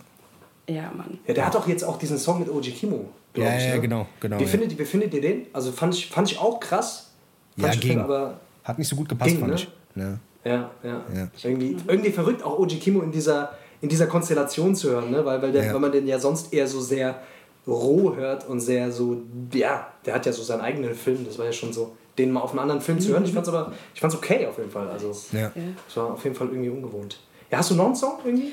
[0.74, 1.18] Ja, Mann.
[1.26, 3.08] Ja, der hat doch jetzt auch diesen Song mit Oji Kimo.
[3.36, 3.80] Ja, ich, ja, ne?
[3.80, 4.48] genau, genau, Wie, ja.
[4.48, 5.46] findet, wie findet ihr den?
[5.52, 7.11] Also fand ich, fand ich auch krass.
[7.56, 7.98] Ja, ging.
[8.00, 9.56] Aber Hat nicht so gut gepasst, Ging, fand ne?
[9.58, 9.68] ich.
[9.96, 10.18] Ja.
[10.44, 11.00] Ja, ja.
[11.14, 11.28] Ja.
[11.42, 15.24] Irgendwie, irgendwie verrückt auch Oji Kimo in dieser, in dieser Konstellation zu hören, ne?
[15.24, 15.72] weil, weil, der, Ja.
[15.74, 17.20] weil man den ja sonst eher so sehr
[17.66, 19.22] roh hört und sehr so,
[19.52, 22.40] ja, der hat ja so seinen eigenen Film, das war ja schon so, den mal
[22.40, 23.24] auf einem anderen Film zu hören.
[23.24, 24.88] Ich fand's aber, ich fand's okay auf jeden Fall.
[24.88, 25.52] Also, Ja.
[25.88, 27.20] es war auf jeden Fall irgendwie ungewohnt.
[27.50, 28.52] Ja, hast du noch einen Song irgendwie?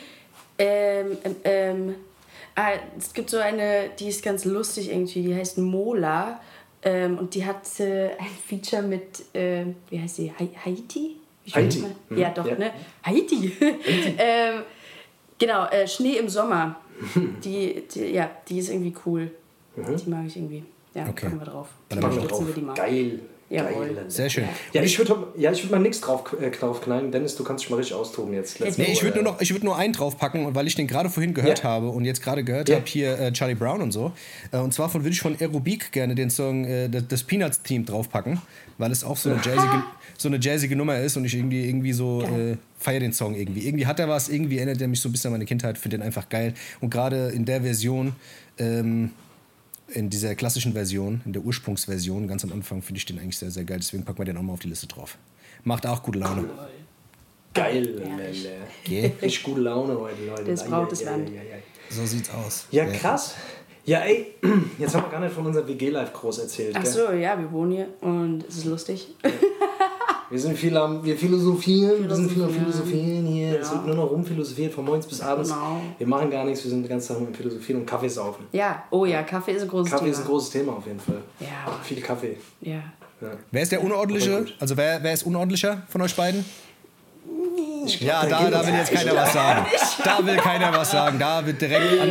[0.60, 1.96] Ähm, ähm, ähm,
[2.56, 6.40] ah, es gibt so eine, die ist ganz lustig irgendwie, die heißt Mola.
[6.84, 11.18] Ähm, und die hat äh, ein Feature mit, äh, wie heißt sie, Hai- Haiti?
[11.54, 11.84] Haiti.
[12.10, 12.18] Mhm.
[12.18, 12.56] Ja, doch, Ja.
[12.58, 12.72] ne?
[13.04, 13.52] Haiti.
[14.18, 14.62] ähm,
[15.38, 16.76] genau, äh, Schnee im Sommer.
[17.44, 19.32] Die, die, ja, die ist irgendwie cool.
[19.78, 20.64] Die mag ich irgendwie.
[20.94, 21.28] Ja, Okay.
[21.28, 21.70] packen wir drauf.
[21.88, 22.46] Dann Machen wir drauf.
[22.48, 22.74] wir die mal.
[22.74, 23.20] Geil.
[23.50, 23.88] Jawohl.
[23.96, 24.06] Geil.
[24.10, 24.46] Sehr schön.
[24.74, 27.12] Ja, ich würde ja, ich würd mal nichts drauf äh, draufknallen.
[27.12, 28.60] Dennis, du kannst dich mal richtig austoben jetzt.
[28.60, 30.86] Let's Nee, go, ich würde nur noch, ich würde nur einen draufpacken, weil ich den
[30.86, 31.70] gerade vorhin gehört Ja.
[31.70, 32.76] habe und jetzt gerade gehört Ja.
[32.76, 34.12] habe hier äh, Charlie Brown und so.
[34.52, 37.64] Äh, und zwar von würde ich von Aerobik gerne den Song äh, das, das Peanuts
[37.64, 38.40] Team draufpacken,
[38.78, 39.84] weil es auch so eine jazzige,
[40.18, 43.68] so eine jazzige Nummer ist und ich irgendwie irgendwie so äh, feiere den Song irgendwie.
[43.68, 45.98] Irgendwie hat er was, irgendwie erinnert er mich so ein bisschen an meine Kindheit, finde
[45.98, 48.14] den einfach geil und gerade in der Version
[48.60, 49.10] ähm,
[49.94, 53.52] in dieser klassischen Version, in der Ursprungsversion, ganz am Anfang, finde ich den eigentlich sehr,
[53.52, 53.78] sehr geil.
[53.80, 55.18] Deswegen packen wir den auch mal auf die Liste drauf.
[55.64, 56.46] Macht auch gute Laune.
[57.54, 58.44] Geil, Herrlich.
[58.44, 58.58] Melle.
[58.84, 59.12] Gell?
[59.22, 60.44] Richtig gute Laune heute, Leute.
[60.46, 61.32] Das braucht das Land.
[61.90, 62.68] So sieht's aus.
[62.72, 63.36] Ja, krass.
[63.86, 64.36] Ja, ey,
[64.78, 66.76] jetzt haben wir gar nicht von unserem WG-Life groß erzählt.
[66.78, 66.92] Ach gell?
[66.92, 69.08] so, ja, wir wohnen hier und es ist lustig.
[70.30, 73.26] Wir sind viel am, wir philosophieren, wir sind viel am Philosophieren.
[73.26, 73.60] Hier.
[73.60, 73.74] Es Ja.
[73.76, 75.50] wird nur noch rumphilosophiert von morgens bis abends.
[75.50, 75.82] Genau.
[75.98, 78.46] Wir machen gar nichts, wir sind den ganzen Tag nur am Philosophieren und Kaffee saufen.
[78.52, 80.14] Ja, oh ja, Kaffee ist ein großes Kaffee Thema.
[80.16, 81.22] ist ein großes Thema auf jeden Fall.
[81.40, 81.48] Ja,
[81.84, 82.38] Viel Kaffee.
[82.62, 82.80] ja.
[83.52, 84.46] Wer ist der Unordentliche?
[84.62, 86.46] Also wer, wer ist unordentlicher von euch beiden?
[88.00, 89.66] Ja, da da, es will jetzt keiner was sagen.
[90.06, 91.20] Da will keiner was sagen.
[91.20, 92.10] Da wird direkt, an,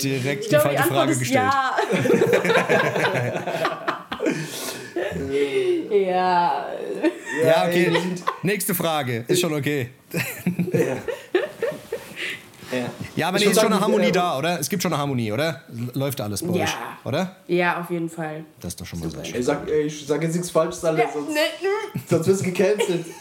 [0.00, 1.50] direkt Ich die die falsche Antwort Frage ist gestellt.
[1.52, 1.74] ja.
[5.90, 6.66] ja.
[7.44, 7.92] Ja, okay.
[8.42, 9.24] Nächste Frage.
[9.28, 9.90] Ist schon okay.
[10.72, 10.96] Ja.
[12.72, 12.86] Ja.
[13.14, 14.58] Ja, aber Ich nee, ist schon eine Harmonie äh, da, oder?
[14.58, 15.60] Es gibt schon eine Harmonie, oder?
[15.92, 16.64] Läuft alles bei Ja.
[16.64, 16.70] euch,
[17.04, 17.36] oder?
[17.46, 18.44] Ja, auf jeden Fall.
[18.60, 19.34] Das ist doch schon mal sehr schön.
[19.36, 21.36] Ey, sag, ey, ich sag jetzt nichts Falsches, Alter, sonst,
[22.08, 23.06] sonst wirst du gecancelt.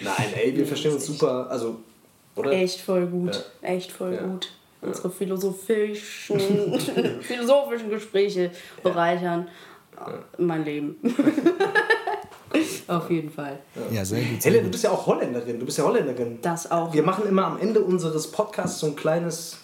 [0.00, 1.48] Nein, ey, wir verstehen uns super.
[1.50, 1.80] Also,
[2.36, 2.52] oder?
[2.52, 3.44] Echt voll gut.
[3.62, 4.22] Echt voll Ja.
[4.22, 4.50] gut.
[4.80, 6.38] Unsere philosophischen,
[7.22, 8.50] philosophischen Gespräche
[8.82, 9.48] bereichern
[10.38, 10.96] mein Leben.
[12.86, 13.58] Auf jeden Fall.
[13.90, 14.42] Ja, sehr gut.
[14.42, 15.58] Sehr Helen, du bist ja auch Holländerin.
[15.58, 16.38] Du bist ja Holländerin.
[16.42, 16.92] Das auch.
[16.92, 19.56] Wir machen immer am Ende unseres Podcasts so ein kleines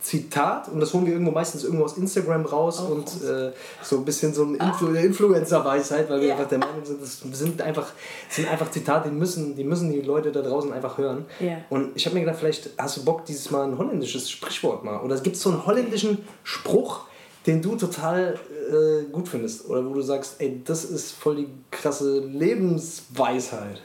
[0.00, 3.52] Zitat und das holen wir irgendwo meistens irgendwo aus Instagram raus und äh,
[3.82, 6.34] so ein bisschen so eine Influ Influencer-Weisheit, weil wir Ja.
[6.34, 7.92] einfach der Meinung sind, das sind einfach,
[8.28, 11.26] sind einfach Zitate, die müssen, die müssen die Leute da draußen einfach hören.
[11.38, 11.58] Ja.
[11.70, 14.98] Und ich habe mir gedacht, vielleicht hast du Bock, dieses Mal ein holländisches Sprichwort mal.
[15.02, 17.02] Oder gibt es so einen holländischen Spruch,
[17.46, 18.38] den du total
[18.70, 19.68] äh, gut findest?
[19.68, 23.82] Oder wo du sagst, ey, das ist voll die krasse Lebensweisheit.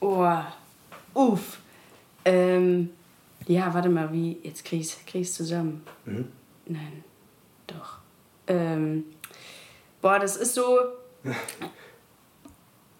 [0.00, 0.26] Oh,
[1.14, 1.58] uff.
[2.24, 2.90] Ähm,
[3.46, 5.82] ja, warte mal, wie, jetzt krieg ich's, krieg ich's zusammen.
[6.66, 7.04] Nein,
[7.66, 7.98] doch.
[8.46, 9.04] Ähm,
[10.00, 10.78] boah, das ist so,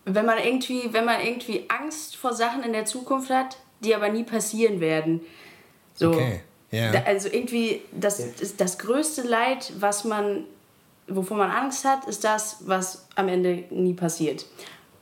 [0.05, 4.09] wenn man irgendwie, wenn man irgendwie Angst vor Sachen in der Zukunft hat, die aber
[4.09, 5.20] nie passieren werden.
[5.95, 6.11] So.
[6.11, 6.90] Okay, ja.
[6.92, 10.44] Da, also irgendwie, das, ist das größte Leid, was man,
[11.06, 14.46] wovor man Angst hat, ist das, was am Ende nie passiert.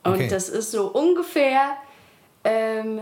[0.03, 0.29] Und Okay.
[0.29, 1.77] das ist so ungefähr,
[2.45, 3.01] ähm,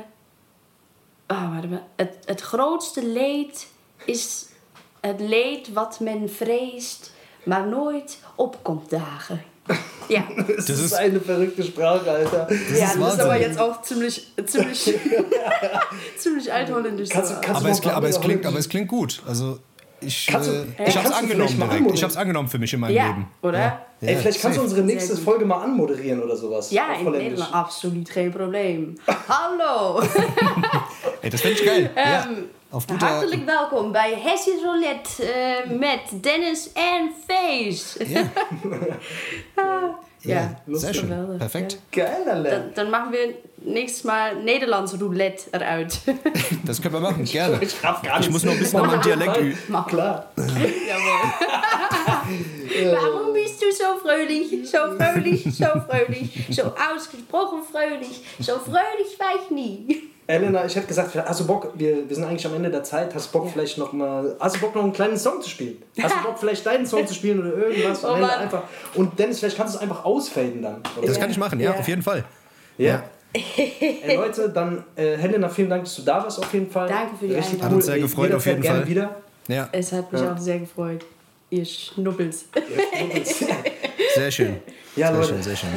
[1.29, 3.67] ah, warte mal, het, het grootste leed
[4.05, 4.49] is
[5.01, 7.13] het leed wat men vreest,
[7.45, 9.43] maar nooit opkomt dagen.
[10.09, 12.49] Ja, Das, Das ist, ist- eine verrückte Sprache, Alter.
[12.51, 14.85] ja ist das ist aber jetzt auch ziemlich, ziemlich,
[16.17, 17.09] ziemlich altholländisch.
[17.11, 19.23] Kannst kannst Aber es, aber, es klingt, aber es klingt gut.
[19.27, 19.59] Also
[20.01, 21.93] ich, Kannst du- äh, Ey, ich hab's angenommen direkt.
[21.95, 23.27] Ich hab's angenommen für mich in meinem ja, Leben.
[23.43, 23.59] oder?
[23.59, 23.83] Ja.
[24.01, 25.17] Ey, vielleicht kannst du unsere nächste.
[25.17, 26.71] Folge mal anmoderieren oder sowas.
[26.71, 27.31] Ja, in Holländisch.
[27.31, 28.95] Nederland absoluut geen probleem.
[29.29, 30.01] Hallo!
[31.21, 31.91] Ey, das finde ich geil.
[31.97, 32.25] ja.
[32.27, 38.05] Ähm, Auf guter, Hartelijk welkom bij Hessie Roulette eh, met Dennis en Face.
[40.21, 40.95] ja, Ja, schön.
[40.95, 41.81] geweldig, Perfekt.
[41.91, 42.43] Alter.
[42.43, 46.01] Dan, dan machen wir nächstes Mal Nederlands Roulette eruit.
[46.65, 47.59] Das können wir machen, gerne.
[47.63, 49.85] Ich gar Ich muss noch ein bisschen an meinem Dialekt üben.
[49.87, 50.31] Klar.
[52.77, 59.35] Warum bist du so fröhlich, so fröhlich, so fröhlich, so ausgesprochen fröhlich, so fröhlich war
[59.43, 60.11] ich nie.
[60.29, 63.15] Elena, ich hätte gesagt, hast du Bock, wir, wir sind eigentlich am Ende der Zeit,
[63.15, 65.83] hast du Bock vielleicht noch mal, hast du Bock noch einen kleinen Song zu spielen?
[66.03, 68.05] Hast du Bock vielleicht deinen Song zu spielen oder irgendwas?
[68.05, 68.65] Oh einfach,
[68.95, 70.83] und Dennis, vielleicht kannst du es einfach ausfaden dann.
[70.99, 71.79] Oder Das kann ich machen, ja, Ja.
[71.79, 72.25] auf jeden Fall.
[72.77, 73.05] Ja.
[73.33, 76.89] Ey, Leute, dann äh, Helena, vielen Dank, dass du da warst auf jeden Fall.
[76.89, 77.71] Danke für die Richtig Einladung.
[77.71, 78.87] Hat uns sehr Ey, gefreut, auf jeden Fall.
[78.87, 79.17] wieder.
[79.49, 81.05] Ja, Es hat mich auch sehr gefreut.
[81.51, 82.45] Ihr Schnuppels.
[84.15, 84.57] sehr schön.
[84.95, 85.29] Ja, Sehr Leute.
[85.29, 85.71] schön, sehr schön.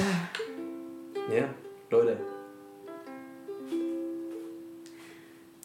[1.34, 1.45] Ja,
[1.89, 2.18] Leute.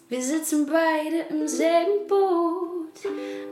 [0.08, 2.92] Wir sitzen beide im selben Boot,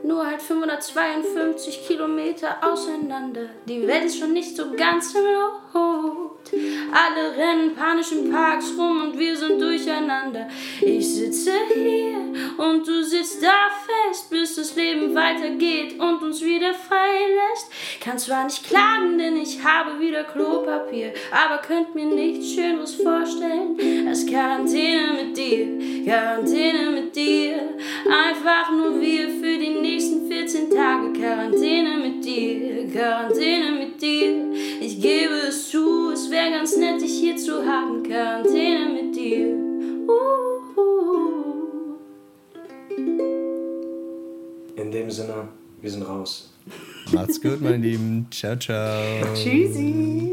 [0.04, 3.48] nur halt 552 Kilometer auseinander.
[3.66, 6.33] Die Welt ist schon nicht so ganz im Lot.
[6.52, 10.48] Alle rennen panisch in Parks rum und wir sind durcheinander.
[10.80, 12.18] Ich sitze hier
[12.56, 17.10] und du sitzt da fest, bis das Leben weitergeht und uns wieder frei
[17.50, 17.70] lässt.
[18.00, 23.76] Kann zwar nicht klagen, denn ich habe wieder Klopapier, aber könnt mir nichts Schöneres vorstellen
[24.08, 26.04] als Quarantäne mit dir.
[26.04, 27.54] Quarantäne mit dir,
[28.06, 31.12] einfach nur wir für die nächsten 14 Tage.
[31.12, 34.52] Quarantäne mit dir, Quarantäne mit dir.
[34.80, 38.02] Ich gebe es zu, es wäre ganz nett, dich hier zu haben.
[38.02, 39.56] Quarantäne mit dir.
[40.08, 40.34] Uh,
[44.76, 45.48] In dem Sinne,
[45.80, 46.52] wir sind raus.
[47.12, 48.26] Macht's gut, meine Lieben.
[48.30, 49.34] Ciao, ciao.
[49.34, 50.32] Tschüssi.